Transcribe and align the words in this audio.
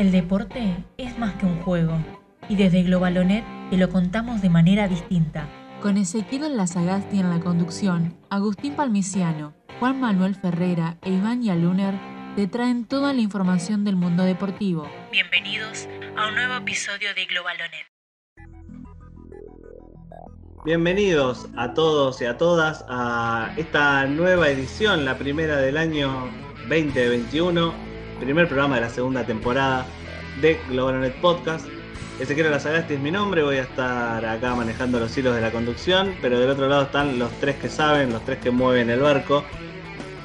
El 0.00 0.12
deporte 0.12 0.82
es 0.96 1.18
más 1.18 1.34
que 1.34 1.44
un 1.44 1.60
juego 1.60 2.02
y 2.48 2.56
desde 2.56 2.84
Globalonet 2.84 3.44
te 3.68 3.76
lo 3.76 3.90
contamos 3.90 4.40
de 4.40 4.48
manera 4.48 4.88
distinta. 4.88 5.46
Con 5.82 5.98
Ezequiel 5.98 6.56
Lazagasti 6.56 7.20
en 7.20 7.28
la 7.28 7.38
conducción, 7.40 8.16
Agustín 8.30 8.76
Palmiciano, 8.76 9.52
Juan 9.78 10.00
Manuel 10.00 10.36
Ferrera 10.36 10.96
e 11.02 11.10
Iván 11.10 11.42
Yaluner 11.42 11.92
te 12.34 12.46
traen 12.46 12.86
toda 12.86 13.12
la 13.12 13.20
información 13.20 13.84
del 13.84 13.96
mundo 13.96 14.22
deportivo. 14.22 14.88
Bienvenidos 15.12 15.86
a 16.16 16.28
un 16.28 16.34
nuevo 16.34 16.54
episodio 16.54 17.12
de 17.14 17.26
Globalonet. 17.26 17.86
Bienvenidos 20.64 21.46
a 21.58 21.74
todos 21.74 22.22
y 22.22 22.24
a 22.24 22.38
todas 22.38 22.86
a 22.88 23.52
esta 23.58 24.06
nueva 24.06 24.48
edición, 24.48 25.04
la 25.04 25.18
primera 25.18 25.58
del 25.58 25.76
año 25.76 26.30
2021, 26.70 27.89
primer 28.20 28.46
programa 28.46 28.76
de 28.76 28.82
la 28.82 28.90
segunda 28.90 29.24
temporada 29.24 29.86
de 30.40 30.60
Globalonet 30.68 31.14
Podcast. 31.20 31.66
Ezequiel 32.20 32.50
Lazagasti 32.50 32.94
es 32.94 33.00
mi 33.00 33.10
nombre, 33.10 33.42
voy 33.42 33.56
a 33.56 33.62
estar 33.62 34.24
acá 34.26 34.54
manejando 34.54 35.00
los 35.00 35.16
hilos 35.16 35.34
de 35.34 35.40
la 35.40 35.50
conducción, 35.50 36.14
pero 36.20 36.38
del 36.38 36.50
otro 36.50 36.68
lado 36.68 36.82
están 36.82 37.18
los 37.18 37.32
tres 37.40 37.56
que 37.56 37.70
saben, 37.70 38.12
los 38.12 38.22
tres 38.26 38.38
que 38.38 38.50
mueven 38.50 38.90
el 38.90 39.00
barco. 39.00 39.42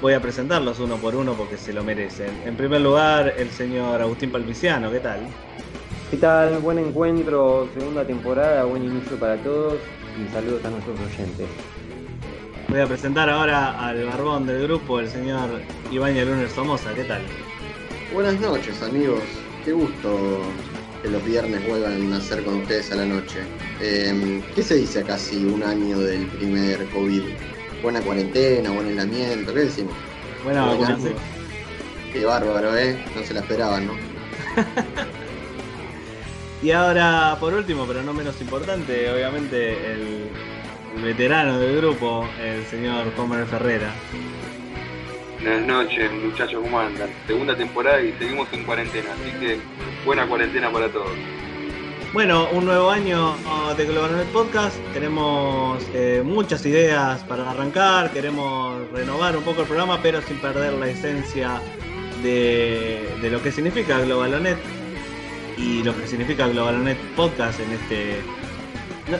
Voy 0.02 0.14
a 0.14 0.22
presentarlos 0.22 0.80
uno 0.80 0.98
por 0.98 1.16
uno 1.16 1.34
porque 1.36 1.58
se 1.58 1.72
lo 1.72 1.86
merecen. 1.86 2.30
En 2.46 2.58
primer 2.58 2.82
lugar, 2.82 3.34
el 3.38 3.50
señor 3.50 4.02
Agustín 4.02 4.30
Palmiciano, 4.30 4.92
¿qué 4.92 5.00
tal? 5.00 5.22
¿Qué 6.12 6.18
tal? 6.18 6.60
Buen 6.60 6.80
encuentro, 6.80 7.70
segunda 7.74 8.06
temporada, 8.06 8.66
buen 8.66 8.84
inicio 8.84 9.18
para 9.18 9.38
todos 9.38 9.76
y 10.22 10.32
saludos 10.34 10.66
a 10.66 10.70
nuestros 10.70 11.00
oyentes. 11.00 11.48
Voy 12.68 12.82
a 12.82 12.88
presentar 12.88 13.30
ahora 13.30 13.88
al 13.88 14.04
barbón 14.06 14.46
del 14.46 14.64
grupo, 14.64 15.00
el 15.00 15.08
señor 15.08 15.62
Iván 15.92 16.14
Luner 16.14 16.50
Somoza, 16.50 16.94
¿qué 16.94 17.06
tal? 17.06 17.22
Buenas 18.14 18.40
noches 18.40 18.82
amigos, 18.82 19.24
qué 19.66 19.74
gusto 19.74 20.40
que 21.02 21.10
los 21.10 21.24
viernes 21.26 21.68
vuelvan 21.68 21.94
a 21.94 21.98
nacer 21.98 22.44
con 22.44 22.62
ustedes 22.62 22.92
a 22.92 22.96
la 22.96 23.06
noche. 23.06 23.40
Em, 23.82 24.42
¿Qué 24.54 24.64
se 24.64 24.76
dice 24.76 25.00
a 25.00 25.04
casi 25.04 25.44
un 25.44 25.64
año 25.64 26.00
del 26.00 26.28
primer 26.28 26.86
COVID? 26.90 27.24
¿Buena 27.82 28.02
cuarentena, 28.02 28.72
buen 28.72 28.88
aislamiento? 28.88 29.54
¿Qué 29.54 29.62
decimos? 29.62 29.94
Buena 30.44 30.66
vacunación. 30.66 31.16
Qué 32.14 32.26
bárbaro, 32.26 32.78
¿eh? 32.78 33.04
No 33.16 33.24
se 33.24 33.34
la 33.34 33.42
esperaban, 33.42 33.88
¿no? 33.88 33.94
y 36.64 36.72
ahora, 36.72 37.36
por 37.40 37.54
último, 37.54 37.86
pero 37.86 38.02
no 38.04 38.14
menos 38.14 38.40
importante, 38.40 39.12
obviamente, 39.12 39.92
el, 39.92 40.30
veterano 41.04 41.60
del 41.60 41.76
grupo, 41.78 42.26
el 42.42 42.66
señor 42.68 43.12
Comer 43.16 43.46
Ferrera. 43.48 43.94
Buenas 45.46 45.68
noches, 45.68 46.12
muchachos, 46.12 46.60
¿cómo 46.60 46.80
andan? 46.80 47.08
Segunda 47.28 47.56
temporada 47.56 48.02
y 48.02 48.12
seguimos 48.14 48.52
en 48.52 48.64
cuarentena, 48.64 49.12
así 49.14 49.32
que 49.40 49.60
buena 50.04 50.28
cuarentena 50.28 50.72
para 50.72 50.90
todos. 50.90 51.12
Bueno, 52.14 52.50
un 52.52 52.66
nuevo 52.66 52.90
año 52.90 53.36
de 53.78 53.86
Global 53.86 54.26
Podcast. 54.34 54.76
Tenemos 54.92 55.86
eh, 55.94 56.24
muchas 56.26 56.66
ideas 56.66 57.24
para 57.26 57.52
arrancar. 57.52 58.12
Queremos 58.12 58.90
renovar 58.92 59.38
un 59.38 59.44
poco 59.44 59.62
el 59.62 59.68
programa, 59.68 60.00
pero 60.02 60.20
sin 60.24 60.38
perder 60.40 60.74
la 60.74 60.90
esencia 60.90 61.62
de, 62.24 63.08
lo 63.30 63.40
que 63.44 63.52
significa 63.52 64.00
Globalonet 64.00 64.58
y 65.60 65.84
lo 65.84 65.96
que 65.96 66.08
significa 66.08 66.48
Globalonet 66.48 66.98
Podcast 67.16 67.60
en 67.60 67.72
este. 67.72 68.16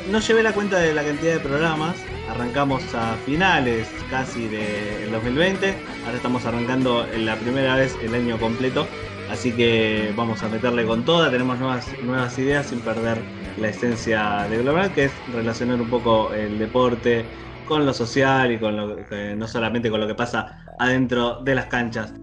No, 0.10 0.20
llevé 0.20 0.42
la 0.42 0.54
cuenta 0.54 0.80
de 0.80 0.92
la 0.92 1.04
cantidad 1.04 1.34
de 1.34 1.40
programas. 1.40 1.98
Arrancamos 2.36 2.94
a 2.94 3.16
finales 3.26 3.88
casi 4.10 4.50
del 4.50 5.10
2020. 5.10 5.74
Ahora 6.04 6.18
estamos 6.18 6.46
arrancando 6.46 7.08
la 7.18 7.38
primera 7.38 7.78
vez 7.78 7.98
el 8.04 8.14
año 8.14 8.38
completo. 8.38 8.86
Así 9.32 9.54
que 9.54 10.12
vamos 10.18 10.44
a 10.44 10.50
meterle 10.50 10.86
con 10.86 11.06
toda. 11.06 11.32
Tenemos 11.32 11.58
nuevas, 11.60 11.88
nuevas 12.04 12.38
ideas 12.38 12.66
sin 12.68 12.82
perder 12.82 13.22
la 13.58 13.70
esencia 13.70 14.48
de 14.50 14.58
Global, 14.58 14.92
que 14.94 15.06
es 15.06 15.14
relacionar 15.34 15.80
un 15.80 15.90
poco 15.90 16.34
el 16.34 16.60
deporte 16.60 17.24
con 17.66 17.86
lo 17.86 17.94
social 17.94 18.52
y 18.52 18.60
con 18.60 18.76
lo 18.76 18.98
no 19.38 19.48
solamente 19.48 19.90
con 19.90 20.02
lo 20.02 20.08
que 20.08 20.16
pasa 20.16 20.66
adentro 20.78 21.42
de 21.42 21.56
las 21.56 21.68
canchas. 21.68 22.14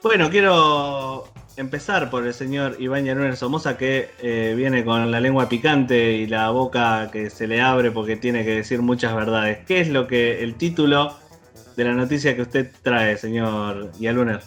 Bueno, 0.00 0.30
quiero 0.30 1.33
empezar 1.56 2.10
por 2.10 2.26
el 2.26 2.34
señor 2.34 2.76
Iván 2.80 3.04
Llanuel 3.04 3.36
Somoza 3.36 3.76
que 3.76 4.10
eh, 4.20 4.54
viene 4.56 4.84
con 4.84 5.10
la 5.10 5.20
lengua 5.20 5.48
picante 5.48 6.12
y 6.12 6.26
la 6.26 6.50
boca 6.50 7.10
que 7.12 7.30
se 7.30 7.46
le 7.46 7.60
abre 7.60 7.90
porque 7.90 8.16
tiene 8.16 8.44
que 8.44 8.56
decir 8.56 8.82
muchas 8.82 9.14
verdades. 9.14 9.58
¿Qué 9.66 9.80
es 9.80 9.88
lo 9.88 10.06
que 10.06 10.42
el 10.42 10.56
título 10.56 11.16
de 11.76 11.84
la 11.84 11.92
noticia 11.92 12.34
que 12.34 12.42
usted 12.42 12.70
trae, 12.82 13.16
señor 13.16 13.92
Yaluner? 13.98 14.42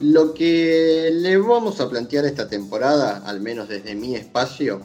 Lo 0.00 0.34
que 0.34 1.10
le 1.12 1.36
vamos 1.38 1.80
a 1.80 1.88
plantear 1.88 2.24
esta 2.24 2.48
temporada, 2.48 3.22
al 3.24 3.40
menos 3.40 3.68
desde 3.68 3.94
mi 3.94 4.16
espacio, 4.16 4.80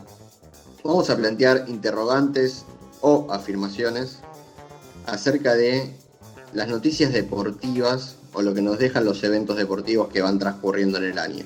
vamos 0.84 1.09
a 1.09 1.18
plantear 1.18 1.66
interrogantes 1.68 2.66
o 3.02 3.28
afirmaciones 3.31 4.20
acerca 5.08 5.56
de 5.56 5.96
las 6.53 6.68
noticias 6.68 7.12
deportivas 7.12 8.19
o 8.34 8.41
lo 8.41 8.53
que 8.53 8.62
nos 8.62 8.78
dejan 8.78 9.06
los 9.06 9.23
eventos 9.23 9.57
deportivos 9.57 10.09
que 10.09 10.22
van 10.22 10.40
transcurriendo 10.40 10.97
en 10.97 11.06
el 11.06 11.19
año. 11.19 11.45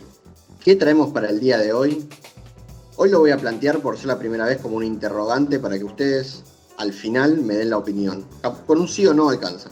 ¿Qué 0.63 0.75
traemos 0.75 1.11
para 1.11 1.29
el 1.29 1.39
día 1.39 1.57
de 1.57 1.73
hoy? 1.73 2.07
Hoy 2.95 3.09
lo 3.09 3.19
voy 3.19 3.31
a 3.31 3.38
plantear 3.38 3.79
por 3.79 3.97
ser 3.97 4.07
la 4.07 4.19
primera 4.19 4.45
vez 4.45 4.59
como 4.59 4.77
un 4.77 4.83
interrogante 4.83 5.59
para 5.59 5.77
que 5.77 5.83
ustedes 5.83 6.44
al 6.77 6.94
final 6.94 7.38
me 7.38 7.55
den 7.55 7.69
la 7.69 7.77
opinión. 7.77 8.25
Con 8.66 8.79
un 8.79 8.88
sí 8.88 9.05
o 9.07 9.13
no 9.13 9.29
alcanza. 9.29 9.69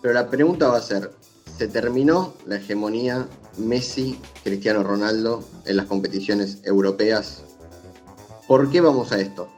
Pero 0.00 0.14
la 0.14 0.28
pregunta 0.28 0.68
va 0.68 0.78
a 0.78 0.82
ser, 0.82 1.12
¿se 1.56 1.68
terminó 1.68 2.34
la 2.46 2.56
hegemonía 2.56 3.26
Messi-Cristiano 3.58 4.82
Ronaldo 4.82 5.44
en 5.64 5.76
las 5.76 5.86
competiciones 5.86 6.58
europeas? 6.64 7.42
¿Por 8.48 8.70
qué 8.70 8.80
vamos 8.80 9.12
a 9.12 9.20
esto? 9.20 9.48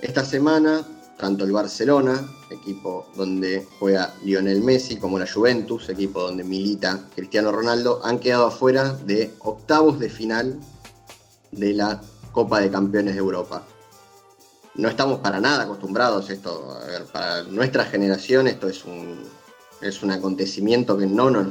Esta 0.00 0.24
semana, 0.24 0.86
tanto 1.20 1.44
el 1.44 1.52
Barcelona 1.52 2.26
equipo 2.50 3.06
donde 3.14 3.66
juega 3.78 4.14
Lionel 4.22 4.62
Messi, 4.62 4.96
como 4.96 5.18
la 5.18 5.26
Juventus, 5.30 5.88
equipo 5.88 6.22
donde 6.22 6.44
milita 6.44 7.08
Cristiano 7.14 7.52
Ronaldo, 7.52 8.00
han 8.04 8.18
quedado 8.18 8.46
afuera 8.46 8.92
de 9.04 9.32
octavos 9.40 9.98
de 9.98 10.08
final 10.08 10.58
de 11.52 11.74
la 11.74 12.00
Copa 12.32 12.60
de 12.60 12.70
Campeones 12.70 13.14
de 13.14 13.20
Europa. 13.20 13.64
No 14.74 14.88
estamos 14.88 15.20
para 15.20 15.40
nada 15.40 15.64
acostumbrados 15.64 16.30
a 16.30 16.32
esto. 16.32 16.78
Para 17.12 17.42
nuestra 17.44 17.84
generación 17.84 18.46
esto 18.46 18.68
es 18.68 18.84
un, 18.84 19.24
es 19.80 20.02
un 20.02 20.10
acontecimiento 20.10 20.96
que 20.96 21.06
no, 21.06 21.30
no, 21.30 21.50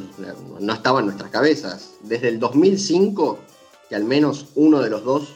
no 0.60 0.74
estaba 0.74 1.00
en 1.00 1.06
nuestras 1.08 1.30
cabezas. 1.30 1.92
Desde 2.04 2.30
el 2.30 2.40
2005, 2.40 3.40
que 3.90 3.96
al 3.96 4.06
menos 4.06 4.48
uno 4.56 4.82
de 4.82 4.90
los 4.90 5.04
dos 5.04 5.36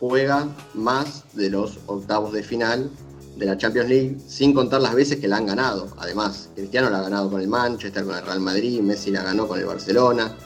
juega 0.00 0.48
más 0.74 1.24
de 1.34 1.50
los 1.50 1.78
octavos 1.86 2.32
de 2.32 2.42
final 2.42 2.90
de 3.36 3.46
la 3.46 3.56
Champions 3.56 3.88
League, 3.88 4.16
sin 4.26 4.52
contar 4.52 4.80
las 4.80 4.94
veces 4.94 5.18
que 5.18 5.28
la 5.28 5.38
han 5.38 5.46
ganado. 5.46 5.88
Además, 5.98 6.50
Cristiano 6.54 6.90
la 6.90 6.98
ha 6.98 7.02
ganado 7.02 7.30
con 7.30 7.40
el 7.40 7.48
Manchester, 7.48 8.04
con 8.04 8.16
el 8.16 8.24
Real 8.24 8.40
Madrid, 8.40 8.80
Messi 8.80 9.10
la 9.10 9.22
ganó 9.22 9.48
con 9.48 9.58
el 9.58 9.66
Barcelona. 9.66 10.36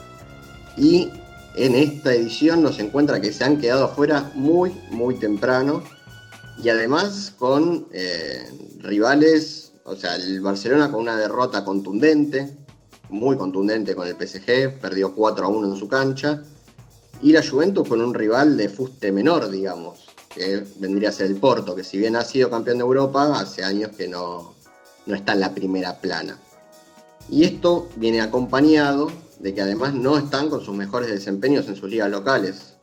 Y 0.77 1.09
en 1.55 1.75
esta 1.75 2.13
edición 2.13 2.63
nos 2.63 2.79
encuentra 2.79 3.21
que 3.21 3.33
se 3.33 3.43
han 3.43 3.59
quedado 3.59 3.85
afuera 3.85 4.31
muy, 4.35 4.71
muy 4.91 5.15
temprano. 5.15 5.83
Y 6.63 6.69
además 6.69 7.33
con 7.37 7.87
eh, 7.91 8.49
rivales, 8.79 9.73
o 9.85 9.95
sea, 9.95 10.15
el 10.15 10.41
Barcelona 10.41 10.91
con 10.91 11.01
una 11.01 11.15
derrota 11.15 11.63
contundente, 11.63 12.57
muy 13.09 13.37
contundente 13.37 13.95
con 13.95 14.07
el 14.07 14.15
PSG, 14.15 14.79
perdió 14.79 15.13
4 15.15 15.45
a 15.45 15.49
1 15.49 15.73
en 15.73 15.79
su 15.79 15.87
cancha. 15.87 16.43
Y 17.21 17.33
la 17.33 17.45
Juventus 17.45 17.87
con 17.87 18.01
un 18.01 18.13
rival 18.13 18.55
de 18.55 18.69
fuste 18.69 19.11
menor, 19.11 19.49
digamos, 19.49 20.08
que 20.29 20.63
vendría 20.77 21.09
a 21.09 21.11
ser 21.11 21.27
el 21.27 21.37
Porto, 21.37 21.75
que 21.75 21.83
si 21.83 21.97
bien 21.97 22.15
ha 22.15 22.23
sido 22.23 22.49
campeón 22.49 22.77
de 22.77 22.83
Europa, 22.83 23.39
hace 23.39 23.63
años 23.63 23.91
que 23.97 24.07
no, 24.07 24.53
no 25.05 25.15
está 25.15 25.33
en 25.33 25.39
la 25.39 25.53
primera 25.53 25.99
plana. 25.99 26.39
Y 27.29 27.43
esto 27.43 27.89
viene 27.95 28.21
acompañado 28.21 29.11
de 29.39 29.53
que 29.53 29.61
además 29.61 29.93
no 29.93 30.17
están 30.17 30.49
con 30.49 30.63
sus 30.63 30.75
mejores 30.75 31.09
desempeños 31.09 31.67
en 31.67 31.75
sus 31.75 31.89
ligas 31.89 32.09
locales. 32.09 32.75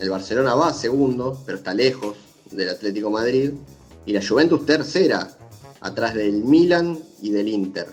El 0.00 0.10
Barcelona 0.10 0.54
va 0.54 0.72
segundo, 0.72 1.42
pero 1.46 1.58
está 1.58 1.74
lejos 1.74 2.16
del 2.50 2.68
Atlético 2.68 3.10
Madrid, 3.10 3.52
y 4.04 4.12
la 4.12 4.26
Juventus 4.26 4.66
tercera, 4.66 5.36
atrás 5.80 6.14
del 6.14 6.44
Milan 6.44 6.98
y 7.20 7.30
del 7.30 7.48
Inter. 7.48 7.88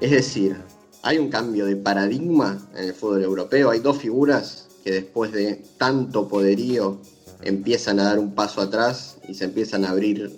Es 0.00 0.10
decir, 0.10 0.56
hay 1.02 1.18
un 1.18 1.30
cambio 1.30 1.66
de 1.66 1.76
paradigma 1.76 2.68
en 2.74 2.84
el 2.84 2.94
fútbol 2.94 3.22
europeo, 3.22 3.70
hay 3.70 3.80
dos 3.80 3.98
figuras 3.98 4.66
que 4.84 4.90
después 4.90 5.32
de 5.32 5.64
tanto 5.78 6.28
poderío 6.28 6.98
empiezan 7.42 8.00
a 8.00 8.04
dar 8.04 8.18
un 8.18 8.34
paso 8.34 8.60
atrás 8.60 9.18
y 9.28 9.34
se 9.34 9.44
empiezan 9.44 9.84
a 9.84 9.90
abrir 9.90 10.32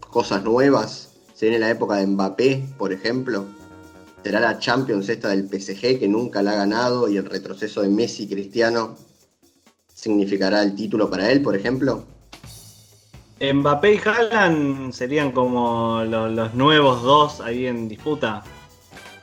cosas 0.00 0.44
nuevas. 0.44 1.10
Se 1.34 1.46
viene 1.46 1.60
la 1.60 1.70
época 1.70 1.96
de 1.96 2.06
Mbappé, 2.06 2.64
por 2.76 2.92
ejemplo. 2.92 3.46
Será 4.22 4.40
la 4.40 4.58
Champions 4.58 5.08
esta 5.08 5.28
del 5.28 5.48
PSG 5.48 5.98
que 5.98 6.08
nunca 6.08 6.42
la 6.42 6.52
ha 6.52 6.56
ganado 6.56 7.08
y 7.08 7.16
el 7.16 7.24
retroceso 7.24 7.82
de 7.82 7.88
Messi 7.88 8.28
Cristiano 8.28 8.96
significará 9.94 10.62
el 10.62 10.74
título 10.74 11.08
para 11.08 11.30
él, 11.30 11.42
por 11.42 11.56
ejemplo. 11.56 12.04
Mbappé 13.40 13.94
y 13.94 14.00
Haaland 14.04 14.92
serían 14.92 15.30
como 15.30 16.02
los 16.04 16.54
nuevos 16.54 17.02
dos 17.02 17.40
ahí 17.40 17.66
en 17.66 17.88
disputa. 17.88 18.42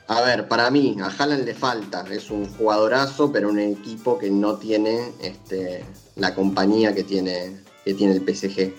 A 0.08 0.22
ver, 0.22 0.46
para 0.46 0.70
mí, 0.70 0.96
a 1.00 1.06
Haaland 1.06 1.44
le 1.44 1.54
falta. 1.54 2.04
Es 2.10 2.30
un 2.30 2.48
jugadorazo, 2.54 3.32
pero 3.32 3.48
un 3.48 3.58
equipo 3.58 4.18
que 4.18 4.30
no 4.30 4.56
tiene 4.56 5.12
este, 5.20 5.84
la 6.14 6.34
compañía 6.34 6.94
que 6.94 7.02
tiene, 7.02 7.60
que 7.84 7.94
tiene 7.94 8.14
el 8.14 8.22
PSG. 8.22 8.72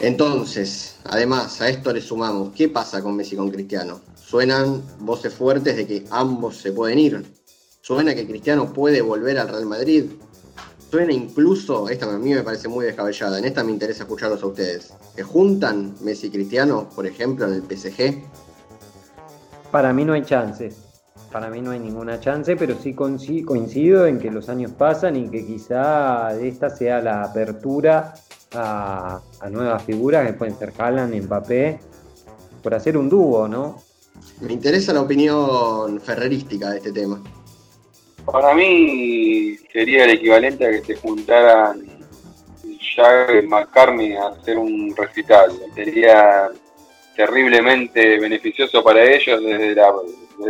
Entonces, 0.00 0.96
además, 1.04 1.60
a 1.60 1.68
esto 1.68 1.92
le 1.92 2.00
sumamos, 2.00 2.54
¿qué 2.54 2.68
pasa 2.68 3.02
con 3.02 3.14
Messi 3.14 3.34
y 3.34 3.38
con 3.38 3.50
Cristiano? 3.50 4.00
Suenan 4.16 4.82
voces 5.00 5.32
fuertes 5.32 5.76
de 5.76 5.86
que 5.86 6.04
ambos 6.10 6.56
se 6.56 6.72
pueden 6.72 6.98
ir. 6.98 7.24
Suena 7.82 8.14
que 8.14 8.26
Cristiano 8.26 8.72
puede 8.72 9.02
volver 9.02 9.38
al 9.38 9.48
Real 9.48 9.66
Madrid. 9.66 10.06
Suena 10.90 11.12
incluso, 11.12 11.88
esta 11.88 12.12
a 12.12 12.18
mí 12.18 12.34
me 12.34 12.42
parece 12.42 12.66
muy 12.66 12.84
descabellada, 12.84 13.38
en 13.38 13.44
esta 13.44 13.62
me 13.62 13.70
interesa 13.70 14.04
escucharlos 14.04 14.42
a 14.42 14.46
ustedes. 14.46 14.92
¿Que 15.14 15.22
juntan 15.22 15.94
Messi 16.00 16.28
y 16.28 16.30
Cristiano, 16.30 16.88
por 16.96 17.06
ejemplo, 17.06 17.46
en 17.46 17.54
el 17.54 17.62
PSG? 17.62 18.24
Para 19.70 19.92
mí 19.92 20.04
no 20.04 20.14
hay 20.14 20.22
chance. 20.22 20.70
Para 21.30 21.48
mí 21.48 21.60
no 21.60 21.70
hay 21.70 21.78
ninguna 21.78 22.18
chance, 22.18 22.56
pero 22.56 22.74
sí 22.76 22.94
coincido 22.94 24.06
en 24.06 24.18
que 24.18 24.30
los 24.30 24.48
años 24.48 24.72
pasan 24.72 25.16
y 25.16 25.28
que 25.28 25.46
quizá 25.46 26.34
esta 26.34 26.70
sea 26.70 27.00
la 27.00 27.22
apertura 27.22 28.14
a, 28.52 29.20
nuevas 29.48 29.82
figuras 29.84 30.26
que 30.26 30.32
pueden 30.32 30.56
ser 30.56 30.72
Haaland, 30.76 31.14
Mbappé, 31.22 31.78
por 32.62 32.74
hacer 32.74 32.96
un 32.96 33.08
dúo, 33.08 33.46
¿no? 33.46 33.80
Me 34.40 34.52
interesa 34.52 34.92
la 34.92 35.02
opinión 35.02 36.00
ferrerística 36.00 36.70
de 36.70 36.78
este 36.78 36.92
tema. 36.92 37.22
Para 38.24 38.54
mí 38.54 39.56
sería 39.72 40.04
el 40.04 40.10
equivalente 40.10 40.66
a 40.66 40.70
que 40.70 40.82
se 40.84 40.96
juntaran 40.96 41.82
Jagger 42.96 43.44
y 43.44 43.46
McCartney 43.46 44.16
a 44.16 44.28
hacer 44.28 44.58
un 44.58 44.94
recital. 44.96 45.52
Sería 45.74 46.50
terriblemente 47.20 48.18
beneficioso 48.18 48.82
para 48.82 49.04
ellos 49.04 49.42
desde, 49.42 49.76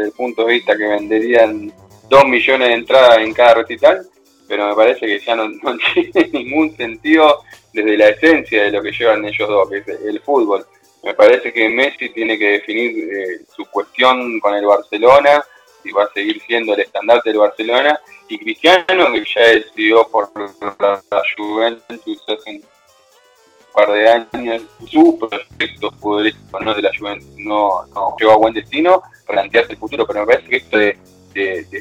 el 0.04 0.12
punto 0.12 0.44
de 0.44 0.52
vista 0.52 0.76
que 0.76 0.86
venderían 0.86 1.72
dos 2.08 2.24
millones 2.26 2.68
de 2.68 2.74
entradas 2.74 3.18
en 3.18 3.34
cada 3.34 3.54
recital, 3.54 4.06
pero 4.46 4.68
me 4.68 4.74
parece 4.76 5.04
que 5.04 5.18
ya 5.18 5.34
no, 5.36 5.50
tiene 5.92 6.30
ningún 6.32 6.76
sentido 6.76 7.42
desde 7.72 7.96
la 7.96 8.10
esencia 8.10 8.62
de 8.62 8.70
lo 8.70 8.82
que 8.82 8.92
llevan 8.92 9.24
ellos 9.24 9.48
dos, 9.48 9.68
que 9.68 9.78
es 9.78 9.88
el 9.88 10.20
fútbol. 10.20 10.64
Me 11.02 11.12
parece 11.14 11.52
que 11.52 11.68
Messi 11.68 12.10
tiene 12.10 12.38
que 12.38 12.50
definir 12.52 12.90
eh, 13.12 13.40
su 13.52 13.64
cuestión 13.64 14.38
con 14.38 14.54
el 14.54 14.66
Barcelona 14.66 15.42
y 15.82 15.90
va 15.90 16.04
a 16.04 16.12
seguir 16.12 16.40
siendo 16.46 16.74
el 16.74 16.80
estandarte 16.80 17.30
del 17.30 17.38
Barcelona, 17.38 17.98
y 18.28 18.38
Cristiano, 18.38 19.12
que 19.12 19.24
ya 19.34 19.42
decidió 19.48 20.06
por 20.06 20.30
la 20.36 21.02
Juventus 21.36 22.22
hace 22.28 22.60
par 23.74 23.90
de 23.92 24.08
años 24.08 24.62
su 24.90 25.18
proyecto 25.18 25.90
futbolístico 25.92 26.60
no 26.60 26.74
de 26.74 26.82
la 26.82 26.90
Juventus 26.96 27.28
no, 27.38 27.86
no, 27.94 28.16
llegó 28.18 28.32
a 28.32 28.36
buen 28.36 28.54
destino, 28.54 29.02
plantearse 29.26 29.72
el 29.72 29.78
futuro, 29.78 30.06
pero 30.06 30.20
me 30.20 30.26
parece 30.26 30.48
que 30.48 30.56
esto 30.56 30.78
de, 30.78 30.98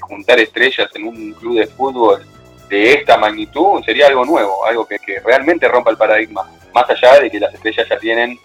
juntar 0.01 0.39
estrellas 0.39 0.89
en 0.93 1.07
un 1.07 1.33
club 1.33 1.57
de 1.57 1.67
fútbol 1.67 2.23
de 2.69 2.93
esta 2.93 3.17
magnitud 3.17 3.83
sería 3.83 4.07
algo 4.07 4.23
nuevo, 4.25 4.63
algo 4.65 4.85
que, 4.85 4.97
realmente 5.25 5.67
rompa 5.67 5.89
el 5.91 5.97
paradigma, 5.97 6.49
más 6.73 6.89
allá 6.89 7.19
de 7.19 7.31
que 7.31 7.39
las 7.39 7.53
estrellas 7.53 7.87
ya 7.89 7.97
tienen 7.97 8.37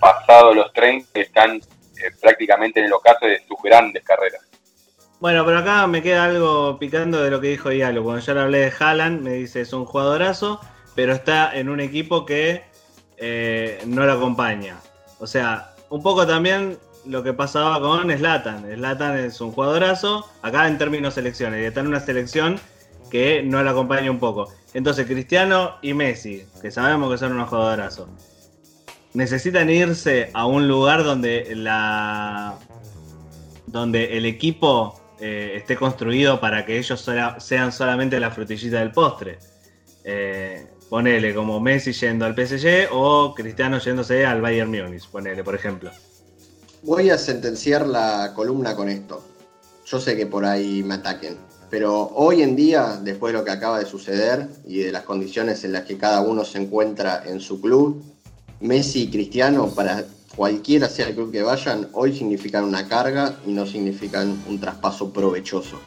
pasado 0.00 0.52
los 0.52 0.72
30 0.72 1.08
que 1.14 1.20
están 1.20 1.56
eh, 1.56 2.10
prácticamente 2.20 2.80
en 2.80 2.86
el 2.86 2.92
ocaso 2.92 3.26
de 3.26 3.40
sus 3.46 3.56
grandes 3.62 4.02
carreras. 4.02 4.42
Bueno, 5.20 5.44
pero 5.46 5.58
acá 5.58 5.86
me 5.86 6.02
queda 6.02 6.24
algo 6.24 6.78
picando 6.78 7.22
de 7.22 7.30
lo 7.30 7.40
que 7.40 7.48
dijo 7.48 7.70
Diallo. 7.70 8.02
Cuando 8.02 8.20
yo 8.20 8.34
le 8.34 8.40
hablé 8.40 8.58
de 8.58 8.72
Haaland, 8.78 9.22
me 9.22 9.32
dice 9.32 9.62
es 9.62 9.72
un 9.72 9.86
jugadorazo, 9.86 10.60
pero 10.94 11.12
está 11.12 11.56
en 11.56 11.68
un 11.68 11.80
equipo 11.80 12.24
que 12.24 12.62
eh, 13.16 13.82
no 13.86 14.04
lo 14.04 14.12
acompaña. 14.12 14.76
O 15.18 15.26
sea, 15.26 15.74
un 15.90 16.02
poco 16.02 16.26
también 16.26 16.78
lo 17.06 17.22
que 17.22 17.32
pasaba 17.32 17.80
con 17.80 18.10
Slatan. 18.10 18.64
Slatan 18.74 19.18
es 19.18 19.40
un 19.40 19.52
jugadorazo, 19.52 20.28
acá 20.42 20.66
en 20.68 20.78
términos 20.78 21.14
selecciones, 21.14 21.62
y 21.62 21.64
está 21.64 21.80
en 21.80 21.88
una 21.88 22.00
selección 22.00 22.58
que 23.10 23.42
no 23.42 23.62
lo 23.62 23.70
acompaña 23.70 24.10
un 24.10 24.18
poco. 24.18 24.52
Entonces, 24.72 25.06
Cristiano 25.06 25.76
y 25.82 25.94
Messi, 25.94 26.44
que 26.60 26.70
sabemos 26.70 27.10
que 27.12 27.18
son 27.18 27.32
unos 27.32 27.48
jugadorazos, 27.48 28.08
necesitan 29.12 29.70
irse 29.70 30.30
a 30.34 30.46
un 30.46 30.66
lugar 30.66 31.04
donde 31.04 31.54
la 31.54 32.56
donde 33.66 34.16
el 34.16 34.26
equipo 34.26 35.00
eh, 35.20 35.54
esté 35.56 35.76
construido 35.76 36.40
para 36.40 36.64
que 36.64 36.78
ellos 36.78 37.08
sean 37.38 37.72
solamente 37.72 38.20
la 38.20 38.30
frutillita 38.30 38.78
del 38.78 38.92
postre. 38.92 39.38
Eh, 40.04 40.66
Ponele 40.94 41.34
como 41.34 41.58
Messi 41.58 41.92
yendo 41.92 42.24
al 42.24 42.36
PSG 42.36 42.86
o 42.92 43.34
Cristiano 43.34 43.80
yéndose 43.80 44.24
al 44.24 44.40
Bayern 44.40 44.70
Múnich, 44.70 45.08
ponele, 45.08 45.42
por 45.42 45.56
ejemplo. 45.56 45.90
Voy 46.84 47.10
a 47.10 47.18
sentenciar 47.18 47.84
la 47.84 48.32
columna 48.32 48.76
con 48.76 48.88
esto. 48.88 49.20
Yo 49.86 49.98
sé 49.98 50.16
que 50.16 50.26
por 50.26 50.44
ahí 50.44 50.84
me 50.84 50.94
ataquen, 50.94 51.36
pero 51.68 52.12
hoy 52.14 52.42
en 52.42 52.54
día, 52.54 53.00
después 53.02 53.32
de 53.32 53.40
lo 53.40 53.44
que 53.44 53.50
acaba 53.50 53.80
de 53.80 53.86
suceder 53.86 54.46
y 54.68 54.84
de 54.84 54.92
las 54.92 55.02
condiciones 55.02 55.64
en 55.64 55.72
las 55.72 55.82
que 55.82 55.98
cada 55.98 56.20
uno 56.20 56.44
se 56.44 56.58
encuentra 56.58 57.24
en 57.26 57.40
su 57.40 57.60
club, 57.60 58.00
Messi 58.60 59.02
y 59.02 59.10
Cristiano, 59.10 59.66
para 59.74 60.04
cualquiera 60.36 60.88
sea 60.88 61.08
el 61.08 61.16
club 61.16 61.32
que 61.32 61.42
vayan, 61.42 61.88
hoy 61.94 62.16
significan 62.16 62.62
una 62.62 62.86
carga 62.86 63.34
y 63.44 63.50
no 63.50 63.66
significan 63.66 64.44
un 64.48 64.60
traspaso 64.60 65.12
provechoso. 65.12 65.80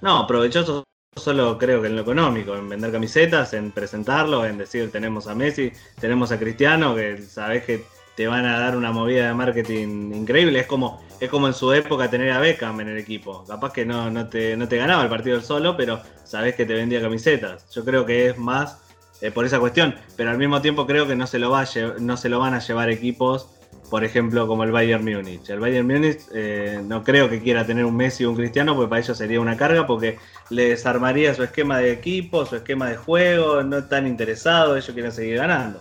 No, 0.00 0.26
provechoso 0.26 0.84
solo 1.16 1.58
creo 1.58 1.80
que 1.82 1.88
en 1.88 1.96
lo 1.96 2.02
económico, 2.02 2.56
en 2.56 2.68
vender 2.68 2.90
camisetas, 2.90 3.52
en 3.52 3.70
presentarlo, 3.70 4.46
en 4.46 4.58
decir 4.58 4.90
tenemos 4.90 5.26
a 5.26 5.34
Messi, 5.34 5.72
tenemos 6.00 6.32
a 6.32 6.38
Cristiano, 6.38 6.94
que 6.94 7.18
sabes 7.22 7.64
que 7.64 7.84
te 8.16 8.26
van 8.26 8.44
a 8.44 8.58
dar 8.58 8.76
una 8.76 8.92
movida 8.92 9.28
de 9.28 9.34
marketing 9.34 10.12
increíble. 10.14 10.58
Es 10.58 10.66
como, 10.66 11.02
es 11.20 11.28
como 11.28 11.46
en 11.46 11.54
su 11.54 11.72
época 11.72 12.10
tener 12.10 12.30
a 12.30 12.40
Beckham 12.40 12.80
en 12.80 12.88
el 12.88 12.98
equipo. 12.98 13.44
Capaz 13.46 13.72
que 13.72 13.84
no, 13.84 14.10
no, 14.10 14.28
te, 14.28 14.56
no 14.56 14.68
te 14.68 14.76
ganaba 14.76 15.02
el 15.02 15.08
partido 15.08 15.40
solo, 15.40 15.76
pero 15.76 16.00
sabes 16.24 16.54
que 16.54 16.66
te 16.66 16.74
vendía 16.74 17.00
camisetas. 17.00 17.70
Yo 17.72 17.84
creo 17.84 18.04
que 18.04 18.28
es 18.28 18.38
más 18.38 18.78
eh, 19.20 19.30
por 19.30 19.44
esa 19.44 19.60
cuestión, 19.60 19.94
pero 20.16 20.30
al 20.30 20.38
mismo 20.38 20.60
tiempo 20.60 20.86
creo 20.86 21.06
que 21.06 21.16
no 21.16 21.26
se 21.26 21.38
lo, 21.38 21.50
va 21.50 21.64
no 22.00 22.16
se 22.16 22.28
lo 22.28 22.38
van 22.38 22.54
a 22.54 22.58
llevar 22.58 22.90
equipos 22.90 23.48
por 23.92 24.04
ejemplo, 24.04 24.48
como 24.48 24.64
el 24.64 24.72
Bayern 24.72 25.04
Múnich. 25.04 25.50
El 25.50 25.60
Bayern 25.60 25.86
Múnich 25.86 26.20
eh, 26.32 26.80
no 26.82 27.04
creo 27.04 27.28
que 27.28 27.42
quiera 27.42 27.66
tener 27.66 27.84
un 27.84 27.94
Messi 27.94 28.24
o 28.24 28.30
un 28.30 28.36
Cristiano, 28.36 28.74
porque 28.74 28.88
para 28.88 29.02
ellos 29.02 29.18
sería 29.18 29.38
una 29.38 29.58
carga, 29.58 29.86
porque 29.86 30.16
le 30.48 30.70
desarmaría 30.70 31.34
su 31.34 31.42
esquema 31.42 31.76
de 31.76 31.92
equipo, 31.92 32.46
su 32.46 32.56
esquema 32.56 32.88
de 32.88 32.96
juego, 32.96 33.62
no 33.62 33.76
están 33.76 34.06
interesados, 34.06 34.78
ellos 34.78 34.94
quieren 34.94 35.12
seguir 35.12 35.36
ganando. 35.36 35.78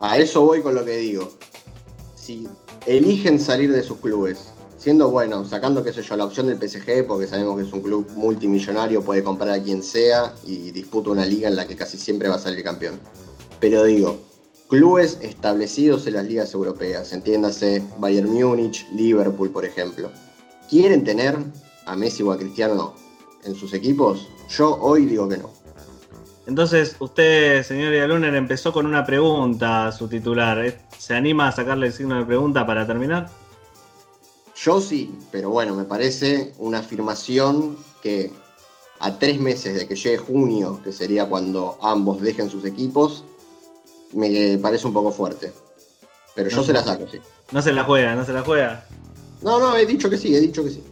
A 0.00 0.18
eso 0.18 0.42
voy 0.42 0.62
con 0.62 0.74
lo 0.74 0.84
que 0.84 0.96
digo. 0.96 1.30
Si 2.16 2.48
eligen 2.86 3.38
salir 3.38 3.70
de 3.70 3.84
sus 3.84 3.98
clubes, 3.98 4.52
siendo 4.76 5.08
bueno, 5.08 5.44
sacando, 5.44 5.84
qué 5.84 5.92
sé 5.92 6.02
yo, 6.02 6.16
la 6.16 6.24
opción 6.24 6.48
del 6.48 6.58
PSG, 6.58 7.06
porque 7.06 7.28
sabemos 7.28 7.56
que 7.56 7.68
es 7.68 7.72
un 7.72 7.82
club 7.82 8.10
multimillonario, 8.16 9.00
puede 9.00 9.22
comprar 9.22 9.50
a 9.50 9.62
quien 9.62 9.84
sea 9.84 10.34
y 10.44 10.72
disputa 10.72 11.10
una 11.10 11.24
liga 11.24 11.46
en 11.46 11.54
la 11.54 11.68
que 11.68 11.76
casi 11.76 11.98
siempre 11.98 12.28
va 12.28 12.34
a 12.34 12.40
salir 12.40 12.64
campeón. 12.64 12.98
Pero 13.60 13.84
digo, 13.84 14.18
clubes 14.68 15.18
establecidos 15.22 16.06
en 16.06 16.14
las 16.14 16.26
ligas 16.26 16.54
europeas, 16.54 17.12
entiéndase 17.12 17.82
Bayern 17.98 18.32
Múnich, 18.32 18.86
Liverpool, 18.92 19.50
por 19.50 19.64
ejemplo, 19.64 20.10
¿quieren 20.68 21.04
tener 21.04 21.38
a 21.86 21.96
Messi 21.96 22.22
o 22.22 22.32
a 22.32 22.38
Cristiano 22.38 22.94
en 23.44 23.54
sus 23.54 23.72
equipos? 23.74 24.28
Yo 24.48 24.76
hoy 24.80 25.06
digo 25.06 25.28
que 25.28 25.38
no. 25.38 25.50
Entonces, 26.46 26.96
usted, 27.00 27.64
señor 27.64 27.92
Yaluner, 27.92 28.34
empezó 28.34 28.72
con 28.72 28.86
una 28.86 29.04
pregunta 29.04 29.88
a 29.88 29.92
su 29.92 30.06
titular. 30.06 30.78
¿Se 30.96 31.14
anima 31.14 31.48
a 31.48 31.52
sacarle 31.52 31.88
el 31.88 31.92
signo 31.92 32.16
de 32.16 32.24
pregunta 32.24 32.64
para 32.64 32.86
terminar? 32.86 33.28
Yo 34.54 34.80
sí, 34.80 35.12
pero 35.32 35.50
bueno, 35.50 35.74
me 35.74 35.84
parece 35.84 36.54
una 36.58 36.78
afirmación 36.78 37.76
que 38.00 38.32
a 39.00 39.18
tres 39.18 39.40
meses 39.40 39.74
de 39.74 39.86
que 39.86 39.96
llegue 39.96 40.18
junio, 40.18 40.80
que 40.82 40.92
sería 40.92 41.26
cuando 41.26 41.78
ambos 41.82 42.22
dejen 42.22 42.48
sus 42.48 42.64
equipos, 42.64 43.24
me 44.16 44.58
parece 44.58 44.86
un 44.86 44.92
poco 44.92 45.12
fuerte. 45.12 45.52
Pero 46.34 46.50
yo 46.50 46.62
se 46.62 46.72
la 46.72 46.82
saco, 46.82 47.06
sí. 47.10 47.18
No 47.52 47.62
se 47.62 47.72
la 47.72 47.84
juega, 47.84 48.14
no 48.14 48.24
se 48.24 48.32
la 48.32 48.42
juega. 48.42 48.84
No, 49.42 49.58
no, 49.58 49.76
he 49.76 49.86
dicho 49.86 50.10
que 50.10 50.16
sí, 50.16 50.34
he 50.34 50.40
dicho 50.40 50.64
que 50.64 50.70
sí. 50.70 50.82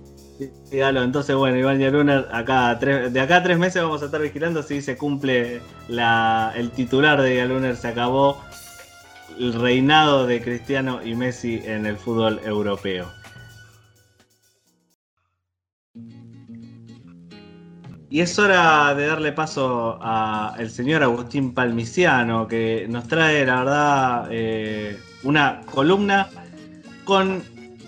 Dígalo, 0.70 1.02
entonces 1.02 1.36
bueno, 1.36 1.56
Iván 1.56 1.78
Yaluner, 1.78 2.28
acá 2.32 2.74
de 2.74 3.20
acá 3.20 3.36
a 3.36 3.42
tres 3.42 3.56
meses 3.56 3.82
vamos 3.82 4.02
a 4.02 4.06
estar 4.06 4.20
vigilando 4.20 4.62
si 4.64 4.82
se 4.82 4.96
cumple 4.96 5.60
la, 5.88 6.52
el 6.56 6.70
titular 6.72 7.22
de 7.22 7.36
Yaluner, 7.36 7.76
se 7.76 7.88
acabó 7.88 8.40
el 9.38 9.52
reinado 9.52 10.26
de 10.26 10.42
Cristiano 10.42 11.00
y 11.04 11.14
Messi 11.14 11.62
en 11.64 11.86
el 11.86 11.96
fútbol 11.96 12.40
europeo. 12.44 13.12
Y 18.14 18.20
es 18.20 18.38
hora 18.38 18.94
de 18.94 19.08
darle 19.08 19.32
paso 19.32 19.98
al 20.00 20.70
señor 20.70 21.02
Agustín 21.02 21.52
Palmiciano, 21.52 22.46
que 22.46 22.86
nos 22.88 23.08
trae, 23.08 23.44
la 23.44 23.56
verdad, 23.56 24.28
eh, 24.30 24.96
una 25.24 25.62
columna 25.72 26.28
con 27.02 27.42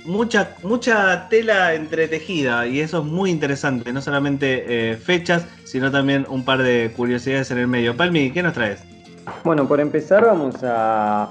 mucha, 0.04 0.56
mucha 0.64 1.28
tela 1.28 1.74
entretejida 1.74 2.66
y 2.66 2.80
eso 2.80 2.98
es 2.98 3.04
muy 3.04 3.30
interesante, 3.30 3.92
no 3.92 4.02
solamente 4.02 4.64
eh, 4.66 4.96
fechas, 4.96 5.46
sino 5.62 5.92
también 5.92 6.26
un 6.28 6.44
par 6.44 6.60
de 6.60 6.92
curiosidades 6.96 7.52
en 7.52 7.58
el 7.58 7.68
medio. 7.68 7.96
Palmi, 7.96 8.32
¿qué 8.32 8.42
nos 8.42 8.54
traes? 8.54 8.82
Bueno, 9.44 9.68
por 9.68 9.78
empezar 9.78 10.24
vamos 10.24 10.56
a 10.64 11.28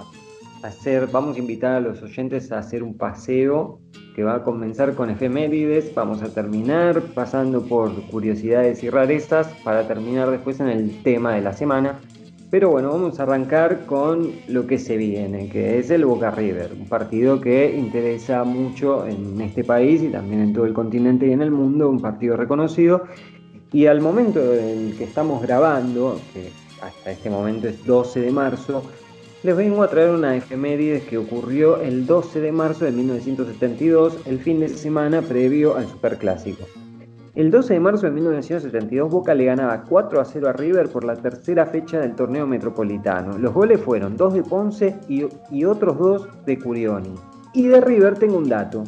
hacer, 0.67 1.07
vamos 1.11 1.35
a 1.35 1.39
invitar 1.39 1.73
a 1.73 1.79
los 1.79 2.01
oyentes 2.01 2.51
a 2.51 2.59
hacer 2.59 2.83
un 2.83 2.97
paseo 2.97 3.79
que 4.15 4.23
va 4.23 4.35
a 4.35 4.43
comenzar 4.43 4.95
con 4.95 5.09
efemérides, 5.09 5.93
vamos 5.93 6.21
a 6.21 6.29
terminar 6.29 7.01
pasando 7.13 7.63
por 7.63 7.91
curiosidades 8.07 8.81
y 8.83 8.89
rarezas 8.89 9.47
para 9.63 9.87
terminar 9.87 10.31
después 10.31 10.59
en 10.61 10.69
el 10.69 11.03
tema 11.03 11.35
de 11.35 11.41
la 11.41 11.53
semana. 11.53 11.99
Pero 12.49 12.69
bueno, 12.69 12.89
vamos 12.91 13.19
a 13.19 13.23
arrancar 13.23 13.85
con 13.85 14.31
lo 14.47 14.65
que 14.67 14.77
se 14.77 14.95
viene, 14.95 15.49
que 15.49 15.79
es 15.79 15.89
el 15.89 16.05
Boca 16.05 16.31
River, 16.31 16.71
un 16.79 16.87
partido 16.87 17.41
que 17.41 17.75
interesa 17.75 18.45
mucho 18.45 19.05
en 19.05 19.41
este 19.41 19.63
país 19.63 20.01
y 20.01 20.07
también 20.07 20.41
en 20.41 20.53
todo 20.53 20.65
el 20.65 20.73
continente 20.73 21.27
y 21.27 21.31
en 21.31 21.41
el 21.41 21.51
mundo, 21.51 21.89
un 21.89 21.99
partido 21.99 22.37
reconocido. 22.37 23.03
Y 23.73 23.87
al 23.87 23.99
momento 23.99 24.39
en 24.53 24.95
que 24.97 25.03
estamos 25.03 25.41
grabando, 25.41 26.17
que 26.33 26.49
hasta 26.81 27.11
este 27.11 27.29
momento 27.29 27.67
es 27.67 27.85
12 27.85 28.21
de 28.21 28.31
marzo, 28.31 28.83
les 29.45 29.55
vengo 29.55 29.83
a 29.83 29.87
traer 29.87 30.09
una 30.09 30.35
efemérides 30.35 31.03
que 31.03 31.19
ocurrió 31.19 31.79
el 31.79 32.07
12 32.07 32.41
de 32.41 32.51
marzo 32.51 32.83
de 32.83 32.91
1972, 32.91 34.17
el 34.25 34.39
fin 34.39 34.59
de 34.59 34.67
semana 34.69 35.21
previo 35.21 35.75
al 35.75 35.85
Superclásico. 35.87 36.63
El 37.35 37.51
12 37.51 37.75
de 37.75 37.79
marzo 37.79 38.07
de 38.07 38.13
1972 38.13 39.07
Boca 39.07 39.35
le 39.35 39.45
ganaba 39.45 39.83
4 39.83 40.19
a 40.19 40.25
0 40.25 40.49
a 40.49 40.53
River 40.53 40.89
por 40.89 41.03
la 41.03 41.15
tercera 41.15 41.67
fecha 41.67 41.99
del 41.99 42.15
torneo 42.15 42.47
metropolitano. 42.47 43.37
Los 43.37 43.53
goles 43.53 43.79
fueron 43.79 44.17
dos 44.17 44.33
de 44.33 44.41
Ponce 44.41 44.95
y, 45.07 45.27
y 45.51 45.63
otros 45.63 45.99
dos 45.99 46.27
de 46.47 46.57
Curioni. 46.57 47.13
Y 47.53 47.67
de 47.67 47.81
River 47.81 48.17
tengo 48.17 48.39
un 48.39 48.49
dato, 48.49 48.83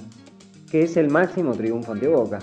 que 0.71 0.81
es 0.81 0.97
el 0.97 1.11
máximo 1.11 1.53
triunfo 1.53 1.91
ante 1.91 2.07
Boca 2.07 2.39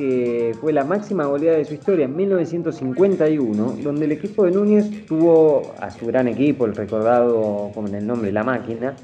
que 0.00 0.56
fue 0.58 0.72
la 0.72 0.82
máxima 0.82 1.26
goleada 1.26 1.58
de 1.58 1.66
su 1.66 1.74
historia 1.74 2.06
en 2.06 2.16
1951, 2.16 3.76
donde 3.82 4.06
el 4.06 4.12
equipo 4.12 4.46
de 4.46 4.50
Núñez 4.50 5.04
tuvo 5.04 5.74
a 5.78 5.90
su 5.90 6.06
gran 6.06 6.26
equipo, 6.26 6.64
el 6.64 6.74
recordado 6.74 7.70
con 7.74 7.94
el 7.94 8.06
nombre 8.06 8.32
La 8.32 8.42
Máquina. 8.42 8.96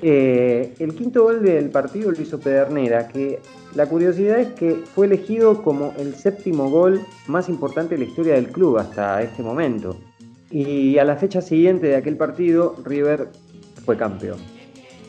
Eh, 0.00 0.72
el 0.78 0.94
quinto 0.94 1.24
gol 1.24 1.42
del 1.42 1.70
partido 1.70 2.12
lo 2.12 2.22
hizo 2.22 2.38
Pedernera, 2.38 3.08
que 3.08 3.40
la 3.74 3.86
curiosidad 3.86 4.38
es 4.38 4.52
que 4.52 4.74
fue 4.94 5.06
elegido 5.06 5.60
como 5.60 5.92
el 5.98 6.14
séptimo 6.14 6.70
gol 6.70 7.00
más 7.26 7.48
importante 7.48 7.96
de 7.96 8.04
la 8.04 8.08
historia 8.08 8.34
del 8.34 8.46
club 8.46 8.78
hasta 8.78 9.22
este 9.22 9.42
momento. 9.42 9.96
Y 10.52 10.98
a 10.98 11.04
la 11.04 11.16
fecha 11.16 11.40
siguiente 11.40 11.88
de 11.88 11.96
aquel 11.96 12.16
partido, 12.16 12.76
River 12.84 13.26
fue 13.84 13.96
campeón. 13.96 14.53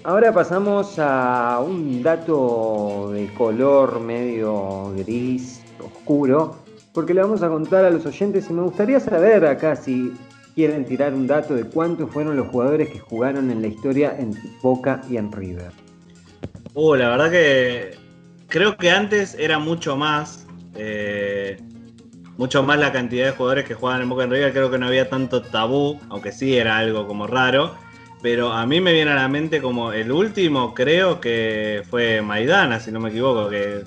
Ahora 0.06 0.32
pasamos 0.32 1.00
a 1.00 1.60
un 1.66 2.04
dato 2.04 3.10
de 3.12 3.28
color 3.34 4.00
medio 4.00 4.94
gris, 4.98 5.64
oscuro, 5.84 6.60
porque 6.94 7.16
le 7.16 7.22
vamos 7.24 7.42
a 7.42 7.50
contar 7.50 7.86
a 7.86 7.90
los 7.90 8.06
oyentes 8.06 8.48
y 8.48 8.54
me 8.54 8.62
gustaría 8.62 9.00
saber 9.00 9.44
acá 9.48 9.76
si 9.76 10.14
quieren 10.54 10.86
tirar 10.86 11.16
un 11.16 11.26
dato 11.26 11.56
de 11.56 11.64
cuántos 11.64 12.12
fueron 12.12 12.38
los 12.38 12.50
jugadores 12.50 12.90
que 12.90 13.00
jugaron 13.00 13.50
en 13.50 13.64
la 13.64 13.68
historia 13.68 14.16
en 14.20 14.40
Boca 14.62 15.02
y 15.10 15.18
en 15.18 15.32
River. 15.32 15.72
Uh, 16.76 16.94
la 16.94 17.10
verdad 17.10 17.32
que 17.32 17.98
creo 18.48 18.78
que 18.78 18.92
antes 18.92 19.36
era 19.40 19.58
mucho 19.58 19.98
más, 19.98 20.46
eh, 20.76 21.58
mucho 22.38 22.62
más 22.62 22.78
la 22.78 22.92
cantidad 22.92 23.26
de 23.26 23.32
jugadores 23.32 23.66
que 23.66 23.74
jugaban 23.74 24.04
en 24.04 24.10
Boca 24.10 24.22
y 24.22 24.26
en 24.26 24.32
River. 24.34 24.54
Creo 24.54 24.70
que 24.70 24.78
no 24.78 24.86
había 24.86 25.10
tanto 25.10 25.42
tabú, 25.42 26.00
aunque 26.10 26.32
sí 26.32 26.56
era 26.56 26.78
algo 26.78 27.08
como 27.08 27.26
raro 27.26 27.74
pero 28.26 28.52
a 28.52 28.66
mí 28.66 28.82
me 28.82 28.92
viene 28.92 29.12
a 29.12 29.16
la 29.16 29.28
mente 29.28 29.62
como 29.62 29.92
el 29.92 30.12
último, 30.12 30.74
creo 30.74 31.22
que 31.22 31.84
fue 31.92 32.24
Maidana, 32.24 32.80
si 32.80 32.92
no 32.92 33.00
me 33.00 33.10
equivoco, 33.10 33.50
que 33.50 33.84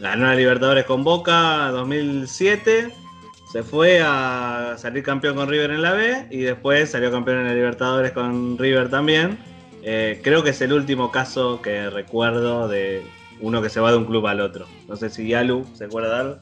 ganó 0.00 0.26
la 0.26 0.34
Libertadores 0.34 0.84
con 0.84 1.04
Boca 1.04 1.70
2007, 1.70 2.92
se 3.52 3.62
fue 3.62 4.00
a 4.04 4.74
salir 4.78 5.04
campeón 5.04 5.36
con 5.36 5.48
River 5.48 5.70
en 5.70 5.82
la 5.82 5.92
B 5.92 6.26
y 6.32 6.38
después 6.38 6.90
salió 6.90 7.12
campeón 7.12 7.38
en 7.38 7.46
la 7.46 7.54
Libertadores 7.54 8.10
con 8.10 8.58
River 8.58 8.90
también. 8.90 9.38
Eh, 9.84 10.20
creo 10.24 10.42
que 10.42 10.50
es 10.50 10.60
el 10.60 10.72
último 10.72 11.12
caso 11.12 11.62
que 11.62 11.88
recuerdo 11.88 12.66
de 12.66 13.04
uno 13.40 13.62
que 13.62 13.70
se 13.70 13.78
va 13.78 13.92
de 13.92 13.98
un 13.98 14.06
club 14.06 14.26
al 14.26 14.40
otro. 14.40 14.66
No 14.88 14.96
sé 14.96 15.08
si 15.08 15.28
Yalu 15.28 15.64
se 15.74 15.84
acuerda 15.84 16.14
de 16.14 16.20
algo. 16.20 16.38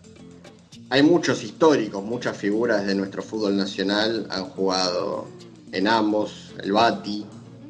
Hay 0.89 1.03
muchos 1.03 1.45
históricos, 1.45 2.03
muchas 2.03 2.35
figuras 2.35 2.87
de 2.87 2.95
nuestro 2.95 3.23
fútbol 3.23 3.59
nacional 3.59 4.27
han 4.31 4.45
jugado 4.47 5.29
en 5.73 5.89
ambos, 5.89 6.55
el 6.63 6.73
Bati, 6.73 7.27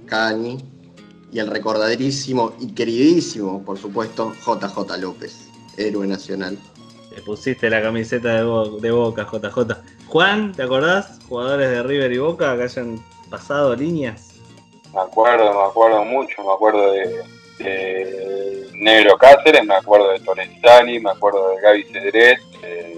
Cani 0.07 0.59
y 1.33 1.39
el 1.39 1.47
recordaderísimo 1.47 2.53
y 2.61 2.75
queridísimo, 2.75 3.63
por 3.63 3.79
supuesto, 3.79 4.33
JJ 4.45 4.99
López, 4.99 5.49
héroe 5.77 6.07
nacional. 6.07 6.59
Te 7.15 7.23
pusiste 7.23 7.69
la 7.71 7.83
camiseta 7.83 8.35
de, 8.35 8.91
Boca, 8.91 9.27
JJ. 9.31 9.77
Juan, 10.07 10.53
¿te 10.53 10.63
acordás? 10.63 11.19
Jugadores 11.29 11.71
de 11.71 11.83
River 11.83 12.13
y 12.13 12.19
Boca 12.19 12.57
que 12.57 12.65
hayan 12.65 13.05
pasado 13.29 13.75
líneas. 13.77 14.35
Me 14.93 15.01
acuerdo, 15.01 15.53
me 15.53 15.69
acuerdo 15.69 16.05
mucho, 16.05 16.43
me 16.43 16.53
acuerdo 16.53 16.93
de, 16.93 17.25
Negro 18.75 19.19
Cáceres, 19.19 19.65
me 19.65 19.75
acuerdo 19.75 20.11
de 20.11 20.21
Torresani, 20.21 20.99
me 20.99 21.11
acuerdo 21.11 21.51
de 21.51 21.61
Gaby 21.61 21.85
Cedret, 21.85 22.41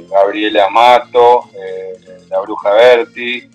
Gabriela 0.08 0.68
Mato, 0.68 1.50
eh, 1.54 1.94
la 2.30 2.40
Bruja 2.40 2.70
Berti, 2.70 3.48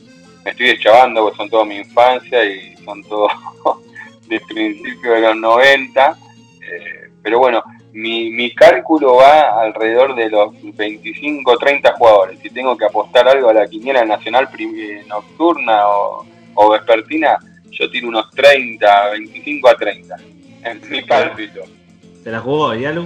me 0.47 0.51
estoy 0.51 0.67
deschavando 0.67 1.23
porque 1.23 1.37
son 1.37 1.49
toda 1.49 1.65
mi 1.65 1.75
infancia 1.75 2.45
y 2.45 2.73
son 2.77 3.03
todos 3.03 3.29
de 4.29 4.39
principio 4.39 5.11
de 5.11 5.19
los 5.19 5.35
90. 5.35 6.17
Eh, 6.61 7.09
pero 7.21 7.39
bueno, 7.39 7.61
mi, 7.91 8.55
cálculo 8.55 9.15
va 9.15 9.61
alrededor 9.61 10.15
de 10.15 10.29
los 10.29 10.53
25 10.77 11.57
30 11.57 11.93
jugadores. 11.97 12.39
Si 12.39 12.49
tengo 12.49 12.77
que 12.77 12.85
apostar 12.85 13.27
algo 13.27 13.49
a 13.49 13.55
la 13.55 13.67
quiniela 13.67 14.05
nacional 14.05 14.47
eh, 14.57 15.03
nocturna 15.09 15.81
o, 15.85 16.69
vespertina, 16.71 17.37
yo 17.69 17.89
tiro 17.91 18.07
unos 18.07 18.31
30, 18.31 19.09
25 19.11 19.67
a 19.67 19.75
30 19.75 20.15
en 20.63 20.89
mi 20.89 21.03
cálculo. 21.03 21.65
¿Se 22.23 22.31
la 22.31 22.39
jugó, 22.39 22.73
Yalu? 22.73 23.05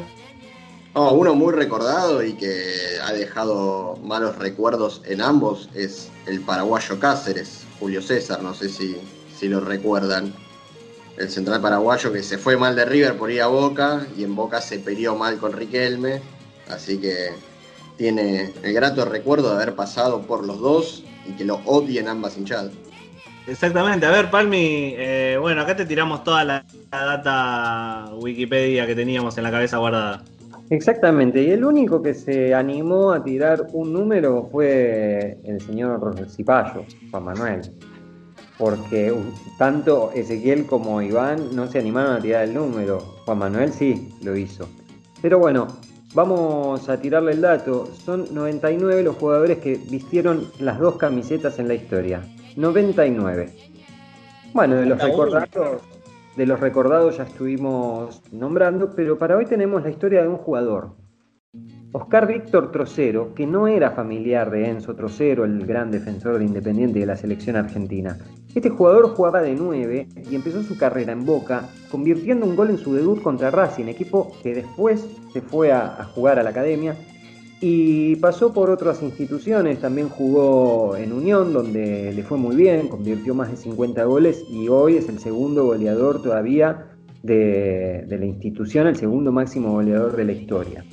Oh, 0.94 1.14
uno 1.14 1.34
muy 1.36 1.54
recordado 1.54 2.22
y 2.22 2.34
que 2.34 3.00
ha 3.02 3.14
dejado 3.14 3.98
malos 4.04 4.38
recuerdos 4.38 5.02
en 5.06 5.22
ambos 5.22 5.70
es 5.74 6.10
el 6.26 6.42
paraguayo 6.42 7.00
Cáceres, 7.00 7.66
Julio 7.80 8.02
César, 8.02 8.44
no 8.44 8.54
sé 8.54 8.68
si, 8.68 8.98
si 9.34 9.48
lo 9.48 9.62
recuerdan. 9.62 10.34
El 11.18 11.30
central 11.30 11.62
paraguayo 11.62 12.12
que 12.12 12.22
se 12.24 12.38
fue 12.38 12.58
mal 12.58 12.76
de 12.76 12.84
River 12.84 13.16
por 13.16 13.32
ir 13.32 13.42
a 13.42 13.48
Boca 13.48 14.06
y 14.18 14.26
en 14.26 14.36
Boca 14.36 14.60
se 14.60 14.80
peleó 14.80 15.16
mal 15.16 15.38
con 15.38 15.54
Riquelme, 15.54 16.22
así 16.70 16.98
que 16.98 17.30
tiene 17.96 18.52
el 18.62 18.74
grato 18.74 19.06
recuerdo 19.06 19.50
de 19.50 19.56
haber 19.64 19.76
pasado 19.76 20.24
por 20.24 20.46
los 20.46 20.60
dos 20.60 21.06
y 21.26 21.32
que 21.34 21.46
lo 21.46 21.62
odien 21.66 22.10
ambas 22.10 22.38
hinchadas. 22.38 22.74
Exactamente, 23.48 24.06
a 24.06 24.12
ver 24.12 24.30
Palmi, 24.30 24.94
eh, 24.98 25.38
bueno, 25.40 25.62
acá 25.62 25.74
te 25.74 25.86
tiramos 25.86 26.24
toda 26.26 26.44
la 26.44 26.66
data 26.92 28.10
Wikipedia 28.16 28.86
que 28.86 28.96
teníamos 28.96 29.38
en 29.38 29.44
la 29.46 29.52
cabeza 29.52 29.78
guardada. 29.78 30.24
Exactamente, 30.72 31.44
y 31.44 31.52
el 31.52 31.66
único 31.66 32.02
que 32.02 32.14
se 32.14 32.56
animó 32.56 33.12
a 33.12 33.22
tirar 33.22 33.68
un 33.74 33.92
número 33.92 34.48
fue 34.50 35.38
el 35.44 35.60
señor 35.60 36.16
Cipayo, 36.30 36.86
Juan 37.12 37.26
Manuel. 37.26 37.62
Porque 38.58 39.14
tanto 39.58 40.14
Ezequiel 40.16 40.66
como 40.66 41.02
Iván 41.02 41.54
no 41.54 41.68
se 41.68 41.80
animaron 41.80 42.16
a 42.16 42.22
tirar 42.22 42.46
el 42.46 42.54
número. 42.54 43.00
Juan 43.26 43.40
Manuel 43.40 43.74
sí 43.74 44.14
lo 44.24 44.38
hizo. 44.38 44.70
Pero 45.22 45.40
bueno, 45.40 45.68
vamos 46.14 46.88
a 46.88 47.02
tirarle 47.02 47.34
el 47.34 47.42
dato. 47.42 47.88
Son 47.94 48.34
99 48.34 49.04
los 49.04 49.18
jugadores 49.18 49.58
que 49.58 49.76
vistieron 49.76 50.48
las 50.58 50.80
dos 50.80 50.96
camisetas 50.96 51.60
en 51.60 51.68
la 51.68 51.74
historia. 51.74 52.22
99. 52.56 53.50
Bueno, 54.54 54.76
de 54.76 54.86
los 54.86 55.04
recordados 55.04 55.82
de 56.36 56.46
los 56.46 56.60
recordados 56.60 57.18
ya 57.18 57.24
estuvimos 57.24 58.22
nombrando, 58.32 58.94
pero 58.96 59.18
para 59.18 59.38
hoy 59.38 59.46
tenemos 59.46 59.84
la 59.84 59.90
historia 59.90 60.22
de 60.22 60.30
un 60.30 60.38
jugador. 60.38 60.96
Oscar 61.94 62.26
Víctor 62.26 62.72
Trocero, 62.72 63.34
que 63.36 63.46
no 63.46 63.68
era 63.68 63.92
familiar 63.92 64.50
de 64.50 64.70
Enzo 64.70 64.96
Trocero, 64.96 65.44
el 65.44 65.66
gran 65.66 65.92
defensor 65.92 66.38
de 66.38 66.46
Independiente 66.46 67.00
de 67.00 67.06
la 67.06 67.18
selección 67.18 67.58
argentina. 67.58 68.18
Este 68.56 68.70
jugador 68.70 69.10
jugaba 69.10 69.42
de 69.42 69.56
9 69.56 70.08
y 70.30 70.36
empezó 70.36 70.64
su 70.64 70.78
carrera 70.78 71.12
en 71.12 71.26
Boca, 71.26 71.68
convirtiendo 71.92 72.46
un 72.46 72.56
gol 72.56 72.70
en 72.70 72.78
su 72.78 72.94
debut 72.94 73.22
contra 73.22 73.52
Racing, 73.52 73.88
equipo 73.88 74.32
que 74.42 74.54
después 74.54 75.06
se 75.34 75.42
fue 75.42 75.74
a, 75.74 76.02
a 76.02 76.06
jugar 76.06 76.40
a 76.40 76.44
la 76.44 76.52
academia 76.52 76.96
y 77.64 78.16
pasó 78.16 78.52
por 78.54 78.72
otras 78.72 79.04
instituciones, 79.04 79.80
también 79.80 80.10
jugó 80.10 80.98
en 80.98 81.14
Unión, 81.14 81.54
donde 81.54 82.12
le 82.12 82.24
fue 82.24 82.40
muy 82.40 82.56
bien, 82.56 82.88
convirtió 82.88 83.36
más 83.36 83.52
de 83.52 83.58
50 83.58 84.04
goles 84.06 84.44
y 84.50 84.68
hoy 84.68 84.98
es 84.98 85.08
el 85.08 85.20
segundo 85.20 85.66
goleador 85.66 86.24
todavía 86.24 86.88
de, 87.22 88.04
la 88.10 88.26
institución, 88.26 88.88
el 88.88 88.96
segundo 88.96 89.32
máximo 89.32 89.74
goleador 89.74 90.16
de 90.16 90.26
la 90.26 90.32
historia. 90.32 90.84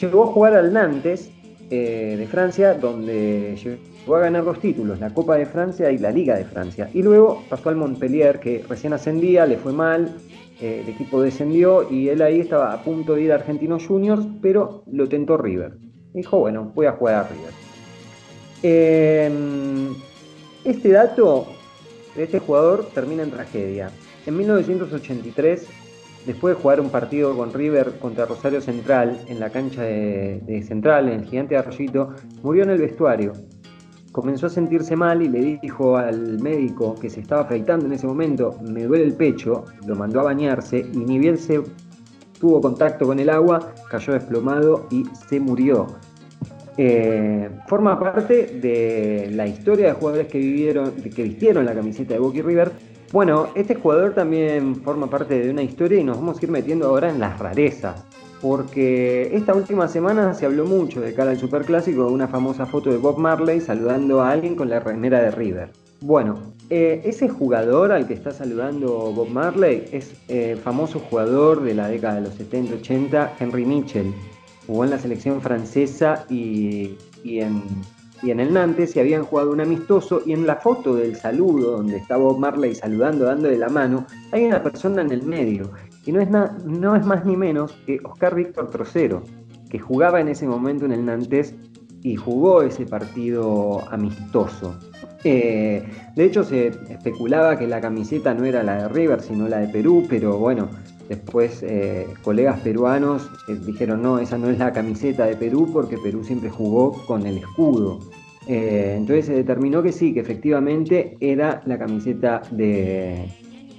Llegó 0.00 0.22
a 0.22 0.26
jugar 0.28 0.54
al 0.54 0.72
Nantes 0.72 1.32
eh, 1.70 2.14
de 2.16 2.26
Francia, 2.28 2.74
donde 2.74 3.56
llegó 3.56 4.14
a 4.14 4.20
ganar 4.20 4.44
dos 4.44 4.60
títulos, 4.60 5.00
la 5.00 5.12
Copa 5.12 5.36
de 5.36 5.46
Francia 5.46 5.90
y 5.90 5.98
la 5.98 6.12
Liga 6.12 6.36
de 6.36 6.44
Francia. 6.44 6.88
Y 6.94 7.02
luego 7.02 7.42
pasó 7.48 7.68
al 7.68 7.74
Montpellier, 7.74 8.38
que 8.38 8.64
recién 8.68 8.92
ascendía, 8.92 9.44
le 9.44 9.56
fue 9.56 9.72
mal, 9.72 10.14
eh, 10.60 10.82
el 10.82 10.88
equipo 10.88 11.22
descendió 11.22 11.90
y 11.90 12.08
él 12.08 12.20
ahí 12.22 12.40
estaba 12.40 12.72
a 12.72 12.82
punto 12.82 13.14
de 13.14 13.22
ir 13.22 13.32
a 13.32 13.36
Argentinos 13.36 13.86
Juniors, 13.86 14.26
pero 14.42 14.84
lo 14.90 15.08
tentó 15.08 15.36
River. 15.36 15.76
Dijo, 16.12 16.38
bueno, 16.38 16.72
voy 16.74 16.86
a 16.86 16.92
jugar 16.92 17.14
a 17.14 17.28
River. 17.28 17.52
Em, 18.62 19.94
Este 20.64 20.90
dato 20.90 21.46
de 22.14 22.24
este 22.24 22.38
jugador 22.38 22.86
termina 22.92 23.22
en 23.22 23.30
tragedia. 23.30 23.90
En 24.26 24.36
1983, 24.36 25.66
después 26.26 26.54
de 26.54 26.60
jugar 26.60 26.80
un 26.80 26.90
partido 26.90 27.34
con 27.34 27.54
River 27.54 27.98
contra 27.98 28.26
Rosario 28.26 28.60
Central 28.60 29.18
en 29.28 29.40
la 29.40 29.48
cancha 29.48 29.82
de, 29.82 30.62
Central, 30.66 31.08
en 31.08 31.20
el 31.20 31.26
gigante 31.26 31.54
de 31.54 31.60
Arroyito, 31.60 32.14
murió 32.42 32.64
en 32.64 32.70
el 32.70 32.78
vestuario. 32.78 33.32
Comenzó 34.12 34.46
a 34.46 34.50
sentirse 34.50 34.96
mal 34.96 35.22
y 35.22 35.28
le 35.28 35.60
dijo 35.62 35.96
al 35.96 36.40
médico 36.40 36.96
que 37.00 37.08
se 37.08 37.20
estaba 37.20 37.42
afeitando 37.42 37.86
en 37.86 37.92
ese 37.92 38.06
momento, 38.06 38.56
me 38.60 38.84
duele 38.84 39.04
el 39.04 39.14
pecho, 39.14 39.64
lo 39.86 39.94
mandó 39.94 40.20
a 40.20 40.24
bañarse 40.24 40.80
y 40.92 40.98
ni 40.98 41.18
bien 41.18 41.38
se 41.38 41.62
tuvo 42.40 42.60
contacto 42.60 43.06
con 43.06 43.20
el 43.20 43.30
agua, 43.30 43.72
cayó 43.88 44.14
desplomado 44.14 44.86
y 44.90 45.04
se 45.28 45.38
murió. 45.38 45.86
Eh, 46.76 47.50
forma 47.68 48.00
parte 48.00 48.58
de 48.60 49.30
la 49.32 49.46
historia 49.46 49.88
de 49.88 49.92
jugadores 49.92 50.28
que 50.28 50.38
vivieron, 50.38 50.92
que 50.92 51.22
vistieron 51.22 51.66
la 51.66 51.74
camiseta 51.74 52.14
de 52.14 52.20
Boca 52.20 52.40
River. 52.42 52.72
Bueno, 53.12 53.48
este 53.54 53.74
jugador 53.74 54.14
también 54.14 54.76
forma 54.76 55.08
parte 55.08 55.38
de 55.38 55.50
una 55.50 55.62
historia 55.62 56.00
y 56.00 56.04
nos 56.04 56.16
vamos 56.16 56.40
a 56.40 56.44
ir 56.44 56.50
metiendo 56.50 56.88
ahora 56.88 57.10
en 57.10 57.20
las 57.20 57.38
rarezas. 57.38 58.04
Porque 58.40 59.34
esta 59.34 59.54
última 59.54 59.86
semana 59.88 60.32
se 60.34 60.46
habló 60.46 60.64
mucho 60.64 61.00
de 61.00 61.12
cara 61.12 61.30
al 61.30 61.38
Superclásico 61.38 62.06
de 62.06 62.12
una 62.12 62.28
famosa 62.28 62.64
foto 62.64 62.90
de 62.90 62.96
Bob 62.96 63.18
Marley 63.18 63.60
saludando 63.60 64.22
a 64.22 64.30
alguien 64.30 64.56
con 64.56 64.70
la 64.70 64.80
remera 64.80 65.20
de 65.20 65.30
River. 65.30 65.70
Bueno, 66.00 66.54
eh, 66.70 67.02
ese 67.04 67.28
jugador 67.28 67.92
al 67.92 68.06
que 68.06 68.14
está 68.14 68.30
saludando 68.30 69.12
Bob 69.12 69.28
Marley 69.28 69.84
es 69.92 70.14
eh, 70.28 70.56
famoso 70.62 70.98
jugador 70.98 71.62
de 71.62 71.74
la 71.74 71.88
década 71.88 72.14
de 72.14 72.20
los 72.22 72.38
70-80, 72.38 73.32
Henry 73.38 73.66
Mitchell, 73.66 74.14
jugó 74.66 74.84
en 74.84 74.90
la 74.90 74.98
selección 74.98 75.42
francesa 75.42 76.24
y, 76.30 76.96
en, 77.24 77.62
en, 78.22 78.40
el 78.40 78.54
Nantes 78.54 78.96
y 78.96 79.00
habían 79.00 79.24
jugado 79.24 79.50
un 79.50 79.60
amistoso 79.60 80.22
y 80.24 80.32
en 80.32 80.46
la 80.46 80.56
foto 80.56 80.94
del 80.94 81.16
saludo 81.16 81.72
donde 81.72 81.98
está 81.98 82.16
Bob 82.16 82.38
Marley 82.38 82.74
saludando, 82.74 83.26
dándole 83.26 83.58
la 83.58 83.68
mano, 83.68 84.06
hay 84.32 84.46
una 84.46 84.62
persona 84.62 85.02
en 85.02 85.12
el 85.12 85.22
medio 85.24 85.70
y 86.10 86.12
no 86.12 86.20
es, 86.20 86.28
no 86.64 86.96
es 86.96 87.06
más 87.06 87.24
ni 87.24 87.36
menos 87.36 87.72
que 87.86 88.00
Oscar 88.02 88.34
Víctor 88.34 88.68
Trocero, 88.68 89.22
que 89.68 89.78
jugaba 89.78 90.20
en 90.20 90.26
ese 90.26 90.44
momento 90.44 90.84
en 90.84 90.90
el 90.90 91.04
Nantes 91.04 91.54
y 92.02 92.16
jugó 92.16 92.62
ese 92.62 92.84
partido 92.84 93.80
amistoso. 93.92 94.74
Eh, 95.22 95.86
de 96.16 96.24
hecho, 96.24 96.42
se 96.42 96.68
especulaba 96.88 97.56
que 97.56 97.68
la 97.68 97.80
camiseta 97.80 98.34
no 98.34 98.44
era 98.44 98.64
la 98.64 98.82
de 98.82 98.88
River, 98.88 99.20
sino 99.20 99.46
la 99.46 99.58
de 99.58 99.68
Perú, 99.68 100.06
pero 100.08 100.36
bueno, 100.38 100.68
Después 101.08 101.64
eh, 101.64 102.06
colegas 102.22 102.60
peruanos 102.60 103.28
eh, 103.48 103.56
dijeron, 103.66 104.00
no, 104.00 104.20
esa 104.20 104.38
no 104.38 104.48
es 104.48 104.60
la 104.60 104.72
camiseta 104.72 105.26
de 105.26 105.34
Perú 105.34 105.68
porque 105.72 105.98
Perú 105.98 106.22
siempre 106.22 106.50
jugó 106.50 106.92
con 107.04 107.26
el 107.26 107.38
escudo. 107.38 107.98
Entonces 108.46 109.26
se 109.26 109.34
determinó 109.34 109.82
que 109.82 109.90
sí, 109.90 110.14
que 110.14 110.20
efectivamente 110.20 111.16
era 111.20 111.62
la 111.66 111.78
camiseta 111.80 112.42
de, 112.52 113.28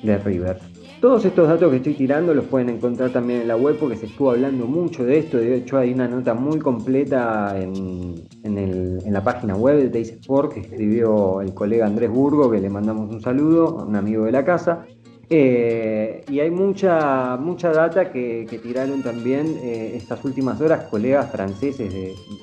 River. 0.03 0.59
Todos 1.01 1.25
estos 1.25 1.47
datos 1.47 1.71
que 1.71 1.77
estoy 1.77 1.95
tirando 1.95 2.31
los 2.31 2.45
pueden 2.45 2.69
encontrar 2.69 3.09
también 3.09 3.41
en 3.41 3.47
la 3.47 3.55
web 3.55 3.75
porque 3.79 3.95
se 3.95 4.05
estuvo 4.05 4.29
hablando 4.29 4.67
mucho 4.67 5.03
de 5.03 5.17
esto. 5.17 5.37
De 5.37 5.55
hecho, 5.55 5.79
hay 5.79 5.91
una 5.93 6.07
nota 6.07 6.35
muy 6.35 6.59
completa 6.59 7.59
en, 7.59 8.23
en 8.43 9.11
la 9.11 9.23
página 9.23 9.55
web 9.55 9.77
de 9.77 9.89
Teis 9.89 10.11
Sport 10.11 10.53
que 10.53 10.59
escribió 10.59 11.41
el 11.41 11.55
colega 11.55 11.87
Andrés 11.87 12.11
Burgo, 12.11 12.51
que 12.51 12.61
le 12.61 12.69
mandamos 12.69 13.09
un 13.09 13.19
saludo, 13.19 13.83
un 13.83 13.95
amigo 13.95 14.25
de 14.25 14.31
la 14.31 14.45
casa. 14.45 14.85
Eh, 15.27 16.23
y 16.29 16.39
hay 16.39 16.51
mucha, 16.51 17.35
mucha 17.35 17.71
data 17.71 18.11
que, 18.11 18.45
tiraron 18.61 19.01
también 19.01 19.57
eh, 19.63 19.93
estas 19.95 20.23
últimas 20.23 20.61
horas 20.61 20.83
colegas 20.91 21.31
franceses 21.31 21.91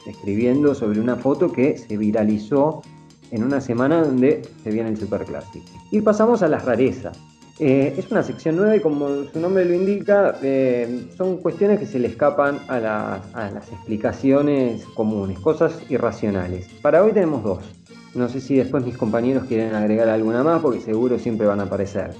escribiendo 0.04 0.74
sobre 0.74 0.98
una 0.98 1.14
foto 1.14 1.52
que 1.52 1.78
se 1.78 1.96
viralizó 1.96 2.82
en 3.30 3.44
una 3.44 3.60
semana 3.60 4.02
donde 4.02 4.42
se 4.64 4.70
viene 4.72 4.88
el 4.88 4.96
Superclásico. 4.96 5.66
Y 5.92 6.00
pasamos 6.00 6.42
a 6.42 6.48
las 6.48 6.64
rarezas. 6.64 7.37
Eh, 7.60 7.94
es 7.96 8.10
una 8.10 8.22
sección 8.22 8.56
nueva 8.56 8.76
y 8.76 8.80
como 8.80 9.24
su 9.24 9.40
nombre 9.40 9.64
lo 9.64 9.74
indica, 9.74 10.38
son 11.16 11.38
cuestiones 11.38 11.80
que 11.80 11.86
se 11.86 11.98
le 11.98 12.08
escapan 12.08 12.60
a 12.68 12.78
las 12.78 13.72
explicaciones 13.72 14.84
comunes, 14.94 15.38
cosas 15.40 15.78
irracionales. 15.88 16.68
Para 16.82 17.02
hoy 17.02 17.12
tenemos 17.12 17.42
dos. 17.42 17.64
No 18.14 18.28
sé 18.28 18.40
si 18.40 18.56
después 18.56 18.84
mis 18.84 18.96
compañeros 18.96 19.44
quieren 19.44 19.74
agregar 19.74 20.08
alguna 20.08 20.42
más 20.42 20.62
porque 20.62 20.80
seguro 20.80 21.18
siempre 21.18 21.46
van 21.46 21.60
a 21.60 21.64
aparecer. 21.64 22.12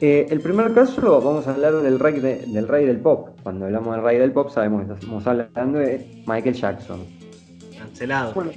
Eh, 0.00 0.26
el 0.30 0.40
primer 0.40 0.72
caso, 0.72 1.20
vamos 1.20 1.46
a 1.46 1.50
hablar 1.50 1.74
del 1.74 1.98
rey, 1.98 2.20
del 2.20 2.66
rey 2.66 2.86
del 2.86 3.00
pop. 3.00 3.28
Cuando 3.42 3.66
hablamos 3.66 3.94
del 3.96 4.04
rey 4.04 4.18
del 4.18 4.32
pop, 4.32 4.50
sabemos 4.50 4.86
que 4.86 4.94
estamos 4.94 5.26
hablando 5.26 5.78
de 5.78 6.24
Michael 6.26 6.54
Jackson. 6.54 7.00
Cancelado. 7.78 8.32
Bueno, 8.32 8.50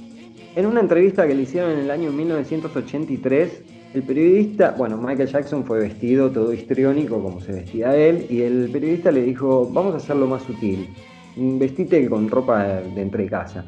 en 0.56 0.66
una 0.66 0.80
entrevista 0.80 1.26
que 1.26 1.34
le 1.34 1.42
hicieron 1.42 1.72
en 1.72 1.80
el 1.80 1.90
año 1.90 2.10
1983, 2.12 3.62
el 3.94 4.02
periodista, 4.02 4.74
bueno, 4.76 4.96
Michael 4.96 5.28
Jackson 5.28 5.64
fue 5.64 5.78
vestido 5.78 6.28
todo 6.28 6.52
histriónico 6.52 7.22
como 7.22 7.40
se 7.40 7.52
vestía 7.52 7.96
él, 7.96 8.26
y 8.28 8.42
el 8.42 8.68
periodista 8.72 9.12
le 9.12 9.22
dijo, 9.22 9.70
vamos 9.72 9.94
a 9.94 9.98
hacerlo 9.98 10.26
más 10.26 10.42
sutil, 10.42 10.88
vestite 11.36 12.08
con 12.08 12.28
ropa 12.28 12.64
de 12.64 13.00
entre 13.00 13.26
casa. 13.26 13.64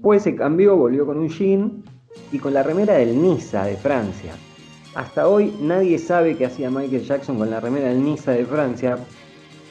Pues 0.00 0.22
se 0.22 0.36
cambió, 0.36 0.76
volvió 0.76 1.04
con 1.04 1.18
un 1.18 1.28
jean 1.28 1.82
y 2.30 2.38
con 2.38 2.54
la 2.54 2.62
remera 2.62 2.94
del 2.94 3.20
Niza 3.20 3.64
de 3.64 3.76
Francia. 3.76 4.32
Hasta 4.94 5.28
hoy 5.28 5.52
nadie 5.60 5.98
sabe 5.98 6.36
qué 6.36 6.46
hacía 6.46 6.70
Michael 6.70 7.02
Jackson 7.02 7.36
con 7.36 7.50
la 7.50 7.58
remera 7.58 7.88
del 7.88 8.04
Niza 8.04 8.30
de 8.30 8.46
Francia 8.46 8.96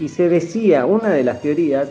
y 0.02 0.10
se 0.10 0.28
decía, 0.28 0.86
una 0.86 1.12
de 1.12 1.24
las 1.24 1.42
teorías 1.42 1.90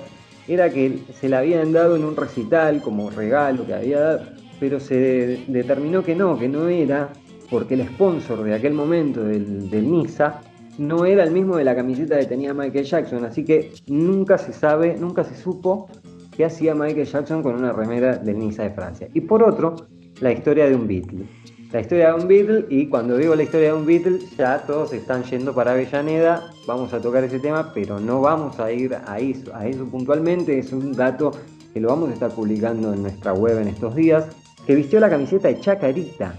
era 0.48 0.68
que 0.68 0.98
se 1.18 1.30
la 1.30 1.38
habían 1.38 1.72
dado 1.72 1.96
en 1.96 2.04
un 2.04 2.14
recital 2.14 2.82
como 2.82 3.08
regalo 3.08 3.66
que 3.66 3.72
había 3.72 4.00
dado, 4.00 4.20
pero 4.60 4.80
se 4.80 5.44
determinó 5.48 6.04
que 6.04 6.14
no, 6.14 6.38
que 6.38 6.48
no 6.48 6.68
era, 6.68 7.10
porque 7.50 7.74
el 7.74 7.86
sponsor 7.88 8.42
de 8.42 8.54
aquel 8.54 8.74
momento 8.74 9.22
del, 9.22 9.70
del 9.70 9.90
Niza 9.90 10.40
no 10.78 11.04
era 11.04 11.24
el 11.24 11.30
mismo 11.30 11.56
de 11.56 11.64
la 11.64 11.74
camiseta 11.74 12.18
que 12.18 12.26
tenía 12.26 12.52
Michael 12.52 12.84
Jackson, 12.84 13.24
así 13.24 13.44
que 13.44 13.72
nunca 13.86 14.38
se 14.38 14.52
sabe, 14.52 14.96
nunca 14.98 15.24
se 15.24 15.36
supo 15.36 15.88
qué 16.36 16.44
hacía 16.44 16.74
Michael 16.74 17.06
Jackson 17.06 17.42
con 17.42 17.54
una 17.54 17.72
remera 17.72 18.16
del 18.16 18.38
Niza 18.38 18.64
de 18.64 18.70
Francia. 18.70 19.08
Y 19.14 19.22
por 19.22 19.42
otro, 19.42 19.76
la 20.20 20.32
historia 20.32 20.66
de 20.66 20.74
un 20.74 20.86
Beatle 20.86 21.26
la 21.72 21.80
historia 21.82 22.08
de 22.08 22.22
un 22.22 22.28
Beatle 22.28 22.66
y 22.70 22.86
cuando 22.88 23.16
digo 23.16 23.34
la 23.34 23.42
historia 23.42 23.68
de 23.68 23.74
un 23.74 23.84
Beatle 23.84 24.18
ya 24.38 24.58
todos 24.66 24.92
están 24.92 25.24
yendo 25.24 25.54
para 25.54 25.72
Avellaneda, 25.72 26.50
vamos 26.66 26.92
a 26.94 27.00
tocar 27.00 27.24
ese 27.24 27.38
tema, 27.38 27.72
pero 27.74 28.00
no 28.00 28.20
vamos 28.20 28.58
a 28.60 28.72
ir 28.72 28.96
a 29.06 29.18
eso, 29.18 29.54
a 29.54 29.66
eso 29.66 29.84
puntualmente, 29.86 30.58
es 30.58 30.72
un 30.72 30.92
dato 30.92 31.32
que 31.74 31.80
lo 31.80 31.88
vamos 31.88 32.10
a 32.10 32.14
estar 32.14 32.30
publicando 32.30 32.94
en 32.94 33.02
nuestra 33.02 33.34
web 33.34 33.58
en 33.60 33.68
estos 33.68 33.94
días, 33.94 34.26
que 34.66 34.74
vistió 34.74 35.00
la 35.00 35.10
camiseta 35.10 35.48
de 35.48 35.60
Chacarita. 35.60 36.34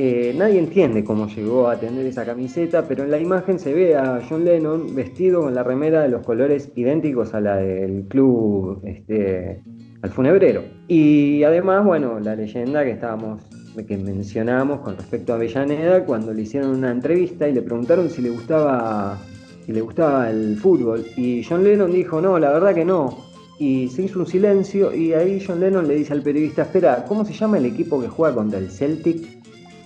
Eh, 0.00 0.32
nadie 0.32 0.60
entiende 0.60 1.02
cómo 1.02 1.26
llegó 1.26 1.66
a 1.66 1.80
tener 1.80 2.06
esa 2.06 2.24
camiseta, 2.24 2.86
pero 2.86 3.02
en 3.02 3.10
la 3.10 3.18
imagen 3.18 3.58
se 3.58 3.74
ve 3.74 3.96
a 3.96 4.22
John 4.28 4.44
Lennon 4.44 4.94
vestido 4.94 5.42
con 5.42 5.56
la 5.56 5.64
remera 5.64 6.02
de 6.02 6.08
los 6.08 6.24
colores 6.24 6.70
idénticos 6.76 7.34
a 7.34 7.40
la 7.40 7.56
del 7.56 8.04
club, 8.06 8.80
este, 8.84 9.60
al 10.00 10.10
funebrero. 10.10 10.62
Y 10.86 11.42
además, 11.42 11.84
bueno, 11.84 12.20
la 12.20 12.36
leyenda 12.36 12.84
que 12.84 12.92
estábamos 12.92 13.42
que 13.88 13.96
mencionamos 13.96 14.82
con 14.82 14.96
respecto 14.96 15.32
a 15.32 15.36
Avellaneda 15.36 16.04
cuando 16.04 16.32
le 16.32 16.42
hicieron 16.42 16.76
una 16.76 16.92
entrevista 16.92 17.48
y 17.48 17.52
le 17.52 17.62
preguntaron 17.62 18.08
si 18.08 18.22
le 18.22 18.30
gustaba 18.30 19.18
si 19.66 19.72
le 19.72 19.80
gustaba 19.80 20.30
el 20.30 20.56
fútbol 20.56 21.04
y 21.16 21.44
John 21.44 21.62
Lennon 21.62 21.92
dijo 21.92 22.20
no, 22.20 22.40
la 22.40 22.50
verdad 22.50 22.74
que 22.74 22.84
no 22.84 23.18
y 23.60 23.86
se 23.88 24.02
hizo 24.02 24.18
un 24.18 24.26
silencio 24.26 24.92
y 24.92 25.12
ahí 25.12 25.40
John 25.44 25.60
Lennon 25.60 25.86
le 25.86 25.94
dice 25.94 26.12
al 26.12 26.22
periodista 26.22 26.62
espera, 26.62 27.04
¿cómo 27.06 27.24
se 27.24 27.34
llama 27.34 27.58
el 27.58 27.66
equipo 27.66 28.00
que 28.00 28.08
juega 28.08 28.34
contra 28.34 28.58
el 28.58 28.68
Celtic? 28.68 29.38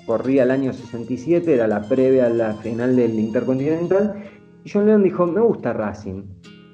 Corría 0.07 0.43
el 0.43 0.51
año 0.51 0.73
67, 0.73 1.55
era 1.55 1.67
la 1.67 1.83
previa 1.83 2.27
a 2.27 2.31
la 2.31 2.55
final 2.55 2.97
del 2.97 3.19
Intercontinental 3.19 4.25
y 4.65 4.71
John 4.71 4.87
Lennon 4.87 5.03
dijo 5.03 5.27
me 5.27 5.41
gusta 5.41 5.73
Racing, 5.73 6.23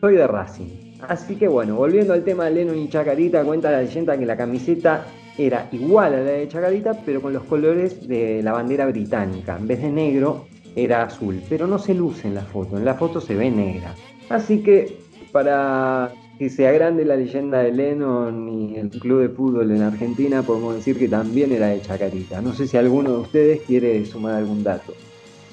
soy 0.01 0.15
de 0.17 0.27
Racing. 0.27 0.97
Así 1.07 1.37
que 1.37 1.47
bueno, 1.47 1.77
volviendo 1.77 2.13
al 2.13 2.25
tema 2.25 2.47
de 2.47 2.53
Lennon 2.53 2.79
y 2.79 2.89
Chacarita, 2.89 3.45
cuenta 3.45 3.71
la 3.71 3.83
leyenda 3.83 4.19
que 4.19 4.27
la 4.27 4.37
camiseta 4.37 5.07
era 5.37 5.69
igual 5.73 6.15
a 6.15 6.21
la 6.21 6.31
de 6.31 6.49
Chacarita, 6.49 6.95
pero 7.05 7.23
con 7.23 7.33
los 7.33 7.45
colores 7.45 8.09
de 8.09 8.43
la 8.43 8.53
bandera 8.53 8.87
británica. 8.87 9.57
En 9.57 9.69
vez 9.69 9.81
de 9.81 9.91
negro, 9.91 10.47
era 10.75 11.05
azul, 11.05 11.41
pero 11.49 11.67
no 11.67 11.79
se 11.79 11.95
luce 11.95 12.29
en 12.29 12.35
la 12.35 12.43
foto, 12.43 12.77
en 12.77 12.85
la 12.85 12.95
foto 12.95 13.21
se 13.21 13.35
ve 13.35 13.51
negra. 13.51 13.95
Así 14.29 14.63
que 14.63 14.99
para 15.33 16.13
que 16.39 16.49
se 16.49 16.69
agrande 16.69 17.05
la 17.05 17.17
leyenda 17.17 17.59
de 17.59 17.73
Lennon 17.73 18.49
y 18.49 18.77
el 18.77 18.91
club 18.91 19.23
de 19.23 19.29
fútbol 19.29 19.73
en 19.73 19.83
Argentina, 19.83 20.43
podemos 20.43 20.77
decir 20.77 20.97
que 20.97 21.09
también 21.09 21.51
era 21.51 21.67
de 21.67 21.83
Chacarita. 21.83 22.41
No 22.41 22.55
sé 22.55 22.69
si 22.69 22.77
alguno 22.77 23.11
de 23.11 23.19
ustedes 23.19 23.61
quiere 23.63 24.07
sumar 24.07 24.35
algún 24.35 24.63
dato. 24.63 24.95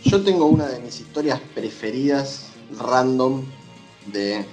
Yo 0.04 0.22
tengo 0.22 0.46
una 0.46 0.68
de 0.68 0.80
mis 0.82 1.00
historias 1.00 1.42
preferidas, 1.56 2.52
random, 2.80 3.44
de 4.14 4.46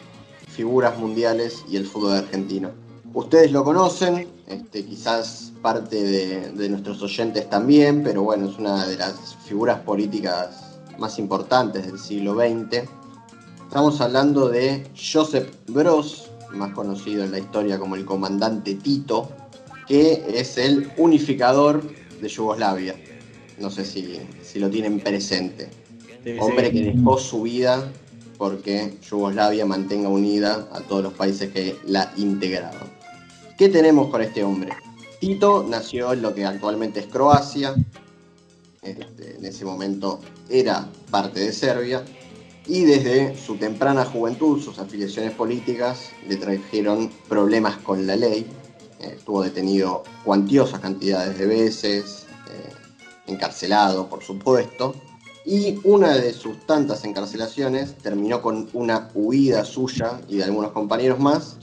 figuras 0.49 0.99
mundiales 0.99 1.65
y 1.69 1.77
el 1.77 1.85
fútbol 1.85 2.15
argentino. 2.15 2.71
Ustedes 3.13 3.53
lo 3.53 3.63
conocen, 3.63 4.27
este, 4.49 4.87
quizás 4.87 5.53
parte 5.61 6.03
de, 6.03 6.69
nuestros 6.71 7.03
oyentes 7.03 7.49
también, 7.51 8.03
pero 8.03 8.23
bueno, 8.23 8.49
es 8.49 8.59
una 8.59 8.87
de 8.87 8.97
las 8.97 9.37
figuras 9.45 9.81
políticas 9.81 10.81
más 10.99 11.19
importantes 11.19 11.87
del 11.87 11.99
siglo 11.99 12.35
XX. 12.35 12.89
Estamos 13.73 14.03
hablando 14.03 14.51
de 14.51 14.85
Josep 14.95 15.51
Broz, 15.71 16.31
más 16.51 16.75
conocido 16.75 17.25
en 17.25 17.31
la 17.31 17.39
historia 17.39 17.79
como 17.79 17.97
el 17.97 18.05
comandante 18.05 18.75
Tito, 18.75 19.31
que 19.89 20.23
es 20.29 20.59
el 20.59 20.93
unificador 20.99 21.83
de 22.21 22.29
Yugoslavia. 22.29 22.95
no 23.59 23.71
sé 23.71 23.87
si, 23.87 24.61
lo 24.61 24.69
tienen 24.69 25.01
presente. 25.01 25.71
hombre 26.39 26.71
que 26.71 26.93
dejó 26.93 27.17
su 27.17 27.45
vida 27.45 27.91
porque 28.37 28.99
Yugoslavia 29.09 29.65
mantenga 29.65 30.11
unida 30.11 30.69
a 30.71 30.81
todos 30.81 31.05
los 31.05 31.15
países 31.15 31.51
que 31.51 31.75
la 31.87 32.13
integraron. 32.19 32.91
¿Qué 33.57 33.71
tenemos 33.71 34.11
con 34.11 34.21
este 34.21 34.45
hombre? 34.45 34.73
Tito 35.19 35.65
nació 35.67 36.13
en 36.13 36.21
lo 36.21 36.35
que 36.35 36.45
actualmente 36.45 37.01
es 37.01 37.07
Croacia, 37.07 37.75
este, 38.83 39.39
en 39.39 39.47
ese 39.47 39.65
momento 39.65 40.21
era 40.51 40.87
parte 41.11 41.41
de 41.41 41.55
Serbia, 41.55 42.05
y 42.67 42.85
desde 42.85 43.37
su 43.37 43.57
temprana 43.57 44.05
juventud, 44.05 44.61
sus 44.61 44.79
afiliaciones 44.79 45.33
políticas 45.33 46.11
le 46.29 46.37
trajeron 46.37 47.11
problemas 47.29 47.77
con 47.79 48.07
la 48.07 48.17
ley. 48.17 48.47
Eh, 49.01 49.15
estuvo 49.17 49.43
detenido 49.43 50.05
cuantiosas 50.25 50.81
cantidades 50.81 51.39
de 51.39 51.47
veces, 51.47 52.27
eh, 52.51 52.73
encarcelado, 53.27 54.09
por 54.09 54.23
supuesto, 54.23 54.95
y 55.45 55.81
una 55.83 56.17
de 56.17 56.33
sus 56.33 56.65
tantas 56.67 57.05
encarcelaciones 57.05 57.97
terminó 57.99 58.41
con 58.41 58.69
una 58.75 59.11
huida 59.15 59.65
suya 59.65 60.21
y 60.29 60.37
de 60.37 60.45
algunos 60.45 60.71
compañeros 60.71 61.19
más 61.19 61.57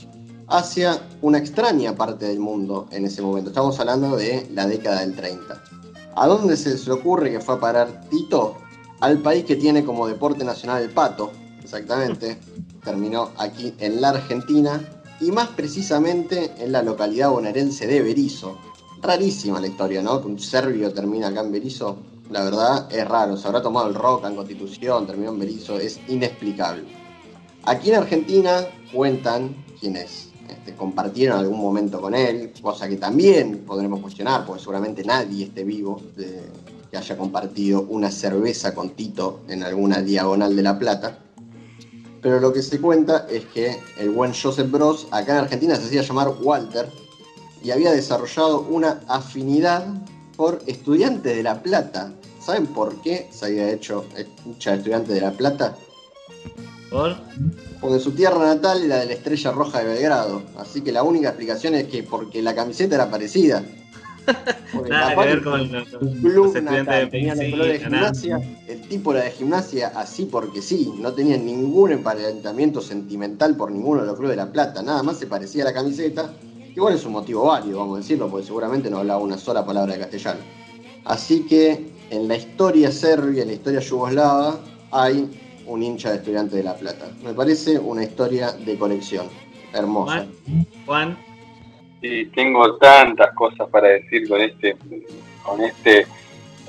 hacia 0.48 1.00
una 1.22 1.38
extraña 1.38 1.94
parte 1.94 2.26
del 2.26 2.40
mundo 2.40 2.88
en 2.90 3.06
ese 3.06 3.22
momento. 3.22 3.50
Estamos 3.50 3.78
hablando 3.80 4.16
de 4.16 4.46
la 4.52 4.66
década 4.66 5.00
del 5.00 5.14
30. 5.14 5.62
¿A 6.16 6.26
dónde 6.26 6.56
se 6.56 6.70
les 6.70 6.88
ocurre 6.88 7.30
que 7.30 7.40
fue 7.40 7.54
a 7.54 7.60
parar 7.60 8.00
Tito? 8.10 8.56
Al 9.00 9.18
país 9.18 9.44
que 9.44 9.56
tiene 9.56 9.84
como 9.84 10.06
deporte 10.06 10.44
nacional 10.44 10.82
el 10.82 10.90
pato, 10.90 11.32
exactamente. 11.62 12.38
Terminó 12.84 13.30
aquí 13.36 13.74
en 13.78 14.00
la 14.00 14.10
Argentina 14.10 14.80
y 15.20 15.30
más 15.30 15.48
precisamente 15.48 16.52
en 16.58 16.72
la 16.72 16.82
localidad 16.82 17.30
bonaerense 17.30 17.86
de 17.86 18.02
Berizo. 18.02 18.56
Rarísima 19.02 19.60
la 19.60 19.66
historia, 19.66 20.02
¿no? 20.02 20.20
Que 20.20 20.28
un 20.28 20.38
serbio 20.38 20.92
termina 20.92 21.28
acá 21.28 21.40
en 21.40 21.52
Berizo 21.52 21.98
la 22.30 22.44
verdad 22.44 22.88
es 22.90 23.06
raro. 23.06 23.36
Se 23.36 23.46
habrá 23.46 23.60
tomado 23.60 23.88
el 23.88 23.94
rock 23.94 24.24
en 24.26 24.36
Constitución, 24.36 25.06
terminó 25.06 25.30
en 25.30 25.40
Berizo, 25.40 25.78
es 25.78 26.00
inexplicable. 26.08 26.84
Aquí 27.64 27.90
en 27.90 27.96
Argentina 27.96 28.66
cuentan 28.92 29.64
quienes 29.78 30.28
este, 30.48 30.74
compartieron 30.74 31.38
algún 31.38 31.60
momento 31.60 32.00
con 32.00 32.14
él, 32.14 32.52
cosa 32.62 32.88
que 32.88 32.96
también 32.96 33.64
podremos 33.66 34.00
cuestionar, 34.00 34.46
porque 34.46 34.60
seguramente 34.62 35.04
nadie 35.04 35.46
esté 35.46 35.64
vivo 35.64 36.00
que 36.90 36.96
haya 36.96 37.16
compartido 37.16 37.82
una 37.82 38.10
cerveza 38.10 38.74
con 38.74 38.90
Tito 38.90 39.40
en 39.48 39.62
alguna 39.62 40.02
diagonal 40.02 40.56
de 40.56 40.62
La 40.62 40.78
Plata. 40.78 41.18
Pero 42.22 42.40
lo 42.40 42.52
que 42.52 42.62
se 42.62 42.80
cuenta 42.80 43.26
es 43.30 43.44
que 43.46 43.78
el 43.98 44.10
buen 44.10 44.32
Joseph 44.34 44.70
Bros 44.70 45.06
acá 45.10 45.32
en 45.32 45.44
Argentina 45.44 45.76
se 45.76 45.86
hacía 45.86 46.02
llamar 46.02 46.34
Walter 46.42 46.88
y 47.62 47.70
había 47.70 47.92
desarrollado 47.92 48.66
una 48.68 49.00
afinidad 49.08 49.86
por 50.36 50.62
estudiantes 50.66 51.36
de 51.36 51.42
La 51.42 51.62
Plata, 51.62 52.12
¿Saben 52.40 52.66
por 52.68 53.02
qué 53.02 53.28
se 53.30 53.46
había 53.46 53.70
hecho 53.70 54.06
hincha 54.46 54.70
de 54.70 54.78
estudiante 54.78 55.12
de 55.12 55.20
La 55.20 55.32
Plata? 55.32 55.76
¿Por? 56.90 57.16
Porque 57.80 58.00
su 58.00 58.12
tierra 58.12 58.38
natal 58.38 58.82
era 58.82 58.96
de 59.00 59.06
la 59.06 59.12
Estrella 59.12 59.52
Roja 59.52 59.80
de 59.80 59.84
Belgrado. 59.84 60.42
Así 60.56 60.80
que 60.80 60.90
la 60.90 61.02
única 61.02 61.28
explicación 61.28 61.74
es 61.74 61.88
que 61.88 62.02
porque 62.02 62.40
la 62.40 62.54
camiseta 62.54 62.94
era 62.94 63.10
parecida. 63.10 63.62
Nada 64.88 65.14
que 65.14 65.20
ver 65.20 65.42
con 65.42 65.72
los, 65.72 65.88
club 65.88 66.62
natal, 66.62 67.10
tenía 67.10 67.32
el 67.32 67.58
de 67.58 67.78
gimnasia, 67.78 68.40
el 68.66 68.80
tipo 68.88 69.12
era 69.12 69.24
de 69.24 69.30
gimnasia 69.30 69.92
así 69.94 70.26
porque 70.26 70.62
sí, 70.62 70.92
no 70.98 71.12
tenía 71.12 71.36
ningún 71.36 71.92
emparentamiento 71.92 72.80
sentimental 72.80 73.56
por 73.56 73.70
ninguno 73.70 74.02
de 74.02 74.06
los 74.06 74.16
clubes 74.16 74.36
de 74.36 74.42
La 74.44 74.52
Plata, 74.52 74.82
nada 74.82 75.02
más 75.02 75.18
se 75.18 75.26
parecía 75.26 75.62
a 75.62 75.66
la 75.66 75.74
camiseta, 75.74 76.32
igual 76.74 76.94
es 76.94 77.04
un 77.04 77.12
motivo 77.12 77.46
válido, 77.46 77.78
vamos 77.78 77.98
a 77.98 78.00
decirlo, 78.00 78.28
porque 78.28 78.46
seguramente 78.46 78.90
no 78.90 78.98
hablaba 78.98 79.20
una 79.20 79.38
sola 79.38 79.64
palabra 79.64 79.94
de 79.94 80.00
castellano. 80.00 80.40
Así 81.04 81.46
que 81.46 81.90
en 82.10 82.28
la 82.28 82.36
historia 82.36 82.90
serbia, 82.92 83.42
en 83.42 83.48
la 83.48 83.54
historia 83.54 83.80
yugoslava, 83.80 84.60
hay 84.90 85.28
un 85.66 85.82
hincha 85.82 86.10
de 86.10 86.16
estudiante 86.16 86.56
de 86.56 86.64
La 86.64 86.74
Plata. 86.74 87.08
Me 87.22 87.32
parece 87.32 87.78
una 87.78 88.02
historia 88.02 88.52
de 88.52 88.76
colección. 88.76 89.26
Hermosa. 89.72 90.26
Juan. 90.84 91.16
Sí, 92.00 92.30
tengo 92.34 92.76
tantas 92.76 93.34
cosas 93.34 93.68
para 93.68 93.88
decir 93.88 94.26
con 94.26 94.40
este, 94.40 94.76
con 95.42 95.60
este 95.60 96.06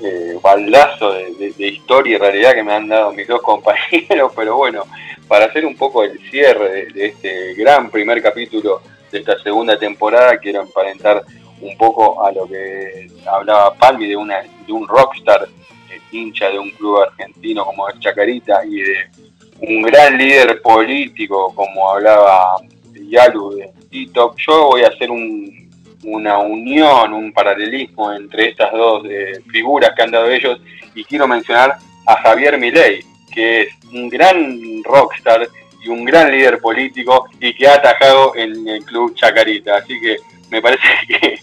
eh, 0.00 0.38
baldazo 0.42 1.12
de, 1.12 1.54
historia 1.58 2.16
y 2.16 2.18
realidad 2.18 2.54
que 2.54 2.62
me 2.62 2.74
han 2.74 2.88
dado 2.88 3.12
mis 3.12 3.26
dos 3.26 3.40
compañeros, 3.42 4.32
pero 4.36 4.56
bueno, 4.56 4.84
para 5.28 5.46
hacer 5.46 5.64
un 5.64 5.76
poco 5.76 6.02
el 6.02 6.18
cierre 6.30 6.86
de 6.92 7.06
este 7.06 7.54
gran 7.54 7.90
primer 7.90 8.20
capítulo 8.20 8.82
de 9.10 9.20
esta 9.20 9.38
segunda 9.38 9.78
temporada, 9.78 10.36
quiero 10.36 10.60
emparentar 10.60 11.22
un 11.60 11.76
poco 11.78 12.22
a 12.24 12.32
lo 12.32 12.46
que 12.46 13.08
hablaba 13.26 13.74
Palmi 13.74 14.08
de, 14.08 14.16
una, 14.16 14.42
de 14.42 14.72
un 14.72 14.86
rockstar 14.86 15.48
eh, 15.90 16.00
hincha 16.10 16.50
de 16.50 16.58
un 16.58 16.70
club 16.72 17.00
argentino 17.00 17.64
como 17.64 17.88
es 17.88 17.98
Chacarita 18.00 18.66
y 18.66 18.82
de 18.82 18.96
un 19.60 19.82
gran 19.82 20.18
líder 20.18 20.60
político 20.60 21.54
como 21.54 21.90
hablaba 21.90 22.56
Yalu 23.08 23.62
Yo 23.92 24.66
voy 24.68 24.82
a 24.82 24.88
hacer 24.88 25.10
una 25.10 26.38
unión, 26.38 27.12
un 27.12 27.32
paralelismo 27.32 28.12
entre 28.12 28.48
estas 28.48 28.72
dos 28.72 29.04
eh, 29.08 29.40
figuras 29.50 29.92
que 29.94 30.02
han 30.02 30.10
dado 30.10 30.30
ellos 30.30 30.60
y 30.94 31.04
quiero 31.04 31.28
mencionar 31.28 31.76
a 32.06 32.16
Javier 32.22 32.58
Milei, 32.58 33.04
que 33.30 33.62
es 33.62 33.68
un 33.92 34.08
gran 34.08 34.82
rockstar 34.82 35.46
y 35.84 35.88
un 35.88 36.04
gran 36.04 36.30
líder 36.30 36.58
político 36.58 37.26
y 37.38 37.54
que 37.54 37.68
ha 37.68 37.74
atajado 37.74 38.34
en 38.34 38.66
el 38.66 38.84
club 38.84 39.14
Chacarita. 39.14 39.76
Así 39.76 40.00
que 40.00 40.16
me 40.50 40.62
parece 40.62 40.88
que 41.08 41.38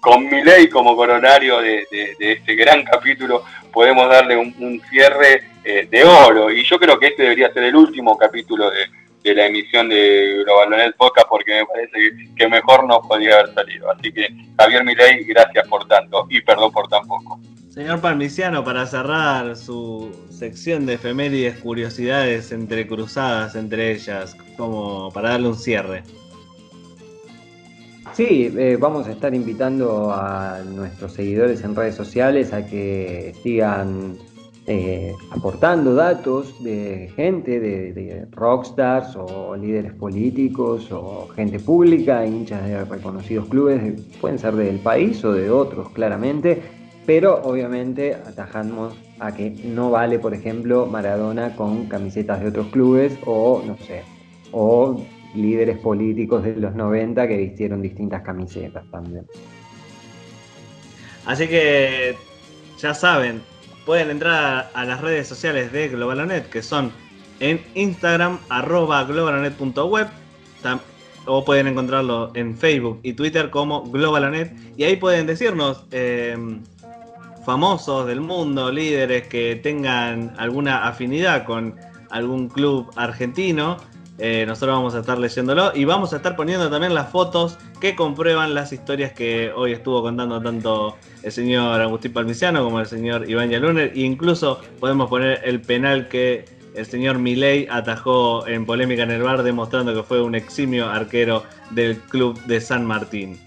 con 0.00 0.28
mi 0.28 0.42
ley 0.42 0.68
como 0.68 0.94
coronario 0.94 1.60
de, 1.60 1.86
este 2.18 2.54
gran 2.54 2.84
capítulo 2.84 3.42
podemos 3.72 4.08
darle 4.10 4.36
un, 4.36 4.82
cierre 4.90 5.42
eh, 5.64 5.88
de 5.90 6.04
oro. 6.04 6.50
Y 6.50 6.64
yo 6.64 6.78
creo 6.78 6.98
que 6.98 7.06
este 7.06 7.22
debería 7.22 7.52
ser 7.52 7.62
el 7.64 7.74
último 7.74 8.18
capítulo 8.18 8.70
de, 8.70 8.88
la 9.32 9.46
emisión 9.46 9.88
de 9.88 10.42
Globalonet 10.44 10.94
Podcast 10.96 11.28
porque 11.28 11.60
me 11.60 11.66
parece 11.66 12.32
que, 12.36 12.48
mejor 12.48 12.86
no 12.86 13.00
podía 13.00 13.36
haber 13.38 13.54
salido. 13.54 13.90
Así 13.90 14.12
que 14.12 14.28
Javier 14.58 14.84
Milei, 14.84 15.24
gracias 15.24 15.66
por 15.68 15.86
tanto 15.88 16.26
y 16.28 16.42
perdón 16.42 16.72
por 16.72 16.88
tan 16.88 17.06
poco. 17.06 17.40
Señor 17.70 18.00
Parmiciano, 18.00 18.62
para 18.62 18.86
cerrar 18.86 19.56
su 19.56 20.14
sección 20.30 20.86
de 20.86 20.94
efemérides, 20.94 21.58
curiosidades 21.58 22.52
entrecruzadas 22.52 23.56
entre 23.56 23.92
ellas, 23.92 24.36
como 24.56 25.10
para 25.12 25.30
darle 25.30 25.48
un 25.48 25.56
cierre. 25.56 26.02
Sí, 28.12 28.54
eh, 28.56 28.76
vamos 28.78 29.08
a 29.08 29.12
estar 29.12 29.34
invitando 29.34 30.12
a 30.12 30.60
nuestros 30.64 31.14
seguidores 31.14 31.64
en 31.64 31.74
redes 31.74 31.96
sociales 31.96 32.52
a 32.52 32.64
que 32.64 33.34
sigan 33.42 34.18
eh, 34.66 35.14
aportando 35.30 35.94
datos 35.94 36.62
de 36.64 37.12
gente, 37.16 37.60
de, 37.60 38.26
rockstars 38.30 39.14
o 39.14 39.54
líderes 39.56 39.92
políticos 39.92 40.90
o 40.90 41.28
gente 41.36 41.58
pública, 41.58 42.24
hinchas 42.24 42.64
de 42.64 42.84
reconocidos 42.84 43.46
clubes, 43.48 44.00
pueden 44.20 44.38
ser 44.38 44.54
del 44.54 44.78
país 44.78 45.22
o 45.22 45.32
de 45.32 45.50
otros 45.50 45.90
claramente, 45.90 46.62
pero 47.04 47.42
obviamente 47.42 48.14
atajamos 48.14 48.94
a 49.18 49.34
que 49.34 49.50
no 49.50 49.90
vale, 49.90 50.18
por 50.18 50.32
ejemplo, 50.32 50.86
Maradona 50.86 51.54
con 51.56 51.84
camisetas 51.86 52.40
de 52.40 52.48
otros 52.48 52.68
clubes 52.68 53.18
o, 53.26 53.62
no 53.66 53.76
sé, 53.76 54.02
o 54.52 54.98
líderes 55.34 55.78
políticos 55.78 56.42
de 56.42 56.56
los 56.56 56.74
90 56.74 57.28
que 57.28 57.36
vistieron 57.36 57.82
distintas 57.82 58.22
camisetas 58.22 58.84
también. 58.90 59.26
Así 61.26 61.48
que 61.48 62.14
ya 62.78 62.94
saben, 62.94 63.42
pueden 63.84 64.10
entrar 64.10 64.70
a 64.74 64.84
las 64.84 65.00
redes 65.00 65.28
sociales 65.28 65.72
de 65.72 65.88
Globalonet, 65.88 66.48
que 66.48 66.62
son 66.62 66.92
en 67.40 67.60
Instagram, 67.74 68.38
globalonet.web, 68.48 70.08
o 71.26 71.44
pueden 71.44 71.66
encontrarlo 71.66 72.30
en 72.34 72.56
Facebook 72.56 73.00
y 73.02 73.14
Twitter 73.14 73.50
como 73.50 73.82
Globalonet, 73.90 74.52
y 74.76 74.84
ahí 74.84 74.96
pueden 74.96 75.26
decirnos 75.26 75.84
em, 75.90 76.62
famosos 77.44 78.06
del 78.06 78.20
mundo, 78.20 78.70
líderes 78.70 79.28
que 79.28 79.56
tengan 79.56 80.34
alguna 80.38 80.86
afinidad 80.86 81.44
con 81.44 81.74
algún 82.10 82.48
club 82.48 82.90
argentino, 82.96 83.76
eh, 84.18 84.44
nosotros 84.46 84.76
vamos 84.76 84.94
a 84.94 85.00
estar 85.00 85.18
leyéndolo 85.18 85.72
y 85.74 85.84
vamos 85.84 86.12
a 86.12 86.16
estar 86.16 86.36
poniendo 86.36 86.70
también 86.70 86.94
las 86.94 87.10
fotos 87.10 87.58
que 87.80 87.96
comprueban 87.96 88.54
las 88.54 88.72
historias 88.72 89.12
que 89.12 89.50
hoy 89.54 89.72
estuvo 89.72 90.02
contando 90.02 90.40
tanto 90.40 90.96
el 91.22 91.32
señor 91.32 91.80
Agustín 91.80 92.12
Palmiciano 92.12 92.62
como 92.62 92.78
el 92.78 92.86
señor 92.86 93.28
Iván 93.28 93.50
Yaluner. 93.50 93.92
E 93.94 94.00
incluso 94.00 94.60
podemos 94.78 95.10
poner 95.10 95.40
el 95.44 95.60
penal 95.60 96.08
que 96.08 96.44
el 96.76 96.86
señor 96.86 97.18
Milei 97.18 97.66
atajó 97.70 98.46
en 98.46 98.66
polémica 98.66 99.02
en 99.02 99.10
el 99.10 99.22
bar, 99.22 99.42
demostrando 99.42 99.94
que 99.94 100.02
fue 100.02 100.22
un 100.22 100.34
eximio 100.34 100.88
arquero 100.88 101.44
del 101.70 101.98
club 101.98 102.40
de 102.44 102.60
San 102.60 102.84
Martín. 102.84 103.38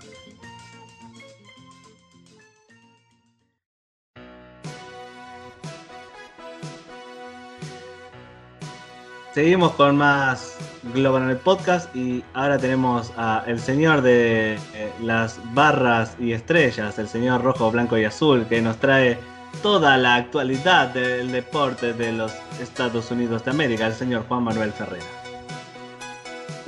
Seguimos 9.38 9.74
con 9.74 9.98
más 9.98 10.58
Global 10.96 11.22
en 11.22 11.30
el 11.30 11.38
podcast 11.38 11.96
y 11.96 12.24
ahora 12.34 12.58
tenemos 12.58 13.14
a 13.18 13.44
el 13.46 13.60
señor 13.60 14.02
de 14.02 14.56
eh, 14.56 14.92
las 15.00 15.40
barras 15.54 16.16
y 16.20 16.32
estrellas, 16.32 16.98
el 16.98 17.08
señor 17.08 17.44
rojo, 17.44 17.70
blanco 17.70 18.00
y 18.00 18.06
azul, 18.06 18.48
que 18.50 18.64
nos 18.64 18.78
trae 18.78 19.20
toda 19.62 19.96
la 19.98 20.16
actualidad 20.16 20.88
del 20.88 21.32
deporte 21.32 21.94
de 21.94 22.14
los 22.14 22.34
Estados 22.60 23.12
Unidos 23.12 23.46
de 23.46 23.52
América, 23.52 23.86
el 23.86 23.94
señor 23.94 24.26
Juan 24.28 24.42
Manuel 24.42 24.74
Ferreira. 24.74 25.06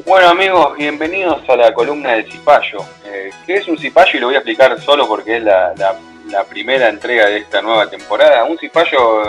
Bueno 0.06 0.30
amigos, 0.30 0.78
bienvenidos 0.78 1.42
a 1.50 1.56
la 1.56 1.74
columna 1.74 2.12
del 2.12 2.32
Cipayo. 2.32 2.86
Eh, 3.04 3.32
¿Qué 3.48 3.56
es 3.56 3.68
un 3.68 3.80
Cipayo? 3.80 4.12
Y 4.16 4.20
lo 4.20 4.28
voy 4.28 4.36
a 4.36 4.40
explicar 4.40 4.80
solo 4.80 5.08
porque 5.08 5.38
es 5.38 5.44
la, 5.44 5.74
primera 6.48 6.90
entrega 6.90 7.26
de 7.26 7.40
esta 7.40 7.64
nueva 7.64 7.90
temporada. 7.90 8.44
Un 8.44 8.60
Cipayo 8.60 9.24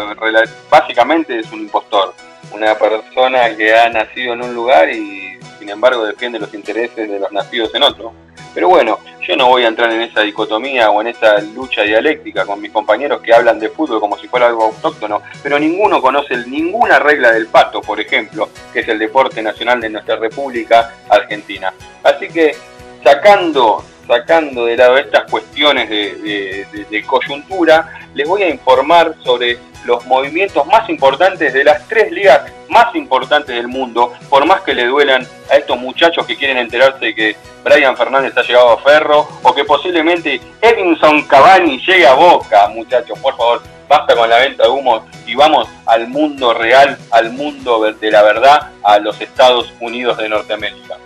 básicamente 0.71 1.39
es 1.39 1.51
un 1.51 1.61
impostor, 1.61 2.13
una 2.53 2.75
persona 2.77 3.57
que 3.57 3.75
ha 3.75 3.89
nacido 3.89 4.35
en 4.35 4.43
un 4.43 4.55
lugar 4.55 4.91
y 4.91 5.39
sin 5.59 5.69
embargo 5.69 6.05
defiende 6.05 6.39
los 6.39 6.53
intereses 6.55 7.09
de 7.09 7.19
los 7.19 7.31
nacidos 7.33 7.75
en 7.75 7.83
otro. 7.83 8.13
Pero 8.53 8.69
bueno, 8.69 8.99
yo 9.27 9.37
no 9.37 9.47
voy 9.47 9.65
a 9.65 9.69
entrar 9.69 9.93
en 9.93 10.03
esa 10.03 10.23
dicotomía 10.23 10.91
o 10.91 11.01
en 11.01 11.09
esa 11.09 11.41
lucha 11.41 11.83
dialéctica 11.83 12.45
con 12.45 12.61
mis 12.61 12.73
compañeros 12.73 13.21
que 13.21 13.33
hablan 13.33 13.61
de 13.61 13.69
fútbol 13.69 14.01
como 14.01 14.19
si 14.19 14.27
fuera 14.27 14.49
algo 14.49 14.65
autóctono, 14.65 15.23
pero 15.43 15.59
ninguno 15.59 16.03
conoce 16.03 16.37
ninguna 16.49 16.99
regla 16.99 17.31
del 17.31 17.47
pato, 17.47 17.81
por 17.81 18.01
ejemplo, 18.01 18.49
que 18.73 18.81
es 18.81 18.89
el 18.89 18.99
deporte 18.99 19.41
nacional 19.41 19.81
de 19.81 19.91
nuestra 19.91 20.17
República 20.17 20.95
Argentina. 21.09 21.73
Así 22.03 22.29
que 22.29 22.57
sacando, 23.05 23.85
sacando 24.11 24.67
de 24.67 24.77
lado 24.77 24.99
estas 24.99 25.31
cuestiones 25.31 25.89
de 25.89 27.05
coyuntura, 27.07 28.01
les 28.13 28.27
voy 28.27 28.43
a 28.43 28.49
informar 28.49 29.15
sobre 29.23 29.57
los 29.85 30.05
movimientos 30.07 30.67
más 30.67 30.91
importantes 30.91 31.55
de 31.55 31.63
las 31.63 31.87
tres 31.87 32.11
ligas 32.11 32.43
más 32.69 32.95
importantes 32.95 33.55
del 33.55 33.69
mundo, 33.69 34.13
por 34.29 34.45
más 34.47 34.63
que 34.63 34.75
le 34.75 34.87
duelan 34.87 35.27
a 35.51 35.57
estos 35.57 35.79
muchachos 35.79 36.27
que 36.27 36.37
quieren 36.37 36.59
enterarse 36.59 37.07
de 37.07 37.15
que 37.15 37.37
Brian 37.65 37.97
Fernández 37.97 38.37
ha 38.37 38.43
llegado 38.43 38.71
a 38.71 38.79
Ferro 38.79 39.29
o 39.43 39.55
que 39.55 39.65
posiblemente 39.65 40.41
Edinson 40.61 41.23
Cavani 41.23 41.79
llegue 41.79 42.07
a 42.07 42.15
Boca, 42.15 42.69
muchachos, 42.69 43.19
por 43.19 43.37
favor, 43.37 43.63
basta 43.89 44.15
con 44.15 44.29
la 44.29 44.39
venta 44.39 44.65
de 44.65 44.71
humo 44.71 45.07
y 45.27 45.35
vamos 45.35 45.69
al 45.87 46.09
mundo 46.09 46.53
real, 46.53 46.99
al 47.11 47.31
mundo 47.31 47.81
de 47.93 48.11
la 48.11 48.23
verdad, 48.23 48.71
a 48.83 48.99
los 48.99 49.21
Estados 49.21 49.73
Unidos 49.81 50.19
de 50.19 50.29
Norteamérica. 50.29 50.97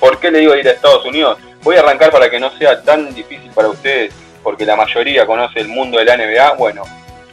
¿Por 0.00 0.18
qué 0.18 0.30
le 0.30 0.40
digo 0.40 0.54
ir 0.54 0.68
a 0.68 0.72
Estados 0.72 1.06
Unidos? 1.06 1.38
Voy 1.64 1.76
a 1.76 1.80
arrancar 1.80 2.10
para 2.10 2.30
que 2.30 2.38
no 2.38 2.56
sea 2.58 2.82
tan 2.82 3.14
difícil 3.14 3.50
para 3.54 3.68
ustedes, 3.68 4.12
porque 4.42 4.66
la 4.66 4.76
mayoría 4.76 5.26
conoce 5.26 5.60
el 5.60 5.68
mundo 5.68 5.98
de 5.98 6.04
la 6.04 6.16
NBA. 6.16 6.52
Bueno, 6.52 6.84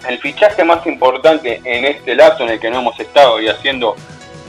el 0.07 0.17
fichaje 0.19 0.63
más 0.63 0.87
importante 0.87 1.61
en 1.65 1.85
este 1.85 2.15
lapso 2.15 2.43
en 2.43 2.51
el 2.51 2.59
que 2.59 2.69
no 2.69 2.79
hemos 2.79 2.99
estado 2.99 3.41
y 3.41 3.49
haciendo 3.49 3.95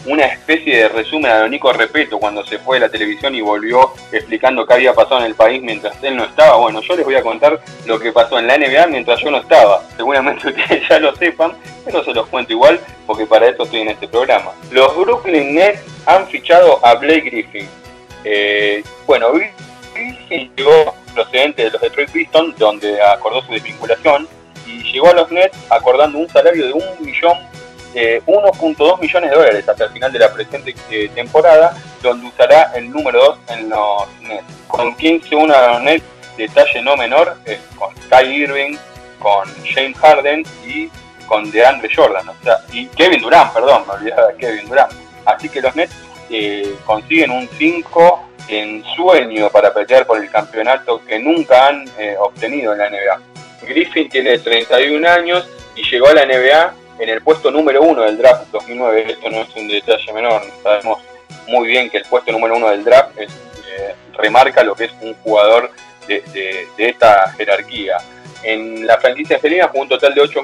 una 0.07 0.25
especie 0.25 0.77
de 0.79 0.89
resumen 0.89 1.31
a 1.31 1.41
lo 1.41 1.49
Nico 1.49 1.73
Repeto 1.73 2.19
cuando 2.19 2.45
se 2.45 2.59
fue 2.59 2.77
de 2.77 2.87
la 2.87 2.89
televisión 2.89 3.35
y 3.35 3.41
volvió 3.41 3.93
explicando 4.11 4.67
qué 4.67 4.75
había 4.75 4.95
pasado 4.95 5.21
en 5.21 5.27
el 5.27 5.35
país 5.35 5.63
mientras 5.63 6.03
él 6.03 6.17
no 6.17 6.25
estaba. 6.25 6.57
Bueno, 6.57 6.81
yo 6.81 6.97
les 6.97 7.05
voy 7.05 7.15
a 7.15 7.23
contar 7.23 7.61
lo 7.87 7.99
que 7.99 8.13
pasó 8.13 8.39
en 8.39 8.47
la 8.47 8.59
NBA 8.59 8.87
mientras 8.89 9.21
yo 9.21 9.31
no 9.31 9.39
estaba. 9.39 9.83
Seguramente 9.97 10.49
ustedes 10.49 10.89
ya 10.89 10.99
lo 10.99 11.15
sepan, 11.17 11.53
pero 11.85 12.05
se 12.05 12.13
los 12.13 12.27
cuento 12.29 12.53
igual 12.53 12.81
porque 13.07 13.27
para 13.27 13.49
eso 13.49 13.65
estoy 13.65 13.81
en 13.81 13.89
este 13.89 14.09
programa. 14.09 14.53
Los 14.71 14.97
Brooklyn 14.97 15.55
Nets 15.55 15.83
han 16.07 16.27
fichado 16.29 16.85
a 16.85 16.95
Blake 16.95 17.23
Griffin. 17.23 17.69
Eh, 18.25 18.83
bueno, 19.07 19.33
Llegó 20.29 20.95
procedente 21.15 21.65
de 21.65 21.71
los 21.71 21.81
Detroit 21.81 22.11
Pistons, 22.11 22.59
donde 22.59 23.01
acordó 23.03 23.43
su 23.43 23.53
desvinculación 23.53 24.29
llegó 24.93 25.11
a 25.11 25.15
los 25.15 25.31
Nets 25.31 25.57
acordando 25.71 26.19
un 26.19 26.29
salario 26.29 26.67
de 26.67 26.75
1.2 26.75 29.01
millones 29.01 29.31
de 29.31 29.37
dólares 29.37 29.67
hasta 29.69 29.85
el 29.85 29.91
final 29.91 30.13
de 30.13 30.19
la 30.19 30.33
presente 30.33 30.75
eh, 30.91 31.09
temporada, 31.15 31.77
donde 32.03 32.27
usará 32.27 32.73
el 32.75 32.91
número 32.91 33.39
2 33.49 33.59
en 33.59 33.71
los 33.71 34.07
Nets. 34.23 34.45
Con 34.69 34.93
quien 34.95 35.23
se 35.23 35.35
une 35.35 35.55
a 35.55 35.73
los 35.73 35.83
Nets, 35.83 36.05
detalle 36.37 36.83
no 36.83 36.97
menor, 36.97 37.37
es 37.45 37.59
con 37.77 37.93
Ty 37.95 38.25
Irving, 38.25 38.77
con 39.19 39.49
James 39.65 39.97
Harden 39.99 40.45
y 40.67 40.91
con 41.27 41.51
DeAndre 41.51 41.89
Jordan, 41.95 42.27
o 42.29 42.35
sea, 42.43 42.59
y 42.73 42.87
Kevin 42.89 43.23
Durant, 43.23 43.53
perdón, 43.53 43.85
me 43.87 43.93
olvidaba 43.95 44.33
Kevin 44.39 44.69
Durant. 44.69 44.93
Así 45.25 45.49
que 45.49 45.63
los 45.63 45.77
Nets 45.77 45.95
eh, 46.33 46.75
consiguen 46.87 47.31
un 47.31 47.49
5 47.49 48.29
en 48.49 48.83
sueño 48.97 49.51
para 49.51 49.73
pelear 49.73 50.07
por 50.07 50.19
el 50.19 50.31
campeonato 50.31 51.05
que 51.05 51.19
nunca 51.19 51.69
han 51.69 51.85
eh, 51.99 52.17
obtenido 52.19 52.73
en 52.73 52.79
la 52.79 52.91
NBA. 52.91 53.21
Griffin 53.69 54.09
tiene 54.09 54.39
31 54.39 55.09
años 55.09 55.49
y 55.77 55.89
llegó 55.89 56.09
a 56.09 56.15
la 56.15 56.27
NBA 56.27 56.75
en 56.99 57.09
el 57.09 57.21
puesto 57.23 57.51
número 57.51 57.83
uno 57.83 58.03
del 58.03 58.19
draft 58.19 58.51
2009. 58.51 59.13
Esto 59.13 59.31
no 59.31 59.43
es 59.43 59.57
un 59.57 59.69
detalle 59.69 60.13
menor, 60.13 60.43
sabemos 60.63 60.99
muy 61.47 61.69
bien 61.69 61.91
que 61.91 61.99
el 61.99 62.05
puesto 62.05 62.33
número 62.33 62.57
uno 62.57 62.71
del 62.71 62.85
draft 62.85 63.19
eh, 63.19 63.95
remarca 64.15 64.63
lo 64.63 64.75
que 64.75 64.85
es 64.85 64.93
un 65.01 65.15
jugador 65.23 65.71
de, 66.07 66.67
esta 66.77 67.33
jerarquía. 67.37 67.99
En 68.43 68.87
la 68.87 68.99
franquicia 68.99 69.39
felina 69.39 69.69
jugó 69.69 69.83
un 69.83 69.89
total 69.89 70.15
de 70.15 70.21
8, 70.21 70.41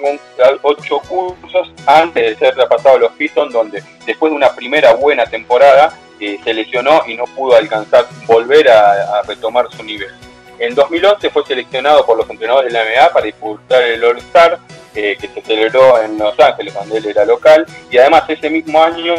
cursos 1.09 1.73
antes 1.87 2.23
de 2.23 2.37
ser 2.37 2.57
repasado 2.57 2.97
a 2.97 2.99
los 3.01 3.13
Pistons, 3.13 3.53
donde 3.53 3.83
después 4.07 4.31
de 4.31 4.37
una 4.37 4.55
primera 4.55 4.95
buena 4.95 5.25
temporada 5.27 5.93
eh, 6.21 6.39
se 6.43 6.55
lesionó 6.55 7.03
y 7.07 7.15
no 7.15 7.25
pudo 7.25 7.57
alcanzar 7.57 8.07
volver 8.27 8.69
a 8.71 9.23
retomar 9.27 9.67
su 9.77 9.83
nivel. 9.83 10.11
En 10.59 10.75
2011 10.75 11.31
fue 11.31 11.45
seleccionado 11.47 12.05
por 12.05 12.17
los 12.17 12.29
entrenadores 12.29 12.73
de 12.73 12.79
la 12.79 12.85
NBA 12.85 13.13
para 13.13 13.27
disputar 13.27 13.83
el 13.83 14.03
All-Star, 14.03 14.59
eh, 14.95 15.17
que 15.21 15.29
se 15.29 15.41
celebró 15.43 16.03
en 16.03 16.19
Los 16.19 16.39
Ángeles, 16.41 16.75
donde 16.75 16.99
él 16.99 17.07
era 17.07 17.25
local, 17.25 17.65
y 17.91 17.99
además 17.99 18.25
ese 18.29 18.51
mismo 18.51 18.83
año 18.83 19.15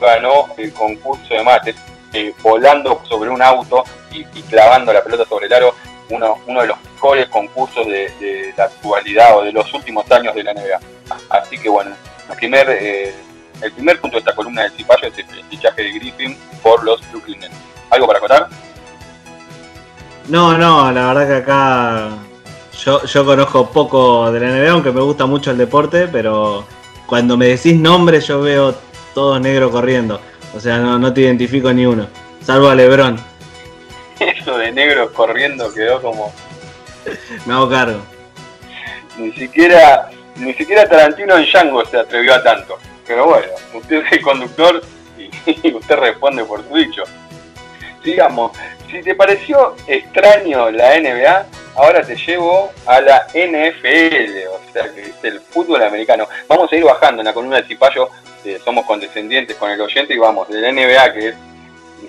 ganó 0.00 0.48
el 0.56 0.72
concurso 0.72 1.34
de 1.34 1.42
mates, 1.42 1.76
eh, 2.14 2.32
volando 2.42 3.02
sobre 3.06 3.28
un 3.28 3.42
auto 3.42 3.84
y, 4.10 4.24
clavando 4.44 4.94
la 4.94 5.04
pelota 5.04 5.26
sobre 5.26 5.46
el 5.46 5.52
aro, 5.52 5.74
uno, 6.10 6.38
uno 6.46 6.60
de 6.60 6.66
los 6.68 6.76
mejores 6.82 7.28
concursos 7.28 7.86
de, 7.86 8.52
la 8.56 8.64
actualidad 8.64 9.38
o 9.38 9.42
de 9.42 9.52
los 9.52 9.72
últimos 9.74 10.10
años 10.10 10.34
de 10.34 10.44
la 10.44 10.54
NBA. 10.54 10.80
Así 11.30 11.58
que 11.58 11.68
bueno, 11.68 11.92
el 12.30 12.36
primer, 12.36 12.68
eh, 12.70 13.14
el 13.62 13.72
primer 13.72 14.00
punto 14.00 14.16
de 14.16 14.20
esta 14.20 14.34
columna 14.34 14.62
del 14.62 14.72
Cipayo 14.72 15.08
es 15.08 15.18
el 15.18 15.44
fichaje 15.50 15.82
de 15.82 15.92
Griffin 15.92 16.36
por 16.62 16.84
los 16.84 17.00
Brooklyn 17.10 17.40
Nets. 17.40 17.54
¿Algo 17.90 18.06
para 18.06 18.20
contar? 18.20 18.48
No, 20.28 20.58
no, 20.58 20.90
la 20.90 21.12
verdad 21.12 21.26
que 21.28 21.34
acá 21.34 22.08
yo, 22.84 23.04
yo 23.04 23.24
conozco 23.24 23.70
poco 23.70 24.30
de 24.32 24.40
la 24.40 24.48
NBA, 24.48 24.70
aunque 24.70 24.90
me 24.90 25.00
gusta 25.00 25.26
mucho 25.26 25.52
el 25.52 25.58
deporte, 25.58 26.08
pero 26.08 26.64
cuando 27.06 27.36
me 27.36 27.46
decís 27.46 27.78
nombre 27.78 28.20
yo 28.20 28.40
veo 28.40 28.74
todos 29.14 29.40
negros 29.40 29.70
corriendo. 29.70 30.20
O 30.54 30.60
sea, 30.60 30.78
no, 30.78 30.98
no 30.98 31.12
te 31.12 31.22
identifico 31.22 31.72
ni 31.72 31.86
uno, 31.86 32.08
salvo 32.42 32.68
a 32.68 32.74
Lebron. 32.74 33.35
Eso 34.20 34.58
de 34.58 34.72
negros 34.72 35.10
corriendo 35.12 35.72
quedó 35.72 36.00
como... 36.00 36.32
me 37.44 37.54
hago 37.54 37.70
cargo. 37.70 38.00
Ni 39.18 39.32
siquiera, 39.32 40.10
ni 40.36 40.52
siquiera 40.54 40.88
Tarantino 40.88 41.36
en 41.36 41.44
Django 41.44 41.84
se 41.84 41.98
atrevió 41.98 42.34
a 42.34 42.42
tanto. 42.42 42.78
Pero 43.06 43.26
bueno, 43.26 43.52
usted 43.74 44.04
es 44.04 44.12
el 44.12 44.22
conductor 44.22 44.82
y 45.16 45.74
usted 45.74 45.96
responde 45.96 46.44
por 46.44 46.66
su 46.66 46.74
dicho. 46.74 47.04
Digamos, 48.04 48.52
si 48.90 49.00
te 49.02 49.14
pareció 49.14 49.74
extraño 49.86 50.70
la 50.70 50.98
NBA, 50.98 51.46
ahora 51.74 52.02
te 52.02 52.16
llevo 52.16 52.70
a 52.86 53.00
la 53.00 53.26
NFL, 53.34 54.48
o 54.48 54.72
sea, 54.72 54.92
que 54.92 55.02
es 55.02 55.24
el 55.24 55.40
fútbol 55.40 55.82
americano. 55.82 56.28
Vamos 56.48 56.72
a 56.72 56.76
ir 56.76 56.84
bajando 56.84 57.22
en 57.22 57.26
la 57.26 57.34
columna 57.34 57.56
de 57.56 57.66
Cipayo, 57.66 58.10
eh, 58.44 58.60
somos 58.64 58.86
condescendientes 58.86 59.56
con 59.56 59.70
el 59.70 59.80
oyente 59.80 60.14
y 60.14 60.18
vamos 60.18 60.48
de 60.48 60.60
la 60.60 60.72
NBA, 60.72 61.12
que 61.12 61.28
es 61.28 61.34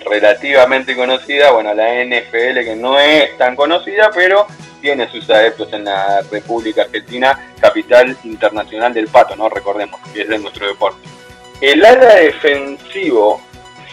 relativamente 0.00 0.96
conocida, 0.96 1.50
bueno, 1.52 1.74
la 1.74 2.04
NFL, 2.04 2.64
que 2.64 2.76
no 2.76 2.98
es 2.98 3.36
tan 3.36 3.56
conocida, 3.56 4.10
pero 4.14 4.46
tiene 4.80 5.10
sus 5.10 5.28
adeptos 5.30 5.72
en 5.72 5.84
la 5.84 6.22
República 6.30 6.82
Argentina, 6.82 7.52
capital 7.60 8.16
internacional 8.24 8.94
del 8.94 9.08
pato, 9.08 9.36
¿no? 9.36 9.48
Recordemos, 9.48 10.00
que 10.12 10.22
es 10.22 10.28
de 10.28 10.38
nuestro 10.38 10.66
deporte. 10.66 11.08
El 11.60 11.84
ala 11.84 12.14
defensivo 12.14 13.40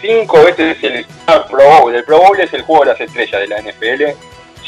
cinco 0.01 0.43
veces 0.43 0.77
el 0.83 1.05
Pro 1.49 1.63
Bowl. 1.81 1.95
El 1.95 2.03
Pro 2.03 2.19
Bowl 2.19 2.39
es 2.39 2.53
el 2.53 2.61
juego 2.61 2.85
de 2.85 2.91
las 2.91 3.01
estrellas 3.01 3.41
de 3.41 3.47
la 3.47 3.61
NFL. 3.61 4.17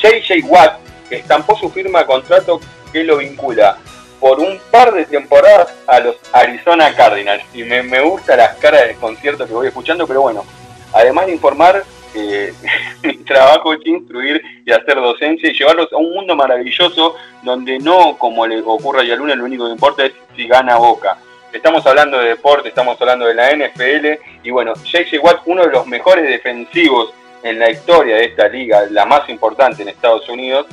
JJ 0.01 0.45
Watt 0.45 0.79
estampó 1.09 1.55
su 1.57 1.69
firma 1.69 1.99
de 1.99 2.05
contrato 2.05 2.59
que 2.91 3.03
lo 3.03 3.17
vincula 3.17 3.77
por 4.19 4.39
un 4.39 4.59
par 4.71 4.93
de 4.93 5.05
temporadas 5.05 5.73
a 5.85 5.99
los 5.99 6.15
Arizona 6.31 6.93
Cardinals. 6.95 7.43
Y 7.53 7.63
me, 7.63 7.83
me 7.83 8.01
gusta 8.01 8.35
las 8.35 8.55
caras 8.57 8.87
del 8.87 8.95
concierto 8.97 9.45
que 9.45 9.53
voy 9.53 9.67
escuchando, 9.67 10.07
pero 10.07 10.21
bueno, 10.21 10.43
además 10.97 11.27
de 11.27 11.33
informar, 11.33 11.83
mi 13.03 13.17
trabajo 13.17 13.73
es 13.73 13.85
instruir 13.85 14.41
y 14.65 14.71
hacer 14.71 14.95
docencia 14.95 15.49
y 15.49 15.53
llevarlos 15.53 15.91
a 15.93 15.97
un 15.97 16.13
mundo 16.13 16.35
maravilloso 16.35 17.15
donde 17.43 17.79
no, 17.79 18.17
como 18.17 18.47
le 18.47 18.61
ocurre 18.61 19.01
a 19.01 19.03
Yaluna, 19.03 19.35
lo 19.35 19.45
único 19.45 19.65
que 19.65 19.71
importa 19.71 20.05
es 20.05 20.13
si 20.35 20.47
gana 20.47 20.77
Boca. 20.77 21.17
Estamos 21.53 21.85
hablando 21.85 22.19
de 22.19 22.29
deporte, 22.29 22.69
estamos 22.69 22.99
hablando 22.99 23.25
de 23.25 23.33
la 23.33 23.51
NFL 23.55 24.19
y 24.43 24.51
bueno, 24.51 24.73
J.J. 24.75 25.19
Watt, 25.21 25.41
uno 25.45 25.63
de 25.65 25.71
los 25.71 25.87
mejores 25.87 26.27
defensivos 26.27 27.13
en 27.43 27.59
la 27.59 27.69
historia 27.69 28.17
de 28.17 28.25
esta 28.25 28.47
liga, 28.47 28.85
la 28.89 29.05
más 29.05 29.29
importante 29.29 29.81
en 29.81 29.89
Estados 29.89 30.27
Unidos, 30.27 30.65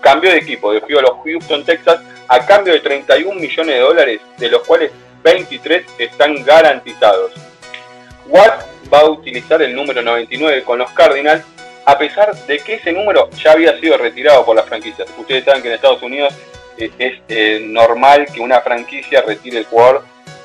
cambió 0.00 0.30
de 0.30 0.38
equipo, 0.38 0.72
dejó 0.72 0.98
a 0.98 1.02
los 1.02 1.12
Houston 1.24 1.64
Texas 1.64 2.00
a 2.28 2.44
cambio 2.44 2.72
de 2.72 2.80
31 2.80 3.38
millones 3.38 3.74
de 3.74 3.80
dólares, 3.80 4.20
de 4.36 4.48
los 4.48 4.66
cuales 4.66 4.90
23 5.22 5.84
están 5.98 6.42
garantizados. 6.44 7.32
Watt 8.28 8.66
va 8.92 9.00
a 9.00 9.10
utilizar 9.10 9.60
el 9.62 9.74
número 9.74 10.02
99 10.02 10.62
con 10.62 10.78
los 10.78 10.90
Cardinals, 10.90 11.44
a 11.84 11.98
pesar 11.98 12.34
de 12.46 12.58
que 12.58 12.74
ese 12.74 12.92
número 12.92 13.30
ya 13.42 13.52
había 13.52 13.78
sido 13.80 13.96
retirado 13.96 14.44
por 14.44 14.56
las 14.56 14.66
franquicias. 14.66 15.08
Ustedes 15.16 15.44
saben 15.44 15.62
que 15.62 15.68
en 15.68 15.74
Estados 15.74 16.02
Unidos 16.02 16.34
eh, 16.76 16.90
es 16.98 17.14
eh, 17.28 17.60
normal 17.64 18.26
que 18.32 18.40
una 18.40 18.60
franquicia 18.60 19.22
retire 19.22 19.58
el 19.58 19.64
jugador, 19.64 20.04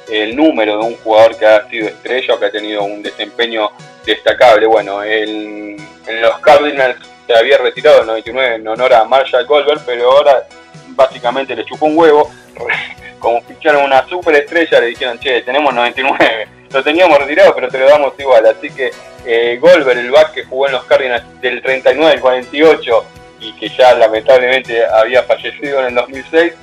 el 0.10 0.36
número 0.36 0.78
de 0.78 0.84
un 0.86 0.96
jugador 0.98 1.38
que 1.38 1.46
ha 1.46 1.68
sido 1.70 1.88
estrella 1.88 2.34
o 2.34 2.40
que 2.40 2.46
ha 2.46 2.52
tenido 2.52 2.84
un 2.84 3.04
desempeño 3.04 3.70
destacable. 4.06 4.66
Bueno, 4.66 5.04
en 5.04 5.78
los 6.22 6.40
Cardinals 6.40 6.98
se 7.28 7.36
había 7.36 7.58
retirado 7.58 8.02
el 8.02 8.08
99 8.08 8.56
en 8.56 8.68
honor 8.68 8.94
a 8.94 9.06
Marshall 9.06 9.46
Goldberg, 9.46 9.82
pero 9.86 10.12
ahora 10.12 10.48
básicamente 10.90 11.56
le 11.56 11.66
chupó 11.66 11.86
un 11.86 11.98
huevo. 11.98 12.30
Como 13.20 13.42
ficharon 13.44 13.86
una 13.86 14.06
super 14.08 14.36
estrella, 14.36 14.82
le 14.82 14.88
dijeron, 14.88 15.18
che, 15.20 15.42
tenemos 15.42 15.74
99. 15.74 16.48
Lo 16.74 16.84
teníamos 16.84 17.20
retirado, 17.20 17.54
pero 17.54 17.70
te 17.70 17.78
lo 17.78 17.88
damos 17.88 18.14
igual. 18.18 18.46
Así 18.48 18.70
que 18.72 18.92
eh, 19.26 19.58
Goldberg, 19.62 20.00
el 20.00 20.12
back 20.12 20.34
que 20.34 20.44
jugó 20.44 20.68
en 20.68 20.74
los 20.74 20.84
Cardinals 20.86 21.24
del 21.40 21.62
39 21.62 22.14
al 22.14 22.20
48 22.20 23.06
y 23.40 23.54
que 23.54 23.70
ya 23.70 23.94
lamentablemente 23.94 24.86
había 24.86 25.24
fallecido 25.24 25.80
en 25.82 25.86
el 25.88 25.96
2006, 25.96 26.54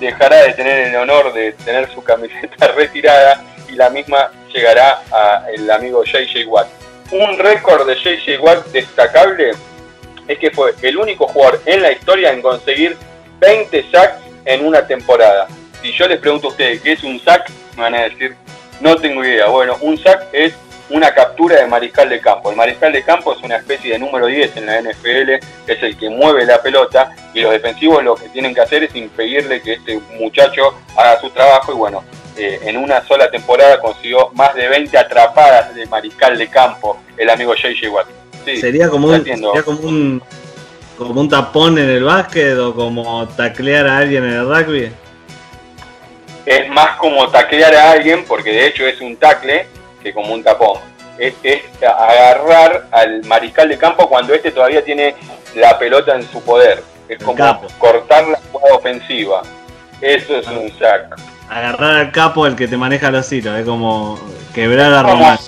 dejará 0.00 0.42
de 0.42 0.52
tener 0.54 0.88
el 0.88 0.96
honor 0.96 1.32
de 1.32 1.52
tener 1.52 1.88
su 1.92 2.02
camiseta 2.02 2.68
retirada 2.76 3.44
y 3.68 3.76
la 3.76 3.90
misma 3.90 4.30
llegará 4.52 5.02
al 5.10 5.70
amigo 5.70 6.02
JJ 6.04 6.46
Watt. 6.46 6.68
Un 7.12 7.38
récord 7.38 7.86
de 7.86 7.94
JJ 7.94 8.40
Watt 8.40 8.66
destacable 8.68 9.52
es 10.26 10.38
que 10.38 10.50
fue 10.50 10.74
el 10.82 10.96
único 10.96 11.26
jugador 11.28 11.60
en 11.66 11.82
la 11.82 11.92
historia 11.92 12.32
en 12.32 12.42
conseguir 12.42 12.96
20 13.40 13.90
sacks 13.90 14.22
en 14.44 14.64
una 14.66 14.86
temporada. 14.86 15.46
Si 15.82 15.92
yo 15.92 16.08
les 16.08 16.18
pregunto 16.18 16.48
a 16.48 16.50
ustedes 16.50 16.80
qué 16.80 16.92
es 16.92 17.02
un 17.04 17.20
sack, 17.20 17.50
me 17.76 17.82
van 17.82 17.94
a 17.94 18.02
decir, 18.02 18.36
no 18.80 18.96
tengo 18.96 19.24
idea. 19.24 19.46
Bueno, 19.46 19.76
un 19.80 19.96
sack 19.98 20.28
es 20.32 20.54
una 20.88 21.12
captura 21.14 21.60
de 21.60 21.66
mariscal 21.66 22.08
de 22.08 22.20
campo. 22.20 22.50
El 22.50 22.56
mariscal 22.56 22.92
de 22.92 23.02
campo 23.02 23.32
es 23.32 23.42
una 23.42 23.56
especie 23.56 23.92
de 23.92 23.98
número 23.98 24.26
10 24.26 24.56
en 24.56 24.66
la 24.66 24.80
NFL, 24.80 25.38
que 25.66 25.72
es 25.72 25.82
el 25.82 25.96
que 25.96 26.08
mueve 26.08 26.44
la 26.44 26.60
pelota, 26.60 27.14
y 27.32 27.40
los 27.40 27.52
defensivos 27.52 28.02
lo 28.02 28.16
que 28.16 28.28
tienen 28.28 28.54
que 28.54 28.60
hacer 28.60 28.84
es 28.84 28.94
impedirle 28.96 29.62
que 29.62 29.74
este 29.74 30.00
muchacho 30.18 30.74
haga 30.96 31.20
su 31.20 31.30
trabajo, 31.30 31.72
y 31.72 31.76
bueno, 31.76 32.02
eh, 32.36 32.58
en 32.62 32.76
una 32.76 33.06
sola 33.06 33.30
temporada 33.30 33.80
consiguió 33.80 34.30
más 34.34 34.54
de 34.54 34.68
20 34.68 34.96
atrapadas 34.98 35.74
de 35.74 35.86
mariscal 35.86 36.36
de 36.38 36.48
campo 36.48 36.98
el 37.16 37.28
amigo 37.28 37.52
J.J. 37.52 37.90
Watt 37.90 38.20
sería 38.44 38.88
como 38.88 39.08
un, 39.08 39.24
sería 39.24 39.62
como 39.64 39.80
un 39.80 40.22
como 40.96 41.20
un 41.20 41.28
tapón 41.28 41.78
en 41.78 41.88
el 41.88 42.04
básquet 42.04 42.58
o 42.58 42.74
como 42.74 43.26
taclear 43.28 43.86
a 43.86 43.98
alguien 43.98 44.24
en 44.24 44.32
el 44.32 44.46
rugby. 44.46 44.92
Es 46.50 46.68
más 46.68 46.96
como 46.96 47.28
taclear 47.28 47.74
a 47.74 47.92
alguien, 47.92 48.24
porque 48.26 48.50
de 48.50 48.66
hecho 48.66 48.84
es 48.86 49.00
un 49.00 49.16
tacle, 49.16 49.66
que 50.02 50.12
como 50.12 50.34
un 50.34 50.42
tapón. 50.42 50.78
Es, 51.16 51.34
agarrar 51.80 52.86
al 52.90 53.24
mariscal 53.24 53.68
de 53.68 53.78
campo 53.78 54.08
cuando 54.08 54.34
este 54.34 54.50
todavía 54.50 54.82
tiene 54.82 55.14
la 55.54 55.78
pelota 55.78 56.16
en 56.16 56.28
su 56.28 56.42
poder. 56.42 56.82
Es 57.08 57.22
como 57.22 57.36
cortar 57.78 58.26
la 58.26 58.40
jugada 58.50 58.74
ofensiva. 58.74 59.42
Eso 60.00 60.36
es 60.36 60.46
un 60.48 60.72
sack. 60.78 61.20
Agarrar 61.48 61.96
al 61.96 62.12
capo 62.12 62.46
el 62.46 62.56
que 62.56 62.66
te 62.66 62.76
maneja 62.76 63.10
los 63.10 63.30
hilos, 63.30 63.58
es 63.58 63.64
como 63.64 64.18
quebrar 64.54 64.92
a 64.92 65.02
Román 65.02 65.38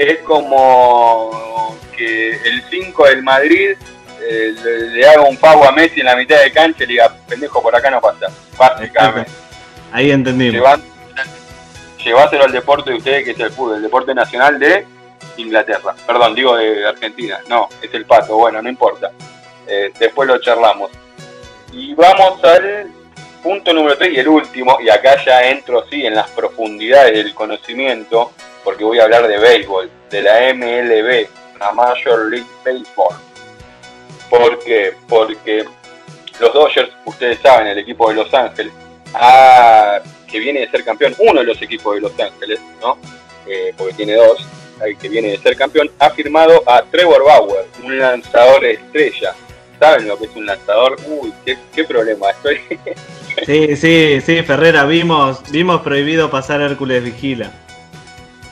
es 0.00 0.18
como 0.20 1.76
que 1.94 2.30
el 2.30 2.62
5 2.70 3.06
del 3.06 3.22
Madrid 3.22 3.76
eh, 4.22 4.54
le, 4.94 5.06
haga 5.06 5.22
un 5.22 5.36
pago 5.36 5.66
a 5.66 5.72
Messi 5.72 6.00
en 6.00 6.06
la 6.06 6.16
mitad 6.16 6.40
de 6.40 6.50
cancha 6.50 6.84
y 6.84 6.86
le 6.86 6.92
diga, 6.94 7.14
pendejo, 7.28 7.60
por 7.60 7.76
acá 7.76 7.90
no 7.90 8.00
pasa. 8.00 8.28
Básicamente. 8.58 9.30
Ahí 9.92 10.10
entendimos. 10.10 10.80
lleváselo 12.02 12.44
al 12.44 12.52
deporte 12.52 12.90
de 12.90 12.96
ustedes, 12.96 13.24
que 13.24 13.30
es 13.32 13.40
el 13.40 13.50
fútbol, 13.50 13.76
el 13.76 13.82
deporte 13.82 14.14
nacional 14.14 14.58
de 14.58 14.86
Inglaterra. 15.36 15.94
Perdón, 16.06 16.34
digo 16.34 16.56
de 16.56 16.86
Argentina. 16.86 17.40
No, 17.48 17.68
es 17.82 17.92
el 17.92 18.04
pato. 18.04 18.36
Bueno, 18.36 18.62
no 18.62 18.68
importa. 18.68 19.10
Eh, 19.66 19.92
después 19.98 20.28
lo 20.28 20.38
charlamos. 20.40 20.90
Y 21.72 21.94
vamos 21.94 22.42
al 22.44 22.90
punto 23.42 23.72
número 23.72 23.96
3 23.96 24.12
y 24.12 24.18
el 24.18 24.28
último, 24.28 24.78
y 24.80 24.88
acá 24.88 25.22
ya 25.24 25.48
entro 25.48 25.84
sí 25.88 26.04
en 26.04 26.14
las 26.14 26.28
profundidades 26.30 27.12
del 27.12 27.34
conocimiento, 27.34 28.32
porque 28.64 28.84
voy 28.84 28.98
a 28.98 29.04
hablar 29.04 29.26
de 29.26 29.38
béisbol, 29.38 29.90
de 30.10 30.22
la 30.22 30.52
MLB, 30.52 31.28
la 31.58 31.72
Major 31.72 32.30
League 32.30 32.46
Baseball. 32.64 33.16
¿Por 34.28 34.58
qué? 34.64 34.94
Porque 35.08 35.64
los 36.38 36.52
Dodgers, 36.52 36.90
ustedes 37.04 37.38
saben, 37.40 37.68
el 37.68 37.78
equipo 37.78 38.08
de 38.08 38.16
Los 38.16 38.32
Ángeles, 38.34 38.72
que 40.30 40.38
viene 40.38 40.60
de 40.60 40.70
ser 40.70 40.84
campeón, 40.84 41.14
uno 41.18 41.40
de 41.40 41.46
los 41.46 41.60
equipos 41.60 41.94
de 41.94 42.00
Los 42.02 42.18
Ángeles, 42.18 42.60
¿no? 42.80 42.98
Eh, 43.46 43.74
porque 43.76 43.94
tiene 43.94 44.14
dos, 44.14 44.46
el 44.84 44.96
que 44.96 45.08
viene 45.08 45.28
de 45.30 45.38
ser 45.38 45.56
campeón, 45.56 45.90
ha 45.98 46.10
firmado 46.10 46.62
a 46.66 46.82
Trevor 46.82 47.24
Bauer, 47.24 47.66
un 47.82 47.98
lanzador 47.98 48.64
estrella. 48.64 49.34
¿Saben 49.78 50.06
lo 50.06 50.18
que 50.18 50.26
es 50.26 50.36
un 50.36 50.46
lanzador? 50.46 50.96
Uy, 51.06 51.32
qué, 51.44 51.84
problema 51.84 52.30
estoy. 52.30 52.60
sí, 53.46 53.76
sí, 53.76 54.20
sí, 54.20 54.42
Ferrera, 54.42 54.84
vimos, 54.84 55.42
vimos 55.50 55.80
prohibido 55.80 56.30
pasar 56.30 56.60
Hércules 56.60 57.02
Vigila. 57.02 57.50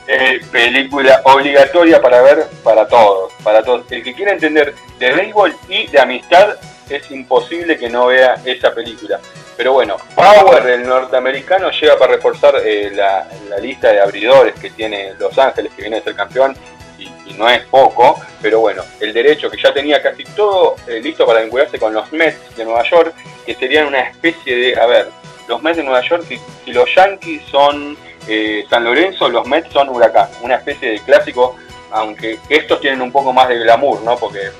Eh, 0.07 0.41
película 0.51 1.21
obligatoria 1.23 2.01
para 2.01 2.23
ver 2.23 2.47
para 2.63 2.87
todos, 2.87 3.31
para 3.43 3.61
todos. 3.61 3.85
El 3.91 4.03
que 4.03 4.15
quiera 4.15 4.31
entender 4.31 4.73
de 4.97 5.13
béisbol 5.13 5.55
y 5.69 5.85
de 5.85 5.99
amistad 5.99 6.55
es 6.89 7.09
imposible 7.11 7.77
que 7.77 7.89
no 7.89 8.07
vea 8.07 8.35
esa 8.45 8.73
película. 8.73 9.19
Pero 9.55 9.73
bueno, 9.73 9.97
Power, 10.15 10.65
el 10.67 10.87
norteamericano, 10.87 11.69
llega 11.71 11.97
para 11.97 12.13
reforzar 12.13 12.55
eh, 12.63 12.91
la, 12.93 13.27
lista 13.59 13.91
de 13.91 13.99
abridores 13.99 14.53
que 14.55 14.69
tiene 14.69 15.13
Los 15.19 15.37
Ángeles, 15.37 15.71
que 15.75 15.81
viene 15.81 15.97
a 15.97 16.01
ser 16.01 16.15
campeón, 16.15 16.55
y, 16.97 17.09
no 17.33 17.49
es 17.49 17.61
poco. 17.65 18.19
Pero 18.41 18.59
bueno, 18.59 18.83
el 18.99 19.13
derecho 19.13 19.49
que 19.49 19.61
ya 19.61 19.73
tenía 19.73 20.01
casi 20.01 20.23
todo 20.23 20.75
eh, 20.87 20.99
listo 21.01 21.25
para 21.25 21.41
vincularse 21.41 21.77
con 21.77 21.93
los 21.93 22.11
Mets 22.11 22.55
de 22.55 22.65
Nueva 22.65 22.83
York, 22.89 23.13
que 23.45 23.53
serían 23.55 23.87
una 23.87 24.01
especie 24.01 24.55
de, 24.55 24.79
a 24.79 24.85
ver, 24.85 25.09
los 25.47 25.61
Mets 25.61 25.77
de 25.77 25.83
Nueva 25.83 26.01
York, 26.01 26.25
si 26.27 26.71
los 26.71 26.93
Yankees 26.95 27.41
son 27.49 27.97
eh, 28.27 28.65
San 28.69 28.83
Lorenzo, 28.83 29.27
los 29.27 29.47
Mets 29.47 29.73
son 29.73 29.89
Huracán, 29.89 30.29
una 30.41 30.55
especie 30.55 30.91
de 30.91 30.99
clásico, 30.99 31.55
aunque 31.91 32.39
estos 32.49 32.79
tienen 32.79 33.01
un 33.01 33.11
poco 33.11 33.33
más 33.33 33.47
de 33.47 33.59
glamour, 33.59 34.01
¿no? 34.01 34.17
Porque 34.17 34.51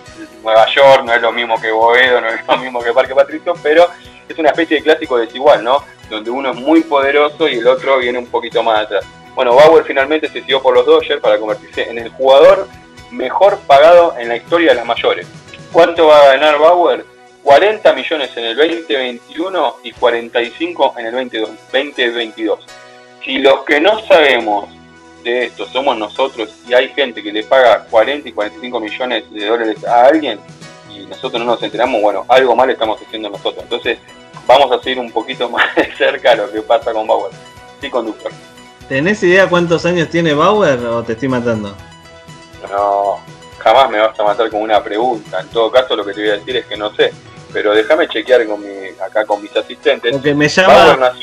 Nueva 0.44 0.66
York 0.68 1.04
no 1.06 1.14
es 1.14 1.22
lo 1.22 1.32
mismo 1.32 1.60
que 1.60 1.72
Boedo, 1.72 2.22
no 2.22 2.28
es 2.28 2.46
lo 2.48 2.58
mismo 2.58 2.82
que 2.82 2.94
Parque 2.94 3.16
Patricio, 3.16 3.54
pero 3.62 3.88
es 4.28 4.38
una 4.38 4.50
especie 4.50 4.78
de 4.78 4.84
clásico 4.84 5.18
desigual, 5.18 5.64
¿no? 5.64 5.84
Donde 6.10 6.30
uno 6.30 6.52
es 6.52 6.58
muy 6.58 6.82
poderoso 6.82 7.48
y 7.48 7.56
el 7.56 7.68
otro 7.68 7.98
viene 7.98 8.18
un 8.18 8.28
poquito 8.28 8.64
más 8.64 8.86
atrás. 8.86 9.06
Bueno, 9.36 9.56
Bauer 9.56 9.84
finalmente 9.86 10.28
se 10.28 10.42
siguió 10.42 10.62
por 10.62 10.74
los 10.74 10.86
Dodgers 10.86 11.22
para 11.22 11.38
convertirse 11.38 11.90
en 11.90 12.00
el 12.00 12.10
jugador 12.10 12.68
mejor 13.12 13.58
pagado 13.68 14.16
en 14.18 14.30
la 14.30 14.36
historia 14.36 14.70
de 14.70 14.76
las 14.76 14.86
mayores. 14.86 15.28
¿Cuánto 15.72 16.08
va 16.08 16.24
a 16.24 16.28
ganar 16.36 16.60
Bauer? 16.60 17.06
40 17.44 17.94
millones 17.94 18.36
en 18.36 18.44
el 18.44 18.58
2021 18.58 19.76
y 19.84 19.92
45 19.94 20.96
en 20.98 21.06
el 21.06 21.12
2022 21.14 22.60
si 23.24 23.38
los 23.38 23.64
que 23.64 23.80
no 23.80 24.00
sabemos 24.08 24.70
de 25.24 25.46
esto 25.46 25.66
somos 25.68 25.98
nosotros 25.98 26.50
y 26.68 26.74
hay 26.74 26.90
gente 26.90 27.22
que 27.22 27.32
le 27.32 27.44
paga 27.44 27.86
40 27.90 28.30
y 28.30 28.32
45 28.32 28.80
millones 28.80 29.32
de 29.32 29.46
dólares 29.46 29.86
a 29.86 30.06
alguien 30.06 30.40
y 30.90 31.06
nosotros 31.06 31.40
no 31.44 31.46
nos 31.46 31.64
enteramos, 31.64 32.02
bueno, 32.02 32.26
algo 32.28 32.56
mal 32.56 32.70
estamos 32.70 33.00
haciendo 33.02 33.30
nosotros. 33.30 33.64
Entonces, 33.64 34.00
vamos 34.48 34.72
a 34.72 34.82
seguir 34.82 35.00
un 35.00 35.12
poquito 35.12 35.50
más 35.52 35.76
de 35.76 35.92
cerca 35.96 36.36
lo 36.36 36.52
que 36.52 36.62
pasa 36.62 36.92
con 36.94 37.08
Bauer. 37.08 37.32
Sí, 37.82 37.90
conductor. 37.90 38.32
¿Tenés 38.88 39.22
idea 39.24 39.48
cuántos 39.48 39.86
años 39.86 40.10
tiene 40.10 40.34
Bauer 40.34 40.80
o 40.80 41.04
te 41.04 41.14
estoy 41.14 41.30
matando? 41.30 41.76
No, 42.70 43.20
jamás 43.60 43.90
me 43.90 44.00
vas 44.00 44.20
a 44.20 44.24
matar 44.24 44.50
con 44.50 44.62
una 44.62 44.84
pregunta. 44.84 45.42
En 45.42 45.48
todo 45.50 45.72
caso, 45.72 45.96
lo 45.96 46.04
que 46.04 46.14
te 46.14 46.22
voy 46.22 46.30
a 46.32 46.38
decir 46.38 46.56
es 46.58 46.66
que 46.66 46.76
no 46.76 46.94
sé. 46.96 47.14
Pero 47.54 47.74
déjame 47.74 48.08
chequear 48.08 48.46
con 48.48 48.62
mi, 48.62 48.90
acá 49.00 49.26
con 49.26 49.42
mis 49.42 49.56
asistentes. 49.56 50.12
Porque 50.12 50.34
me 50.34 50.48
llama. 50.48 51.14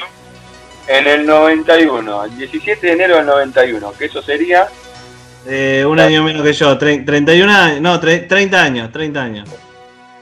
En 0.88 1.06
el 1.06 1.26
91, 1.26 2.24
el 2.24 2.38
17 2.38 2.86
de 2.86 2.92
enero 2.92 3.16
del 3.16 3.26
91, 3.26 3.92
que 3.98 4.04
eso 4.04 4.22
sería... 4.22 4.68
Eh, 5.48 5.84
un 5.86 5.98
año 5.98 6.22
menos 6.22 6.42
que 6.42 6.52
yo, 6.52 6.76
31 6.78 7.52
años, 7.52 7.80
no, 7.80 8.00
30 8.00 8.62
años, 8.62 8.92
30 8.92 9.22
años. 9.22 9.48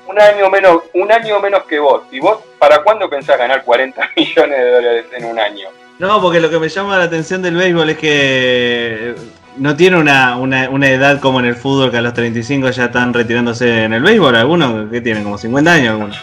Un 0.06 0.20
año 0.20 0.50
menos, 0.50 0.82
un 0.92 1.10
año 1.10 1.40
menos 1.40 1.64
que 1.64 1.78
vos. 1.78 2.02
¿Y 2.10 2.20
vos 2.20 2.40
para 2.58 2.82
cuándo 2.82 3.08
pensás 3.08 3.38
ganar 3.38 3.64
40 3.64 4.10
millones 4.16 4.58
de 4.58 4.70
dólares 4.70 5.06
en 5.12 5.24
un 5.26 5.38
año? 5.38 5.68
No, 5.98 6.20
porque 6.20 6.40
lo 6.40 6.50
que 6.50 6.58
me 6.58 6.68
llama 6.68 6.98
la 6.98 7.04
atención 7.04 7.42
del 7.42 7.56
béisbol 7.56 7.90
es 7.90 7.98
que 7.98 9.14
no 9.56 9.76
tiene 9.76 9.96
una, 9.96 10.36
una, 10.36 10.88
edad 10.88 11.20
como 11.20 11.40
en 11.40 11.46
el 11.46 11.56
fútbol, 11.56 11.90
que 11.90 11.98
a 11.98 12.02
los 12.02 12.14
35 12.14 12.70
ya 12.70 12.86
están 12.86 13.14
retirándose 13.14 13.84
en 13.84 13.92
el 13.92 14.02
béisbol. 14.02 14.34
¿Algunos 14.34 14.90
que 14.90 15.00
tienen? 15.00 15.24
¿Como 15.24 15.38
50 15.38 15.72
años 15.72 15.90
algunos? 15.90 16.18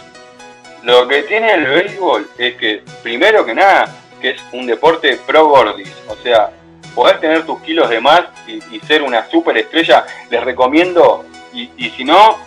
Lo 0.83 1.07
que 1.07 1.23
tiene 1.23 1.53
el 1.53 1.65
béisbol 1.65 2.27
es 2.37 2.55
que, 2.55 2.83
primero 3.03 3.45
que 3.45 3.53
nada, 3.53 3.87
que 4.21 4.31
es 4.31 4.41
un 4.53 4.67
deporte 4.67 5.17
pro 5.25 5.47
gordis. 5.47 5.91
O 6.07 6.15
sea, 6.15 6.51
poder 6.93 7.19
tener 7.19 7.45
tus 7.45 7.61
kilos 7.61 7.89
de 7.89 7.99
más 7.99 8.23
y, 8.47 8.79
ser 8.81 9.03
una 9.03 9.29
super 9.29 9.57
estrella, 9.57 10.05
les 10.29 10.43
recomiendo, 10.43 11.25
y, 11.53 11.89
si 11.89 12.03
no, 12.03 12.37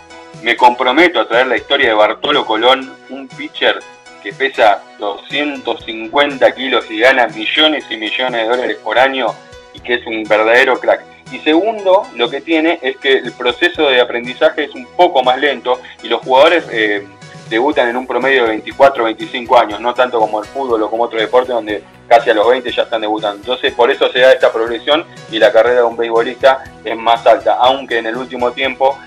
me 0.41 0.55
comprometo 0.55 1.19
a 1.19 1.27
traer 1.27 1.47
la 1.47 1.57
historia 1.57 1.89
de 1.89 1.93
Bartolo 1.93 2.45
Colón, 2.45 2.91
un 3.09 3.27
pitcher 3.27 3.79
que 4.23 4.33
pesa 4.33 4.81
250 4.97 6.55
kilos 6.55 6.89
y 6.89 6.99
gana 6.99 7.27
millones 7.27 7.85
y 7.89 7.97
millones 7.97 8.41
de 8.41 8.47
dólares 8.47 8.77
por 8.83 8.97
año 8.97 9.27
y 9.73 9.79
que 9.79 9.95
es 9.95 10.07
un 10.07 10.23
verdadero 10.23 10.79
crack. 10.79 11.01
Y 11.31 11.39
segundo, 11.39 12.07
lo 12.15 12.29
que 12.29 12.41
tiene 12.41 12.79
es 12.81 12.97
que 12.97 13.13
el 13.13 13.31
proceso 13.33 13.87
de 13.87 14.01
aprendizaje 14.01 14.65
es 14.65 14.73
un 14.73 14.85
poco 14.95 15.23
más 15.23 15.39
lento 15.39 15.79
y 16.01 16.07
los 16.07 16.21
jugadores 16.21 16.65
eh, 16.71 17.05
debutan 17.49 17.89
en 17.89 17.97
un 17.97 18.07
promedio 18.07 18.43
de 18.43 18.49
24 18.49 19.03
o 19.03 19.05
25 19.05 19.57
años, 19.57 19.79
no 19.79 19.93
tanto 19.93 20.19
como 20.19 20.39
el 20.39 20.45
fútbol 20.45 20.83
o 20.83 20.89
como 20.89 21.03
otro 21.03 21.19
deporte 21.19 21.51
donde 21.51 21.83
casi 22.07 22.29
a 22.29 22.33
los 22.33 22.47
20 22.47 22.71
ya 22.71 22.83
están 22.83 23.01
debutando. 23.01 23.37
Entonces 23.37 23.73
por 23.73 23.91
eso 23.91 24.11
se 24.11 24.19
da 24.19 24.33
esta 24.33 24.51
progresión 24.51 25.05
y 25.31 25.39
la 25.39 25.51
carrera 25.51 25.81
de 25.81 25.85
un 25.85 25.97
beisbolista 25.97 26.63
es 26.83 26.97
más 26.97 27.25
alta, 27.25 27.55
aunque 27.59 27.99
en 27.99 28.07
el 28.07 28.15
último 28.15 28.51
tiempo 28.51 28.97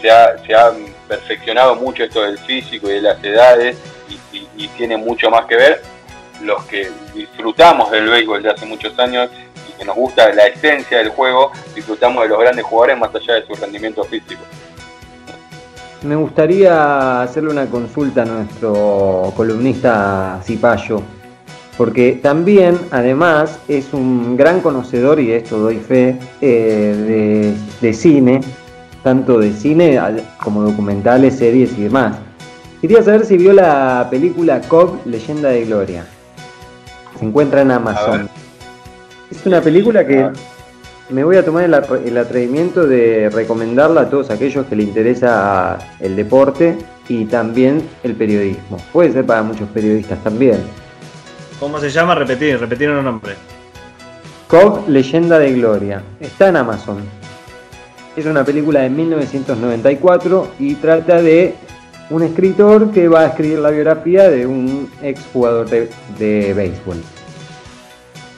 se 0.00 0.10
ha, 0.10 0.72
perfeccionado 1.08 1.74
mucho 1.74 2.04
esto 2.04 2.22
del 2.22 2.38
físico 2.38 2.88
y 2.88 2.94
de 2.94 3.02
las 3.02 3.22
edades 3.22 3.76
y, 4.32 4.68
tiene 4.68 4.96
mucho 4.96 5.30
más 5.30 5.44
que 5.46 5.56
ver. 5.56 5.82
Los 6.42 6.64
que 6.64 6.90
disfrutamos 7.14 7.90
del 7.90 8.08
béisbol 8.08 8.42
de 8.42 8.50
hace 8.50 8.66
muchos 8.66 8.98
años 8.98 9.30
y 9.68 9.78
que 9.78 9.84
nos 9.84 9.94
gusta 9.94 10.32
la 10.32 10.46
esencia 10.46 10.98
del 10.98 11.10
juego, 11.10 11.52
disfrutamos 11.74 12.22
de 12.22 12.30
los 12.30 12.40
grandes 12.40 12.64
jugadores 12.64 12.98
más 12.98 13.14
allá 13.14 13.34
de 13.34 13.46
su 13.46 13.54
rendimiento 13.54 14.02
físico. 14.04 14.42
Me 16.04 16.16
gustaría 16.16 17.22
hacerle 17.22 17.50
una 17.50 17.64
consulta 17.64 18.22
a 18.22 18.24
nuestro 18.26 19.32
columnista 19.34 20.38
Cipayo, 20.44 21.00
porque 21.78 22.20
también, 22.22 22.78
además, 22.90 23.58
es 23.68 23.94
un 23.94 24.36
gran 24.36 24.60
conocedor, 24.60 25.18
y 25.18 25.28
de 25.28 25.36
esto 25.38 25.58
doy 25.58 25.78
fe, 25.78 26.18
eh, 26.42 27.54
de, 27.80 27.92
cine, 27.94 28.42
tanto 29.02 29.38
de 29.38 29.50
cine 29.54 29.98
como 30.42 30.60
documentales, 30.60 31.38
series 31.38 31.72
y 31.78 31.84
demás. 31.84 32.18
Quería 32.82 33.02
saber 33.02 33.24
si 33.24 33.38
vio 33.38 33.54
la 33.54 34.06
película 34.10 34.60
Cobb, 34.60 35.06
Leyenda 35.06 35.48
de 35.48 35.64
Gloria. 35.64 36.04
Se 37.18 37.24
encuentra 37.24 37.62
en 37.62 37.70
Amazon. 37.70 38.28
Es 39.30 39.46
una 39.46 39.62
película 39.62 40.06
que 40.06 40.28
me 41.10 41.22
voy 41.22 41.36
a 41.36 41.44
tomar 41.44 41.64
el, 41.64 41.74
atrevimiento 42.16 42.86
de 42.86 43.28
recomendarla 43.28 44.02
a 44.02 44.10
todos 44.10 44.30
aquellos 44.30 44.66
que 44.66 44.76
le 44.76 44.84
interesa 44.84 45.78
el 46.00 46.16
deporte 46.16 46.78
y 47.08 47.26
también 47.26 47.86
el 48.02 48.14
periodismo. 48.14 48.78
Puede 48.92 49.12
ser 49.12 49.26
para 49.26 49.42
muchos 49.42 49.68
periodistas 49.68 50.22
también. 50.24 50.58
¿Cómo 51.60 51.78
se 51.78 51.90
llama? 51.90 52.14
Repetir, 52.14 52.58
repetir 52.58 52.88
un 52.90 53.04
nombre. 53.04 53.34
Cobb, 54.48 54.88
Leyenda 54.88 55.38
de 55.38 55.52
Gloria. 55.52 56.02
Está 56.20 56.48
en 56.48 56.56
Amazon. 56.56 56.98
Es 58.16 58.24
una 58.26 58.44
película 58.44 58.80
de 58.80 58.90
1994 58.90 60.52
y 60.58 60.74
trata 60.76 61.20
de 61.20 61.54
un 62.10 62.22
escritor 62.22 62.90
que 62.92 63.08
va 63.08 63.20
a 63.20 63.26
escribir 63.26 63.58
la 63.58 63.70
biografía 63.70 64.30
de 64.30 64.46
un 64.46 64.90
ex 65.02 65.20
jugador 65.32 65.68
de, 65.68 65.90
de 66.18 66.54
béisbol. 66.54 67.02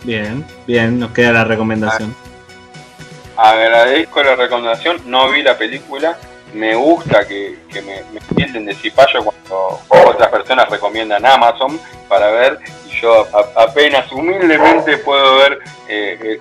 Bien, 0.05 0.45
bien, 0.67 0.99
nos 0.99 1.11
queda 1.11 1.33
la 1.33 1.45
recomendación 1.45 2.15
agradezco 3.37 4.23
la 4.23 4.37
recomendación, 4.37 5.01
no 5.07 5.31
vi 5.31 5.43
la 5.43 5.57
película, 5.57 6.17
me 6.55 6.75
gusta 6.75 7.27
que, 7.27 7.59
me, 7.75 8.03
me 8.13 8.61
de 8.61 8.75
cipayo 8.75 9.23
cuando 9.23 9.81
otras 9.89 10.29
personas 10.29 10.69
recomiendan 10.71 11.25
Amazon 11.27 11.79
para 12.09 12.31
ver. 12.31 12.59
Y 12.89 13.01
yo 13.01 13.27
apenas 13.57 14.11
humildemente 14.11 14.99
puedo 14.99 15.37
ver 15.37 15.59
eh, 15.89 16.41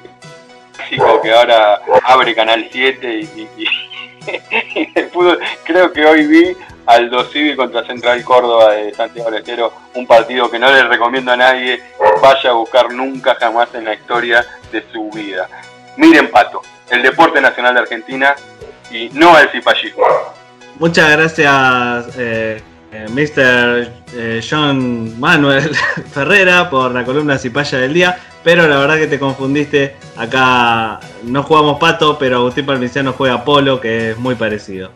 chico 0.89 1.22
que 1.22 1.34
ahora 1.34 1.82
abre 2.04 2.36
Canal 2.36 2.68
7 2.72 3.20
y, 3.20 3.48
creo 5.64 5.93
que 5.93 6.06
hoy 6.06 6.26
vi 6.26 6.58
al 6.86 7.12
Civi 7.32 7.56
contra 7.56 7.86
Central 7.86 8.24
Córdoba 8.24 8.72
de 8.74 8.93
Santiago 8.93 9.30
del 9.30 9.41
Estero, 9.41 9.74
un 9.96 10.08
partido 10.08 10.50
que 10.50 10.60
no 10.60 10.72
le 10.72 10.84
recomiendo 10.84 11.32
a 11.32 11.38
nadie. 11.38 11.82
Vaya 12.22 12.52
a 12.52 12.54
buscar 12.54 12.91
nunca 12.91 13.36
jamás 13.36 13.74
en 13.74 13.86
la 13.86 13.93
historia 13.93 14.46
de 14.72 14.84
su 14.91 15.10
vida. 15.10 15.48
Miren 15.98 16.30
Pato, 16.30 16.62
el 16.90 17.02
deporte 17.02 17.42
nacional 17.42 17.74
de 17.76 17.80
Argentina 17.82 18.36
y 18.92 19.10
no 19.10 19.38
el 19.38 19.50
cipallismo. 19.50 20.04
Muchas 20.80 21.12
gracias, 21.12 22.18
eh, 22.18 22.62
eh 22.92 23.06
Mr. 23.10 23.92
Eh, 24.14 24.42
John 24.48 25.20
Manuel 25.20 25.70
Ferrera, 26.14 26.70
por 26.70 26.92
la 26.92 27.04
columna 27.04 27.38
Cipaya 27.38 27.80
del 27.80 27.94
día. 27.94 28.18
Pero 28.44 28.68
la 28.68 28.78
verdad 28.78 28.98
que 28.98 29.08
te 29.08 29.18
confundiste. 29.18 29.96
Acá 30.18 31.00
no 31.24 31.42
jugamos 31.42 31.80
pato, 31.80 32.20
pero 32.20 32.38
Agustín 32.38 32.66
Palmiciano 32.66 33.14
juega 33.14 33.44
polo, 33.44 33.82
que 33.82 34.12
es 34.12 34.18
muy 34.18 34.36
parecido. 34.36 34.92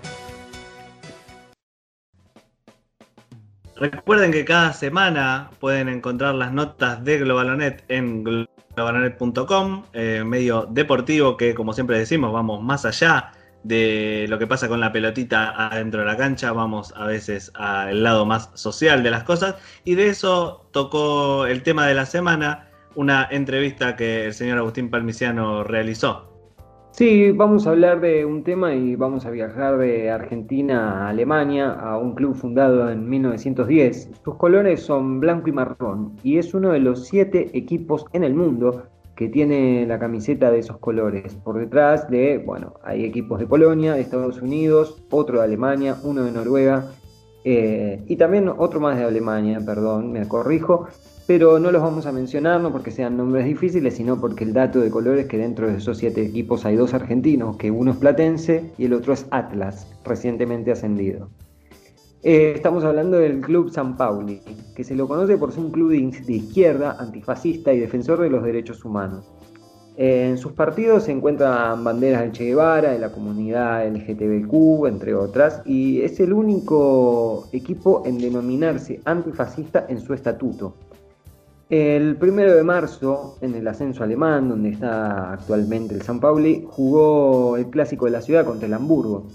Recuerden 3.76 4.32
que 4.32 4.44
cada 4.44 4.74
semana 4.74 5.50
pueden 5.60 5.88
encontrar 5.88 6.36
las 6.36 6.52
notas 6.52 7.04
de 7.06 7.18
Globalonet 7.18 7.86
en 7.88 8.46
globalonet.com, 8.80 9.84
eh, 9.93 10.23
medio 10.25 10.65
deportivo 10.69 11.36
que 11.38 11.53
como 11.53 11.73
siempre 11.73 11.97
decimos 11.97 12.32
vamos 12.32 12.61
más 12.63 12.86
allá 12.86 13.34
de 13.63 14.25
lo 14.30 14.39
que 14.39 14.47
pasa 14.47 14.69
con 14.69 14.80
la 14.80 14.91
pelotita 14.91 15.67
adentro 15.67 15.99
de 15.99 16.07
la 16.07 16.15
cancha, 16.15 16.53
vamos 16.53 16.93
a 16.95 17.05
veces 17.05 17.51
al 17.55 18.03
lado 18.03 18.25
más 18.25 18.49
social 18.53 19.03
de 19.03 19.11
las 19.11 19.23
cosas 19.23 19.55
y 19.84 19.95
de 19.95 20.07
eso 20.07 20.65
tocó 20.71 21.45
el 21.45 21.61
tema 21.63 21.86
de 21.86 21.93
la 21.93 22.05
semana, 22.05 22.69
una 22.95 23.27
entrevista 23.30 23.95
que 23.95 24.27
el 24.27 24.34
señor 24.34 24.59
Agustín 24.59 24.89
Palmiciano 24.89 25.63
realizó. 25.63 26.28
Sí, 27.00 27.32
vamos 27.32 27.66
a 27.66 27.70
hablar 27.70 28.02
de 28.02 28.26
un 28.26 28.43
tema 28.43 28.76
y 28.76 28.97
vamos 28.97 29.26
a 29.26 29.30
viajar 29.30 29.78
de 29.78 30.12
Argentina 30.12 31.06
a 31.06 31.08
Alemania, 31.08 31.72
a 31.72 31.97
un 31.97 32.14
club 32.14 32.36
fundado 32.36 32.89
en 32.89 33.08
1910. 33.08 34.10
Sus 34.22 34.36
colores 34.36 34.82
son 34.82 35.22
blanco 35.22 35.47
y 35.47 35.54
marrón 35.54 36.18
y 36.24 36.39
es 36.39 36.54
uno 36.54 36.72
de 36.74 36.80
los 36.80 37.08
siete 37.08 37.52
equipos 37.58 38.04
en 38.12 38.26
el 38.26 38.34
mundo 38.36 38.84
que 39.16 39.30
tiene 39.30 39.86
la 39.88 39.97
camiseta 39.97 40.52
de 40.52 40.60
esos 40.60 40.78
colores. 40.80 41.36
Por 41.36 41.60
detrás 41.60 42.10
de, 42.10 42.38
bueno, 42.39 42.74
hay 42.84 43.06
equipos 43.06 43.39
de 43.39 43.47
Polonia, 43.47 43.93
de 43.93 44.02
Estados 44.02 44.41
Unidos, 44.41 45.02
otro 45.10 45.38
de 45.38 45.45
Alemania, 45.45 45.95
uno 46.04 46.26
de 46.26 46.34
Noruega 46.34 46.91
eh, 47.45 48.04
y 48.08 48.18
también 48.18 48.50
otro 48.50 48.82
más 48.82 48.97
de 48.97 49.06
Alemania, 49.06 49.62
perdón, 49.66 50.12
me 50.12 50.28
corrijo, 50.28 50.89
pero 51.30 51.59
no 51.59 51.69
los 51.69 51.84
vamos 51.84 52.07
a 52.07 52.11
mencionar 52.11 52.59
no 52.59 52.71
porque 52.71 52.89
sean 52.89 53.15
nombres 53.15 53.45
difíciles, 53.45 53.93
sino 53.93 54.19
porque 54.19 54.43
el 54.43 54.51
dato 54.51 54.80
de 54.80 54.89
color 54.89 55.19
es 55.19 55.27
que 55.27 55.38
dentro 55.38 55.67
de 55.67 55.77
esos 55.77 55.99
siete 55.99 56.23
equipos 56.23 56.65
hay 56.65 56.75
dos 56.75 56.95
argentinos, 56.95 57.55
que 57.57 57.69
uno 57.69 57.91
es 57.91 57.97
Platense 57.97 58.71
y 58.80 58.86
el 58.86 58.93
otro 58.93 59.13
es 59.13 59.27
Atlas, 59.30 59.86
recientemente 60.03 60.71
ascendido. 60.71 61.30
Eh, 62.23 62.53
estamos 62.55 62.84
hablando 62.84 63.17
del 63.17 63.41
Club 63.41 63.69
San 63.69 63.95
Pauli, 63.95 64.41
que 64.75 64.84
se 64.84 64.95
lo 64.95 65.07
conoce 65.07 65.38
por 65.38 65.51
ser 65.51 65.65
un 65.65 65.69
club 65.69 65.91
de 65.91 66.34
izquierda, 66.34 66.97
antifascista 66.99 67.71
y 67.73 67.80
defensor 67.80 68.21
de 68.21 68.32
los 68.32 68.43
derechos 68.43 68.84
humanos. 68.84 69.32
en 69.97 70.36
sus 70.36 70.53
partidos 70.53 71.03
se 71.03 71.11
encuentran 71.11 71.84
banderas 71.84 72.21
del 72.21 72.32
Che 72.32 72.45
Guevara, 72.45 72.89
de 72.89 72.97
la 72.97 73.11
comunidad 73.11 73.88
LGTBQ, 73.88 74.88
entre 74.88 75.13
otras, 75.13 75.61
y 75.63 76.01
es 76.01 76.19
el 76.21 76.34
único 76.34 77.47
equipo 77.51 78.01
en 78.07 78.17
denominarse 78.17 78.99
antifascista 79.05 79.86
en 79.89 79.99
su 80.01 80.15
estatuto. 80.15 80.73
El 81.70 82.15
primero 82.15 82.55
de 82.55 82.63
marzo, 82.63 83.38
en 83.41 83.53
el 83.53 83.67
ascenso 83.67 84.03
alemán, 84.03 84.49
donde 84.49 84.70
está 84.70 85.34
actualmente 85.34 85.93
el 85.93 86.01
San 86.01 86.20
Pauli, 86.20 86.65
jugó 86.67 87.57
el 87.57 87.67
clásico 87.67 88.05
de 88.05 88.11
la 88.11 88.22
ciudad 88.22 88.43
contra 88.43 88.65
el 88.65 88.74
Hamburgo 88.74 89.28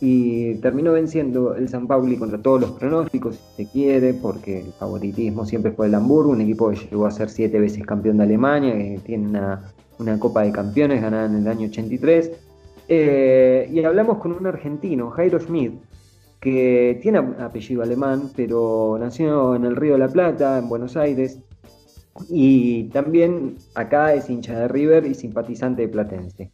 y 0.00 0.54
terminó 0.56 0.92
venciendo 0.92 1.54
el 1.54 1.68
San 1.68 1.86
Pauli 1.86 2.16
contra 2.16 2.38
todos 2.38 2.62
los 2.62 2.70
pronósticos, 2.70 3.36
si 3.36 3.64
se 3.64 3.70
quiere, 3.70 4.14
porque 4.14 4.60
el 4.60 4.72
favoritismo 4.72 5.44
siempre 5.44 5.72
fue 5.72 5.88
el 5.88 5.94
Hamburgo, 5.94 6.32
un 6.32 6.40
equipo 6.40 6.70
que 6.70 6.76
llegó 6.76 7.04
a 7.04 7.10
ser 7.10 7.28
siete 7.28 7.60
veces 7.60 7.84
campeón 7.84 8.16
de 8.16 8.24
Alemania, 8.24 8.72
que 8.72 9.00
tiene 9.04 9.28
una, 9.28 10.18
Copa 10.18 10.42
de 10.42 10.52
Campeones 10.52 11.02
ganada 11.02 11.26
en 11.26 11.36
el 11.36 11.48
año 11.48 11.68
83. 11.68 12.32
Eh, 12.88 13.68
y 13.70 13.84
hablamos 13.84 14.18
con 14.18 14.32
un 14.32 14.46
argentino, 14.46 15.10
Jairo 15.10 15.38
Schmidt, 15.38 15.74
que 16.40 16.98
tiene 17.02 17.18
apellido 17.18 17.82
alemán, 17.82 18.30
pero 18.34 18.96
nació 18.98 19.54
en 19.54 19.66
el 19.66 19.76
Río 19.76 19.92
de 19.92 19.98
la 19.98 20.08
Plata, 20.08 20.58
en 20.58 20.68
Buenos 20.68 20.96
Aires, 20.96 21.40
y 22.28 22.84
también 22.84 23.56
acá 23.74 24.14
es 24.14 24.30
hincha 24.30 24.58
de 24.58 24.68
River 24.68 25.06
y 25.06 25.14
simpatizante 25.14 25.82
de 25.82 25.88
Platense. 25.88 26.50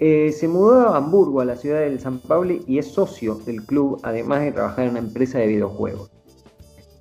Eh, 0.00 0.32
se 0.32 0.48
mudó 0.48 0.88
a 0.88 0.96
Hamburgo, 0.96 1.40
a 1.40 1.44
la 1.44 1.56
ciudad 1.56 1.80
del 1.80 2.00
San 2.00 2.18
Pablo, 2.18 2.54
y 2.66 2.78
es 2.78 2.88
socio 2.88 3.36
del 3.36 3.64
club, 3.64 4.00
además 4.02 4.42
de 4.42 4.52
trabajar 4.52 4.86
en 4.86 4.90
una 4.92 5.00
empresa 5.00 5.38
de 5.38 5.46
videojuegos. 5.46 6.10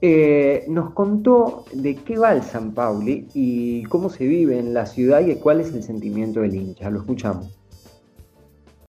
Eh, 0.01 0.65
nos 0.67 0.91
contó 0.91 1.63
de 1.71 1.95
qué 1.95 2.17
va 2.17 2.33
el 2.33 2.43
San 2.43 2.73
Pauli 2.73 3.27
y 3.33 3.83
cómo 3.83 4.09
se 4.09 4.27
vive 4.27 4.59
en 4.59 4.73
la 4.73 4.85
ciudad 4.85 5.25
y 5.25 5.35
cuál 5.37 5.61
es 5.61 5.73
el 5.73 5.81
sentimiento 5.81 6.41
del 6.41 6.55
hincha. 6.55 6.89
Lo 6.89 6.99
escuchamos. 6.99 7.57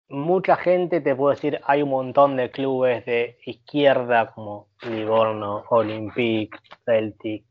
Mucha 0.09 0.57
gente 0.57 1.01
te 1.01 1.15
puede 1.15 1.37
decir, 1.37 1.61
hay 1.65 1.83
un 1.83 1.91
montón 1.91 2.37
de 2.37 2.51
clubes 2.51 3.05
de 3.07 3.39
izquierda 3.47 4.33
como 4.33 4.69
Livorno, 4.83 5.65
Olympique, 5.71 6.59
Celtic, 6.85 7.45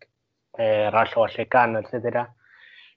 eh, 0.58 0.90
Rayo 0.92 1.22
Vallecano, 1.22 1.80
etcétera. 1.80 2.36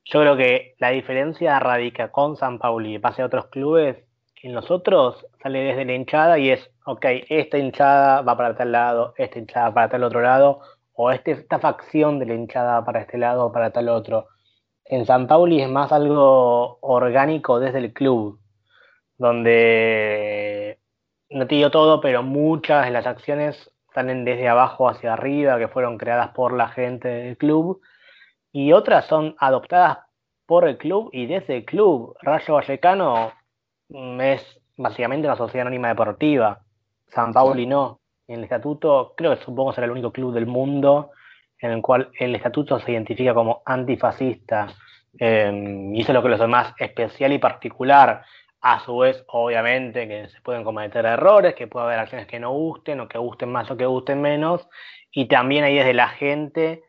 Yo 0.05 0.21
creo 0.21 0.37
que 0.37 0.75
la 0.79 0.91
diferencia 0.91 1.59
radica 1.59 2.11
con 2.11 2.37
San 2.37 2.59
Pauli 2.59 2.95
y 2.95 2.99
pase 2.99 3.23
a 3.23 3.27
otros 3.27 3.47
clubes, 3.47 3.97
en 4.43 4.55
los 4.55 4.71
otros 4.71 5.27
sale 5.43 5.61
desde 5.61 5.85
la 5.85 5.95
hinchada 5.95 6.39
y 6.39 6.51
es, 6.51 6.71
ok, 6.87 7.05
esta 7.29 7.59
hinchada 7.59 8.23
va 8.23 8.37
para 8.37 8.57
tal 8.57 8.73
lado, 8.73 9.15
esta 9.17 9.39
hinchada 9.39 9.75
para 9.75 9.89
tal 9.89 10.05
otro 10.05 10.21
lado, 10.21 10.61
o 10.93 11.11
este, 11.11 11.33
esta 11.33 11.59
facción 11.59 12.19
de 12.19 12.27
la 12.27 12.35
hinchada 12.35 12.85
para 12.85 13.01
este 13.01 13.19
lado 13.19 13.47
o 13.47 13.53
para 13.53 13.71
tal 13.71 13.89
otro. 13.89 14.29
En 14.85 15.07
San 15.07 15.27
Pauli 15.27 15.61
es 15.61 15.69
más 15.69 15.93
algo 15.93 16.79
orgánico 16.81 17.61
desde 17.61 17.79
el 17.79 17.93
club, 17.93 18.41
donde 19.19 20.79
no 21.31 21.47
te 21.47 21.57
digo 21.57 21.71
todo, 21.71 22.01
pero 22.01 22.23
muchas 22.23 22.87
de 22.87 22.91
las 22.93 23.07
acciones 23.07 23.71
salen 23.95 24.25
desde 24.25 24.49
abajo 24.49 24.89
hacia 24.89 25.13
arriba, 25.13 25.59
que 25.59 25.69
fueron 25.69 25.99
creadas 25.99 26.31
por 26.31 26.53
la 26.53 26.69
gente 26.69 27.09
del 27.09 27.37
club, 27.37 27.81
y 28.53 28.73
otras 28.73 29.07
son 29.07 29.35
adoptadas 29.39 29.99
por 30.47 30.67
el 30.67 30.79
club 30.79 31.11
y 31.13 31.27
desde 31.27 31.59
el 31.59 31.65
club. 31.65 32.17
Rayo 32.23 32.55
Vallecano 32.55 33.33
mm, 33.89 34.21
es 34.21 34.61
básicamente 34.77 35.27
una 35.27 35.37
sociedad 35.37 35.67
anónima 35.67 35.89
deportiva. 35.89 36.61
San 37.09 37.33
Pauli 37.33 37.67
no. 37.67 38.01
En 38.27 38.39
el 38.39 38.45
estatuto, 38.45 39.15
creo 39.17 39.37
que 39.37 39.45
supongo 39.45 39.73
será 39.73 39.87
el 39.87 39.91
único 39.91 40.13
club 40.13 40.33
del 40.33 40.47
mundo 40.47 41.11
en 41.61 41.73
el 41.73 41.83
cual 41.83 42.11
el 42.19 42.35
estatuto 42.35 42.79
se 42.79 42.93
identifica 42.93 43.35
como 43.35 43.63
antifascista. 43.65 44.69
Em, 45.19 45.95
y 45.95 46.01
eso 46.01 46.13
es 46.13 46.15
lo 46.15 46.23
que 46.23 46.29
lo 46.29 46.35
hace 46.37 46.47
más 46.47 46.75
especial 46.79 47.33
y 47.33 47.39
particular. 47.39 48.23
A 48.61 48.81
su 48.81 48.99
vez, 48.99 49.25
obviamente, 49.29 50.09
que 50.09 50.29
se 50.29 50.41
pueden 50.41 50.65
cometer 50.65 51.07
errores, 51.07 51.55
que 51.55 51.69
puede 51.69 51.87
haber 51.87 52.01
acciones 52.01 52.27
que 52.27 52.41
no 52.41 52.53
gusten, 52.53 53.01
o 53.01 53.09
que 53.09 53.19
gusten 53.19 53.53
más 53.53 53.71
o 53.71 53.77
que 53.77 53.87
gusten 53.87 54.21
menos. 54.21 54.69
Y 55.13 55.27
también 55.27 55.65
ahí 55.65 55.77
desde 55.77 55.95
la 55.95 56.09
gente 56.09 56.83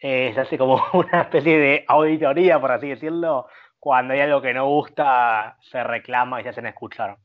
eh, 0.00 0.32
se 0.34 0.40
hace 0.40 0.58
como 0.58 0.82
una 0.92 1.22
especie 1.22 1.58
de 1.58 1.84
auditoría, 1.86 2.60
por 2.60 2.72
así 2.72 2.88
decirlo. 2.88 3.46
Cuando 3.78 4.14
hay 4.14 4.20
algo 4.20 4.42
que 4.42 4.54
no 4.54 4.66
gusta, 4.66 5.58
se 5.60 5.82
reclama 5.82 6.40
y 6.40 6.44
se 6.44 6.50
hacen 6.50 6.66
escuchar. 6.66 7.16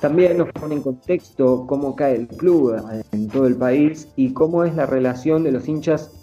También 0.00 0.38
nos 0.38 0.50
pone 0.52 0.74
en 0.74 0.82
contexto 0.82 1.66
cómo 1.66 1.96
cae 1.96 2.16
el 2.16 2.28
club 2.28 2.76
en 3.12 3.28
todo 3.28 3.46
el 3.46 3.56
país 3.56 4.12
y 4.16 4.32
cómo 4.32 4.64
es 4.64 4.74
la 4.74 4.86
relación 4.86 5.42
de 5.42 5.52
los 5.52 5.68
hinchas 5.68 6.16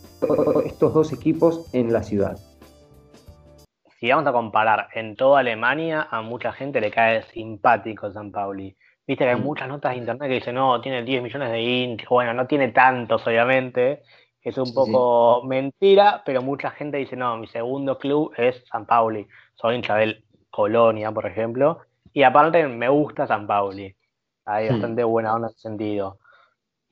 estos 0.66 0.94
dos 0.94 1.14
equipos 1.14 1.70
en 1.74 1.94
la 1.94 2.04
ciudad. 2.04 2.38
Si 4.00 4.10
vamos 4.10 4.28
a 4.28 4.32
comparar 4.32 4.90
en 4.94 5.16
toda 5.16 5.40
Alemania, 5.40 6.08
a 6.12 6.22
mucha 6.22 6.52
gente 6.54 6.80
le 6.80 6.92
cae 6.92 7.24
simpático 7.24 8.12
San 8.12 8.32
Pauli. 8.32 8.76
Viste 9.08 9.24
que 9.24 9.32
hay 9.32 9.40
mm. 9.40 9.44
muchas 9.44 9.68
notas 9.68 9.92
de 9.92 9.98
internet 9.98 10.28
que 10.30 10.36
dicen, 10.36 10.56
no, 10.56 10.80
tiene 10.82 11.04
10 11.04 11.24
millones 11.24 11.52
de 11.52 11.62
hinchas. 11.62 12.10
Bueno, 12.10 12.34
no 12.34 12.46
tiene 12.46 12.70
tantos, 12.70 13.26
obviamente. 13.26 14.04
Es 14.42 14.58
un 14.58 14.74
poco 14.74 15.44
mentira, 15.46 16.22
pero 16.26 16.42
mucha 16.42 16.72
gente 16.72 16.98
dice, 16.98 17.16
no, 17.16 17.38
mi 17.38 17.48
segundo 17.48 17.98
club 17.98 18.34
es 18.38 18.64
San 18.72 18.86
Pauli. 18.86 19.28
Soy 19.56 19.76
hincha 19.76 19.96
del 19.96 20.24
Colonia, 20.50 21.12
por 21.12 21.26
ejemplo. 21.26 21.80
Y 22.14 22.24
aparte 22.24 22.68
me 22.68 22.90
gusta 22.90 23.28
San 23.28 23.48
Pauli. 23.48 23.96
Hay 24.46 24.68
hmm. 24.68 24.74
bastante 24.74 25.04
buena 25.04 25.34
onda 25.34 25.48
en 25.48 25.52
ese 25.52 25.60
sentido. 25.60 26.20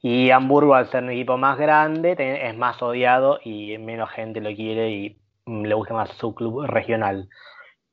Y 0.02 0.30
Hamburgo, 0.32 0.76
al 0.76 0.90
ser 0.90 1.04
un 1.04 1.12
equipo 1.12 1.38
más 1.38 1.58
grande, 1.58 2.16
es 2.18 2.56
más 2.56 2.82
odiado 2.82 3.40
y 3.44 3.78
menos 3.78 4.10
gente 4.12 4.40
lo 4.40 4.54
quiere 4.56 4.92
y 4.92 5.10
mm, 5.10 5.25
le 5.46 5.74
gusta 5.74 5.94
más 5.94 6.10
su 6.12 6.34
club 6.34 6.66
regional. 6.66 7.30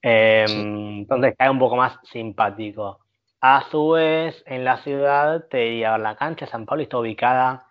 Em, 0.01 1.01
entonces 1.01 1.35
cae 1.39 1.51
un 1.51 1.59
poco 1.59 1.77
más 1.77 1.99
simpático. 2.05 3.01
A 3.41 3.65
su 3.71 3.91
vez, 3.91 4.43
en 4.47 4.65
la 4.65 4.79
ciudad, 4.79 5.47
te 5.49 5.59
diría, 5.59 5.99
la 5.99 6.17
cancha 6.17 6.47
de 6.47 6.51
San 6.51 6.67
Pablo 6.67 6.83
está 6.83 6.99
ubicada 6.99 7.67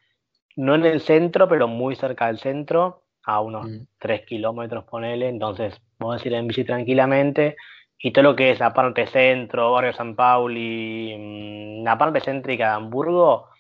no 0.57 0.75
en 0.75 0.86
el 0.86 1.01
centro, 1.01 1.47
pero 1.47 1.67
muy 1.67 1.95
cerca 1.95 2.27
del 2.27 2.39
centro, 2.39 3.03
a 3.23 3.39
unos 3.41 3.67
3 3.99 4.21
hmm. 4.21 4.25
kilómetros, 4.25 4.84
ponele. 4.86 5.29
Entonces, 5.29 5.82
podés 5.97 6.25
ir 6.25 6.34
en 6.34 6.47
bici 6.47 6.63
tranquilamente 6.65 7.55
y 8.03 8.11
todo 8.11 8.23
lo 8.23 8.36
que 8.36 8.51
es 8.51 8.59
la 8.59 8.73
parte 8.73 9.05
centro, 9.07 9.71
barrio 9.73 9.93
San 9.93 10.15
Pauli, 10.15 11.15
mm, 11.17 11.84
la 11.84 11.97
parte 11.97 12.19
céntrica 12.19 12.69
de 12.69 12.75
Hamburgo, 12.75 13.51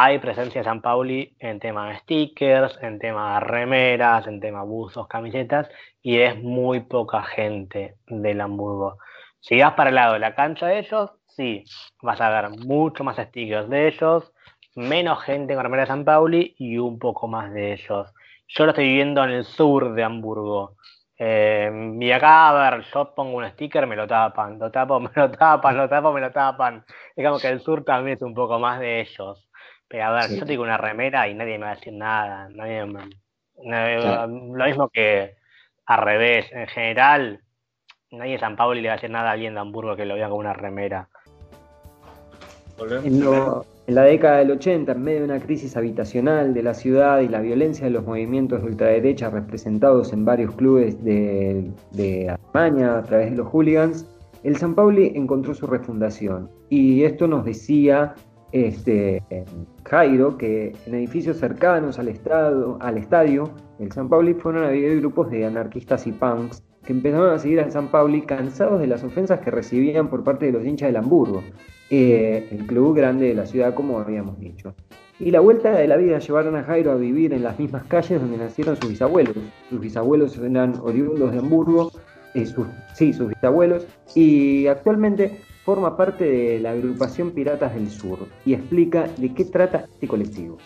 hay 0.00 0.20
presencia 0.20 0.60
de 0.60 0.64
San 0.64 0.80
Pauli 0.80 1.34
en 1.40 1.58
tema 1.58 1.88
de 1.88 1.98
stickers, 1.98 2.78
en 2.82 3.00
tema 3.00 3.34
de 3.34 3.40
remeras, 3.40 4.26
en 4.28 4.38
tema 4.38 4.60
de 4.60 4.66
buzos, 4.66 5.08
camisetas, 5.08 5.68
y 6.00 6.18
es 6.18 6.40
muy 6.40 6.80
poca 6.80 7.22
gente 7.24 7.96
del 8.06 8.40
Hamburgo. 8.40 8.98
Si 9.40 9.60
vas 9.60 9.74
para 9.74 9.90
el 9.90 9.96
lado 9.96 10.12
de 10.12 10.20
la 10.20 10.36
cancha 10.36 10.68
de 10.68 10.78
ellos, 10.78 11.10
sí, 11.26 11.64
vas 12.00 12.20
a 12.20 12.30
ver 12.30 12.50
mucho 12.50 13.02
más 13.02 13.16
stickers 13.16 13.68
de 13.68 13.88
ellos, 13.88 14.32
menos 14.76 15.20
gente 15.24 15.54
con 15.54 15.64
remera 15.64 15.82
de 15.82 15.88
San 15.88 16.04
Pauli 16.04 16.54
y 16.58 16.78
un 16.78 17.00
poco 17.00 17.26
más 17.26 17.52
de 17.52 17.72
ellos. 17.72 18.12
Yo 18.46 18.64
lo 18.64 18.70
estoy 18.70 18.84
viviendo 18.84 19.24
en 19.24 19.30
el 19.30 19.44
sur 19.44 19.94
de 19.94 20.04
Hamburgo. 20.04 20.76
Eh, 21.18 21.96
y 22.00 22.10
acá, 22.12 22.50
a 22.50 22.70
ver, 22.70 22.84
yo 22.94 23.12
pongo 23.16 23.38
un 23.38 23.50
sticker, 23.50 23.88
me 23.88 23.96
lo 23.96 24.06
tapan, 24.06 24.60
lo 24.60 24.70
tapo, 24.70 25.00
me 25.00 25.10
lo 25.12 25.28
tapan, 25.32 25.76
lo 25.76 25.88
tapo, 25.88 26.12
me 26.12 26.20
lo 26.20 26.30
tapan. 26.30 26.84
Digamos 27.16 27.42
que 27.42 27.48
el 27.48 27.60
sur 27.60 27.84
también 27.84 28.16
es 28.16 28.22
un 28.22 28.34
poco 28.34 28.60
más 28.60 28.78
de 28.78 29.00
ellos. 29.00 29.47
Pero 29.88 30.04
a 30.04 30.12
ver, 30.12 30.38
yo 30.38 30.44
tengo 30.44 30.62
una 30.62 30.76
remera 30.76 31.28
y 31.28 31.34
nadie 31.34 31.58
me 31.58 31.64
va 31.64 31.72
a 31.72 31.74
decir 31.74 31.92
nada. 31.92 32.48
Nadie 32.50 32.86
Lo 32.86 34.64
mismo 34.66 34.88
que 34.90 35.36
al 35.86 36.02
revés. 36.02 36.46
En 36.52 36.66
general, 36.66 37.40
nadie 38.10 38.32
de 38.32 38.38
San 38.38 38.56
Pablo 38.56 38.74
le 38.74 38.86
va 38.86 38.94
a 38.94 38.96
decir 38.96 39.10
nada 39.10 39.30
a 39.30 39.32
alguien 39.32 39.54
de 39.54 39.60
Hamburgo 39.60 39.96
que 39.96 40.04
lo 40.04 40.14
vea 40.14 40.28
con 40.28 40.38
una 40.38 40.52
remera. 40.52 41.08
En 43.88 43.94
la 43.94 44.02
década 44.02 44.38
del 44.38 44.52
80, 44.52 44.92
en 44.92 45.02
medio 45.02 45.18
de 45.20 45.24
una 45.24 45.40
crisis 45.40 45.76
habitacional 45.76 46.54
de 46.54 46.62
la 46.62 46.74
ciudad 46.74 47.20
y 47.20 47.28
la 47.28 47.40
violencia 47.40 47.86
de 47.86 47.90
los 47.90 48.04
movimientos 48.04 48.60
de 48.60 48.68
ultraderecha 48.68 49.30
representados 49.30 50.12
en 50.12 50.24
varios 50.24 50.54
clubes 50.54 51.02
de, 51.02 51.72
Alemania 52.28 52.98
a 52.98 53.02
través 53.02 53.30
de 53.30 53.36
los 53.38 53.48
hooligans, 53.48 54.06
el 54.44 54.56
San 54.56 54.74
Pauli 54.74 55.12
encontró 55.16 55.54
su 55.54 55.66
refundación. 55.66 56.50
Y 56.68 57.02
esto 57.02 57.26
nos 57.26 57.44
decía 57.44 58.14
este, 58.52 59.22
Jairo, 59.84 60.38
que 60.38 60.74
en 60.86 60.94
edificios 60.94 61.38
cercanos 61.38 61.98
al, 61.98 62.08
estado, 62.08 62.78
al 62.80 62.98
estadio, 62.98 63.50
el 63.78 63.92
San 63.92 64.08
Pauli 64.08 64.34
fueron 64.34 64.64
a 64.64 64.70
vivir 64.70 65.00
grupos 65.00 65.30
de 65.30 65.44
anarquistas 65.44 66.06
y 66.06 66.12
punks 66.12 66.62
que 66.84 66.92
empezaron 66.92 67.30
a 67.34 67.38
seguir 67.38 67.60
al 67.60 67.70
San 67.70 67.88
Pauli 67.88 68.22
cansados 68.22 68.80
de 68.80 68.86
las 68.86 69.04
ofensas 69.04 69.40
que 69.40 69.50
recibían 69.50 70.08
por 70.08 70.24
parte 70.24 70.46
de 70.46 70.52
los 70.52 70.64
hinchas 70.64 70.88
del 70.88 70.96
Hamburgo, 70.96 71.42
eh, 71.90 72.48
el 72.50 72.66
club 72.66 72.96
grande 72.96 73.26
de 73.28 73.34
la 73.34 73.44
ciudad, 73.44 73.74
como 73.74 73.98
habíamos 73.98 74.38
dicho. 74.38 74.74
Y 75.20 75.30
la 75.30 75.40
vuelta 75.40 75.72
de 75.72 75.88
la 75.88 75.96
vida 75.96 76.18
llevaron 76.18 76.56
a 76.56 76.62
Jairo 76.62 76.92
a 76.92 76.94
vivir 76.94 77.34
en 77.34 77.42
las 77.42 77.58
mismas 77.58 77.84
calles 77.84 78.20
donde 78.20 78.38
nacieron 78.38 78.76
sus 78.76 78.88
bisabuelos. 78.88 79.36
Sus 79.68 79.80
bisabuelos 79.80 80.38
eran 80.38 80.76
oriundos 80.80 81.32
de 81.32 81.38
Hamburgo, 81.38 81.90
eh, 82.34 82.46
sí, 82.94 83.12
sus 83.12 83.28
bisabuelos, 83.28 83.86
y 84.14 84.66
actualmente 84.68 85.40
forma 85.68 85.98
parte 85.98 86.24
de 86.24 86.60
la 86.60 86.70
agrupación 86.70 87.34
Piratas 87.34 87.74
del 87.74 87.90
Sur 87.90 88.20
y 88.46 88.54
explica 88.54 89.02
de 89.18 89.34
qué 89.34 89.44
trata 89.44 89.80
este 89.80 90.08
colectivo. 90.08 90.56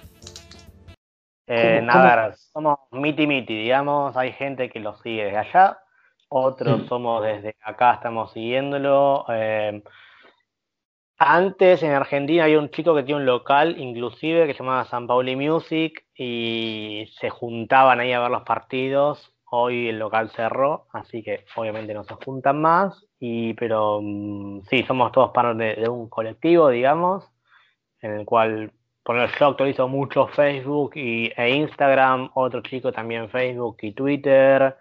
Eh, 1.44 1.80
nada, 1.82 2.32
somos 2.36 2.78
miti 2.92 3.26
miti, 3.26 3.52
digamos, 3.52 4.16
hay 4.16 4.30
gente 4.30 4.70
que 4.70 4.78
lo 4.78 4.94
sigue 4.98 5.24
desde 5.24 5.38
allá, 5.38 5.78
otros 6.28 6.86
somos 6.86 7.20
desde 7.24 7.56
acá, 7.64 7.94
estamos 7.94 8.30
siguiéndolo. 8.30 9.24
Eh, 9.28 9.82
antes 11.18 11.82
en 11.82 11.90
Argentina 11.90 12.44
había 12.44 12.60
un 12.60 12.70
chico 12.70 12.94
que 12.94 13.02
tiene 13.02 13.22
un 13.22 13.26
local, 13.26 13.80
inclusive, 13.80 14.46
que 14.46 14.52
se 14.52 14.60
llamaba 14.60 14.84
San 14.84 15.08
Pauli 15.08 15.34
Music, 15.34 16.06
y 16.14 17.10
se 17.18 17.28
juntaban 17.28 17.98
ahí 17.98 18.12
a 18.12 18.20
ver 18.20 18.30
los 18.30 18.44
partidos. 18.44 19.34
Hoy 19.50 19.88
el 19.88 19.98
local 19.98 20.30
cerró, 20.30 20.86
así 20.92 21.24
que 21.24 21.44
obviamente 21.56 21.92
no 21.92 22.04
se 22.04 22.14
juntan 22.14 22.62
más. 22.62 23.04
Y, 23.24 23.54
pero 23.54 24.00
mm, 24.02 24.62
sí, 24.68 24.82
somos 24.82 25.12
todos 25.12 25.30
parte 25.30 25.76
de, 25.76 25.88
un 25.88 26.08
colectivo, 26.08 26.68
digamos, 26.70 27.24
en 28.00 28.14
el 28.14 28.26
cual 28.26 28.72
por 29.04 29.16
el 29.16 29.30
yo 29.38 29.46
actualizo 29.46 29.86
mucho 29.86 30.26
Facebook 30.26 30.96
y, 30.96 31.32
e 31.36 31.50
Instagram, 31.50 32.30
otro 32.34 32.62
chico 32.62 32.90
también 32.90 33.30
Facebook 33.30 33.76
y 33.82 33.92
Twitter. 33.92 34.76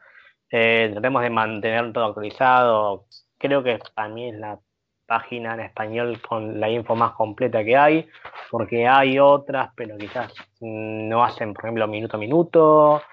Eh, 0.50 0.90
tratemos 0.92 1.22
de 1.22 1.30
mantener 1.30 1.94
todo 1.94 2.06
actualizado. 2.06 3.06
Creo 3.38 3.62
que 3.62 3.78
para 3.94 4.10
mí 4.10 4.30
es 4.30 4.40
la 4.40 4.60
página 5.06 5.54
en 5.54 5.60
español 5.60 6.20
con 6.28 6.60
la 6.60 6.68
info 6.68 6.96
más 6.96 7.12
completa 7.12 7.64
que 7.64 7.78
hay, 7.78 8.10
porque 8.50 8.88
hay 8.88 9.20
otras, 9.20 9.70
pero 9.76 10.00
quizás 10.00 10.34
no 10.62 11.24
hacen, 11.24 11.54
por 11.54 11.66
ejemplo, 11.66 11.88
minuto 11.88 12.18
a 12.18 12.20
minuto. 12.20 13.04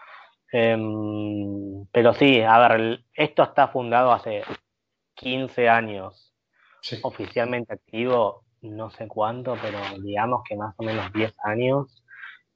Em, 0.50 1.84
pero 1.92 2.14
sí, 2.14 2.40
a 2.40 2.58
ver, 2.60 3.00
esto 3.12 3.42
está 3.42 3.68
fundado 3.68 4.10
hace 4.12 4.42
15 5.18 5.68
años, 5.68 6.34
oficialmente 7.02 7.74
activo, 7.74 8.44
no 8.62 8.90
sé 8.90 9.08
cuánto, 9.08 9.56
pero 9.60 9.78
digamos 10.02 10.42
que 10.48 10.56
más 10.56 10.74
o 10.78 10.82
menos 10.82 11.12
10 11.12 11.34
años. 11.44 12.04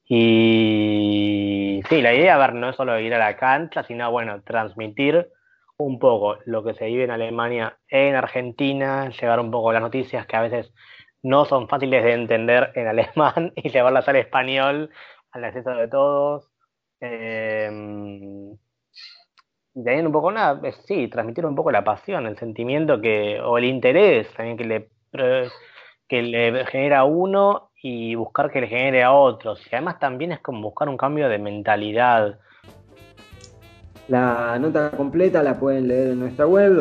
Y 0.05 1.81
sí, 1.89 2.01
la 2.01 2.13
idea, 2.13 2.35
a 2.35 2.37
ver, 2.37 2.55
no 2.55 2.69
es 2.69 2.75
solo 2.75 2.99
ir 2.99 3.13
a 3.13 3.19
la 3.19 3.37
cancha, 3.37 3.83
sino, 3.83 4.09
bueno, 4.11 4.41
transmitir 4.43 5.29
un 5.77 5.99
poco 5.99 6.37
lo 6.45 6.63
que 6.63 6.73
se 6.73 6.85
vive 6.85 7.03
en 7.03 7.11
Alemania, 7.11 7.77
en 7.87 8.15
Argentina, 8.15 9.09
llevar 9.09 9.39
un 9.39 9.51
poco 9.51 9.73
las 9.73 9.81
noticias 9.81 10.25
que 10.27 10.35
a 10.35 10.41
veces 10.41 10.73
no 11.21 11.45
son 11.45 11.67
fáciles 11.67 12.03
de 12.03 12.13
entender 12.13 12.71
en 12.75 12.87
alemán 12.87 13.53
y 13.55 13.69
llevarlas 13.69 14.07
al 14.07 14.17
español, 14.17 14.89
al 15.31 15.43
acceso 15.45 15.71
de 15.71 15.87
todos. 15.87 16.49
Eh, 17.01 17.69
y 17.69 18.62
también 19.73 20.05
un 20.05 20.11
poco 20.11 20.31
nada, 20.31 20.61
sí, 20.85 21.07
transmitir 21.07 21.45
un 21.45 21.55
poco 21.55 21.71
la 21.71 21.83
pasión, 21.83 22.27
el 22.27 22.37
sentimiento 22.37 23.01
que, 23.01 23.39
o 23.41 23.57
el 23.57 23.65
interés 23.65 24.31
también 24.33 24.57
que 24.57 24.65
le, 24.65 24.89
que 26.07 26.21
le 26.21 26.65
genera 26.65 26.99
a 26.99 27.03
uno 27.05 27.71
y 27.81 28.13
buscar 28.15 28.51
que 28.51 28.61
le 28.61 28.67
genere 28.67 29.03
a 29.03 29.11
otros. 29.11 29.61
Y 29.65 29.75
además 29.75 29.99
también 29.99 30.31
es 30.31 30.39
como 30.39 30.61
buscar 30.61 30.87
un 30.89 30.97
cambio 30.97 31.27
de 31.27 31.39
mentalidad. 31.39 32.39
La 34.09 34.57
nota 34.59 34.91
completa 34.91 35.41
la 35.41 35.57
pueden 35.57 35.87
leer 35.87 36.09
en 36.09 36.19
nuestra 36.19 36.45
web 36.45 36.73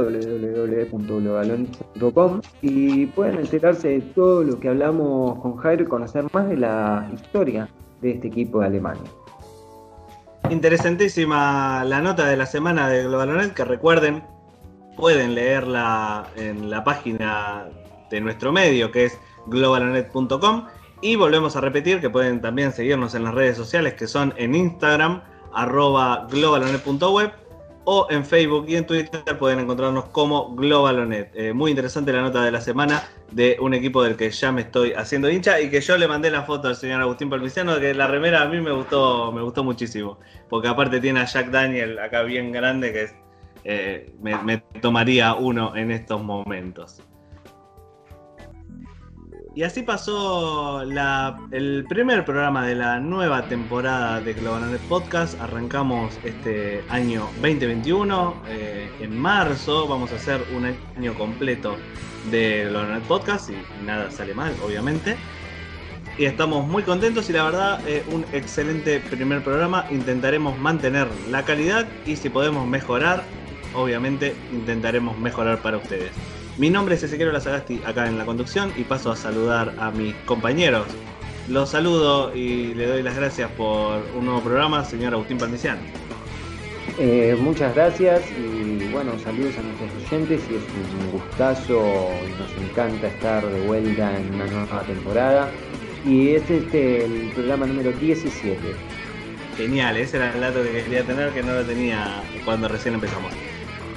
www.globalonet.com 0.90 2.40
y 2.62 3.06
pueden 3.06 3.38
enterarse 3.38 3.88
de 3.88 4.00
todo 4.00 4.42
lo 4.42 4.58
que 4.58 4.68
hablamos 4.68 5.38
con 5.38 5.56
Jairo 5.56 5.84
y 5.84 5.86
conocer 5.86 6.24
más 6.32 6.48
de 6.48 6.56
la 6.56 7.08
historia 7.12 7.68
de 8.00 8.10
este 8.10 8.26
equipo 8.26 8.58
de 8.60 8.66
Alemania. 8.66 9.08
Interesantísima 10.50 11.84
la 11.84 12.00
nota 12.00 12.26
de 12.26 12.36
la 12.36 12.46
semana 12.46 12.88
de 12.88 13.04
Globalonet, 13.04 13.54
que 13.54 13.64
recuerden, 13.64 14.22
pueden 14.96 15.34
leerla 15.34 16.26
en 16.36 16.70
la 16.70 16.84
página 16.84 17.66
de 18.10 18.20
nuestro 18.20 18.52
medio, 18.52 18.92
que 18.92 19.06
es 19.06 19.18
globalonet.com. 19.46 20.66
Y 21.00 21.16
volvemos 21.16 21.56
a 21.56 21.60
repetir 21.60 22.00
que 22.00 22.10
pueden 22.10 22.40
también 22.40 22.72
seguirnos 22.72 23.14
en 23.14 23.24
las 23.24 23.34
redes 23.34 23.56
sociales, 23.56 23.94
que 23.94 24.06
son 24.06 24.34
en 24.36 24.54
Instagram, 24.54 25.22
arroba 25.52 26.26
globalonet.web 26.30 27.41
o 27.84 28.06
en 28.10 28.24
Facebook 28.24 28.66
y 28.68 28.76
en 28.76 28.86
Twitter 28.86 29.38
pueden 29.38 29.60
encontrarnos 29.60 30.06
como 30.06 30.54
Globalonet. 30.54 31.30
Eh, 31.34 31.52
muy 31.52 31.70
interesante 31.70 32.12
la 32.12 32.22
nota 32.22 32.44
de 32.44 32.50
la 32.50 32.60
semana 32.60 33.02
de 33.30 33.56
un 33.60 33.74
equipo 33.74 34.02
del 34.02 34.16
que 34.16 34.30
ya 34.30 34.52
me 34.52 34.62
estoy 34.62 34.92
haciendo 34.92 35.30
hincha 35.30 35.60
y 35.60 35.70
que 35.70 35.80
yo 35.80 35.96
le 35.96 36.06
mandé 36.06 36.30
la 36.30 36.42
foto 36.42 36.68
al 36.68 36.76
señor 36.76 37.00
Agustín 37.00 37.30
Palmiciano, 37.30 37.78
que 37.80 37.94
la 37.94 38.06
remera 38.06 38.42
a 38.42 38.46
mí 38.46 38.60
me 38.60 38.72
gustó, 38.72 39.32
me 39.32 39.42
gustó 39.42 39.64
muchísimo, 39.64 40.18
porque 40.48 40.68
aparte 40.68 41.00
tiene 41.00 41.20
a 41.20 41.24
Jack 41.24 41.50
Daniel 41.50 41.98
acá 41.98 42.22
bien 42.22 42.52
grande 42.52 42.92
que 42.92 43.06
eh, 43.64 44.12
me 44.20 44.58
tomaría 44.80 45.34
uno 45.34 45.74
en 45.76 45.90
estos 45.90 46.22
momentos. 46.22 47.02
Y 49.54 49.64
así 49.64 49.82
pasó 49.82 50.80
el 50.80 51.84
primer 51.86 52.24
programa 52.24 52.66
de 52.66 52.74
la 52.74 52.98
nueva 53.00 53.42
temporada 53.48 54.18
de 54.18 54.32
Globalonet 54.32 54.80
Podcast. 54.82 55.38
Arrancamos 55.42 56.18
este 56.24 56.82
año 56.88 57.28
2021 57.42 58.42
eh, 58.48 58.90
en 59.00 59.18
marzo. 59.18 59.86
Vamos 59.86 60.10
a 60.12 60.16
hacer 60.16 60.42
un 60.56 60.74
año 60.96 61.12
completo 61.18 61.76
de 62.30 62.64
Globalonet 62.70 63.02
Podcast 63.02 63.50
y 63.50 63.84
nada 63.84 64.10
sale 64.10 64.32
mal, 64.32 64.54
obviamente. 64.64 65.16
Y 66.16 66.24
estamos 66.24 66.66
muy 66.66 66.82
contentos 66.82 67.28
y 67.28 67.34
la 67.34 67.44
verdad, 67.44 67.86
eh, 67.86 68.02
un 68.10 68.24
excelente 68.32 69.00
primer 69.00 69.44
programa. 69.44 69.84
Intentaremos 69.90 70.58
mantener 70.58 71.08
la 71.30 71.44
calidad 71.44 71.86
y 72.06 72.16
si 72.16 72.30
podemos 72.30 72.66
mejorar, 72.66 73.22
obviamente 73.74 74.34
intentaremos 74.50 75.18
mejorar 75.18 75.58
para 75.58 75.76
ustedes. 75.76 76.12
Mi 76.58 76.68
nombre 76.68 76.96
es 76.96 77.02
Ezequiel 77.02 77.32
Lazagasti 77.32 77.80
acá 77.86 78.06
en 78.06 78.18
la 78.18 78.26
conducción 78.26 78.72
y 78.76 78.84
paso 78.84 79.10
a 79.10 79.16
saludar 79.16 79.74
a 79.78 79.90
mis 79.90 80.14
compañeros. 80.26 80.86
Los 81.48 81.70
saludo 81.70 82.34
y 82.34 82.74
le 82.74 82.86
doy 82.86 83.02
las 83.02 83.16
gracias 83.16 83.50
por 83.52 84.02
un 84.14 84.26
nuevo 84.26 84.42
programa, 84.42 84.84
señor 84.84 85.14
Agustín 85.14 85.38
Palmiciano. 85.38 85.80
Eh, 86.98 87.34
muchas 87.40 87.74
gracias 87.74 88.22
y 88.32 88.86
bueno, 88.92 89.18
saludos 89.18 89.54
a 89.56 89.62
nuestros 89.62 89.90
oyentes 90.04 90.42
y 90.50 90.56
es 90.56 90.62
un 91.00 91.10
gustazo 91.10 92.10
y 92.28 92.38
nos 92.38 92.68
encanta 92.68 93.06
estar 93.06 93.46
de 93.46 93.66
vuelta 93.66 94.14
en 94.14 94.34
una 94.34 94.46
nueva 94.46 94.82
temporada. 94.82 95.50
Y 96.06 96.34
es 96.34 96.50
este 96.50 97.06
el 97.06 97.30
programa 97.34 97.64
número 97.64 97.92
17. 97.92 98.58
Genial, 99.56 99.96
ese 99.96 100.18
era 100.18 100.34
el 100.34 100.40
dato 100.40 100.62
que 100.62 100.82
quería 100.82 101.02
tener 101.02 101.30
que 101.30 101.42
no 101.42 101.54
lo 101.54 101.64
tenía 101.64 102.22
cuando 102.44 102.68
recién 102.68 102.94
empezamos. 102.94 103.32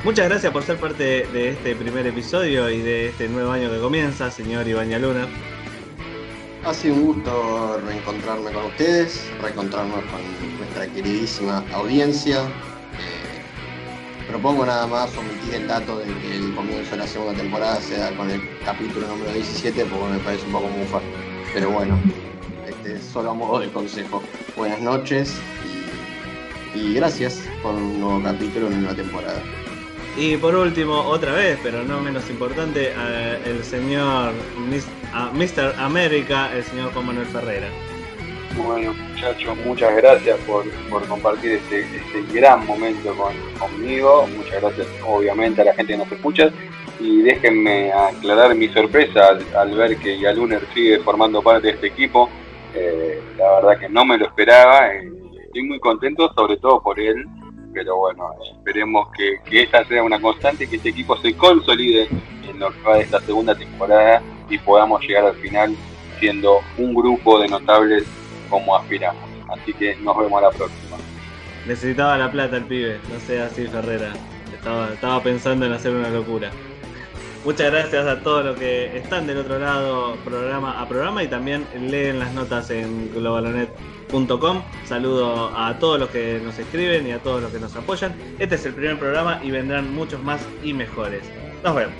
Muchas 0.05 0.29
gracias 0.29 0.53
por 0.53 0.61
ser 0.61 0.77
parte 0.77 1.25
de 1.33 1.49
este 1.49 1.75
primer 1.75 2.05
episodio 2.05 2.69
y 2.69 2.79
de 2.79 3.07
este 3.07 3.27
nuevo 3.27 3.51
año 3.51 3.71
que 3.71 3.79
comienza, 3.79 4.29
señor 4.29 4.67
Ibaña 4.67 4.99
Luna. 4.99 5.27
Ha 6.63 6.75
sido 6.75 6.93
un 6.93 7.05
gusto 7.07 7.81
reencontrarme 7.83 8.51
con 8.51 8.65
ustedes, 8.65 9.27
reencontrarnos 9.41 10.01
con 10.01 10.59
nuestra 10.59 10.85
queridísima 10.93 11.63
audiencia. 11.73 12.43
Eh, 12.43 14.27
propongo 14.29 14.63
nada 14.63 14.85
más 14.85 15.09
omitir 15.17 15.55
el 15.55 15.67
dato 15.67 15.97
de 15.97 16.05
que 16.05 16.35
el 16.35 16.53
comienzo 16.53 16.91
de 16.91 16.97
la 16.97 17.07
segunda 17.07 17.33
temporada 17.33 17.81
sea 17.81 18.15
con 18.15 18.29
el 18.29 18.41
capítulo 18.63 19.07
número 19.07 19.33
17 19.33 19.85
porque 19.85 20.05
me 20.05 20.19
parece 20.19 20.45
un 20.45 20.51
poco 20.51 20.67
mufa. 20.67 21.01
Pero 21.51 21.71
bueno, 21.71 21.99
este, 22.67 23.01
solo 23.01 23.31
a 23.31 23.33
modo 23.33 23.59
de 23.59 23.71
consejo. 23.71 24.21
Buenas 24.55 24.81
noches 24.81 25.33
y, 26.75 26.77
y 26.79 26.93
gracias 26.93 27.41
por 27.63 27.73
un 27.73 27.99
nuevo 27.99 28.21
capítulo 28.21 28.67
en 28.67 28.73
una 28.73 28.81
nueva 28.81 28.95
temporada. 28.95 29.64
Y 30.17 30.37
por 30.37 30.55
último, 30.55 30.93
otra 31.01 31.33
vez, 31.33 31.59
pero 31.61 31.83
no 31.83 31.99
menos 31.99 32.29
importante, 32.29 32.93
el 33.45 33.61
señor 33.65 34.31
Mr. 35.33 35.75
América, 35.77 36.55
el 36.55 36.63
señor 36.63 36.93
Juan 36.93 37.07
Manuel 37.07 37.27
Ferreira. 37.27 37.67
Bueno, 38.55 38.93
muchachos, 38.93 39.57
muchas 39.65 39.93
gracias 39.97 40.39
por, 40.47 40.63
compartir 41.09 41.53
este, 41.53 41.81
este, 41.81 42.23
gran 42.33 42.65
momento 42.65 43.13
conmigo. 43.59 44.25
Muchas 44.37 44.61
gracias, 44.61 44.87
obviamente, 45.05 45.61
a 45.61 45.65
la 45.65 45.73
gente 45.73 45.91
que 45.91 45.99
nos 45.99 46.11
escucha. 46.11 46.49
Y 47.01 47.21
déjenme 47.21 47.91
aclarar 47.91 48.55
mi 48.55 48.69
sorpresa 48.69 49.37
al, 49.57 49.75
ver 49.75 49.97
que 49.97 50.17
Yaluner 50.17 50.65
sigue 50.73 50.99
formando 50.99 51.41
parte 51.41 51.67
de 51.67 51.73
este 51.73 51.87
equipo. 51.87 52.29
Eh, 52.73 53.21
la 53.37 53.55
verdad 53.55 53.79
que 53.81 53.89
no 53.89 54.05
me 54.05 54.17
lo 54.17 54.27
esperaba. 54.27 54.93
Eh, 54.93 55.11
estoy 55.43 55.63
muy 55.63 55.79
contento, 55.79 56.31
sobre 56.33 56.55
todo 56.55 56.81
por 56.81 56.97
él 56.97 57.25
pero 57.75 57.97
bueno, 57.97 58.33
esperemos 58.57 59.09
que, 59.11 59.61
esta 59.61 59.83
sea 59.85 60.01
una 60.01 60.19
constante, 60.19 60.63
y 60.63 60.67
que 60.67 60.77
este 60.77 60.89
equipo 60.89 61.17
se 61.17 61.35
consolide 61.35 62.07
en 62.47 62.57
lo 62.57 62.71
que 62.71 63.01
esta 63.01 63.19
segunda 63.19 63.53
temporada 63.53 64.23
y 64.49 64.57
podamos 64.57 65.01
llegar 65.01 65.25
al 65.25 65.35
final 65.35 65.75
siendo 66.19 66.61
un 66.77 66.95
grupo 66.95 67.39
de 67.39 67.49
notables 67.49 68.05
como 68.49 68.77
aspiramos. 68.77 69.29
Así 69.49 69.73
que 69.73 69.97
nos 69.97 70.17
vemos 70.17 70.41
la 70.41 70.51
próxima. 70.51 70.97
Necesitaba 71.67 72.17
la 72.17 72.31
plata 72.31 72.57
el 72.57 72.63
pibe, 72.63 72.99
no 73.11 73.19
sea 73.19 73.47
así 73.47 73.67
Ferrera. 73.67 74.13
Estaba, 74.53 74.93
estaba 74.93 75.21
pensando 75.21 75.65
en 75.65 75.73
hacer 75.73 75.93
una 75.93 76.09
locura. 76.09 76.51
Muchas 77.45 77.71
gracias 77.71 78.07
a 78.07 78.21
todos 78.21 78.43
los 78.43 78.57
que 78.57 78.97
están 78.97 79.27
del 79.27 79.37
otro 79.37 79.59
lado 79.59 80.15
programa 80.25 80.81
a 80.81 80.89
programa 80.89 81.21
y 81.21 81.27
también 81.27 81.67
leen 81.79 82.17
las 82.17 82.33
notas 82.33 82.71
en 82.71 83.13
globalonet.com. 83.13 84.63
Saludo 84.83 85.55
a 85.55 85.77
todos 85.77 85.99
los 85.99 86.09
que 86.09 86.41
nos 86.43 86.57
escriben 86.57 87.05
y 87.05 87.11
a 87.11 87.19
todos 87.19 87.43
los 87.43 87.51
que 87.51 87.59
nos 87.59 87.75
apoyan. 87.75 88.15
Este 88.39 88.55
es 88.55 88.65
el 88.65 88.73
primer 88.73 88.97
programa 88.97 89.41
y 89.43 89.51
vendrán 89.51 89.93
muchos 89.93 90.23
más 90.23 90.41
y 90.63 90.73
mejores. 90.73 91.21
Nos 91.63 91.75
vemos. 91.75 91.93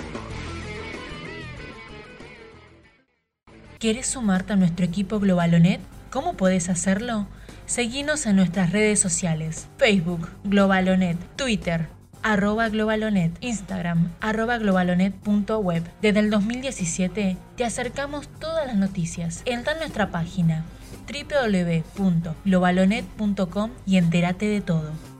¿Quieres 3.78 4.08
sumarte 4.08 4.54
a 4.54 4.56
nuestro 4.56 4.84
equipo 4.84 5.20
Globalonet? 5.20 5.80
¿Cómo 6.10 6.34
puedes 6.34 6.70
hacerlo? 6.70 7.28
Seguinos 7.68 8.26
en 8.26 8.38
nuestras 8.38 8.72
redes 8.72 9.00
sociales, 9.00 9.68
Facebook, 9.78 10.28
Globalonet, 10.44 11.18
Twitter, 11.36 11.88
arroba 12.26 12.68
globalonet, 12.70 13.32
Instagram, 13.40 14.12
arroba 14.20 14.58
globalonet.web. 14.58 15.84
Desde 16.02 16.20
el 16.20 16.32
2017 16.32 17.38
te 17.56 17.64
acercamos 17.64 18.28
todas 18.40 18.66
las 18.66 18.76
noticias. 18.76 19.44
Entra 19.46 19.74
en 19.74 19.80
nuestra 19.80 20.10
página 20.10 20.66
www.globalonet.com 21.08 23.70
y 23.86 23.98
entérate 23.98 24.48
de 24.48 24.62
todo. 24.62 25.15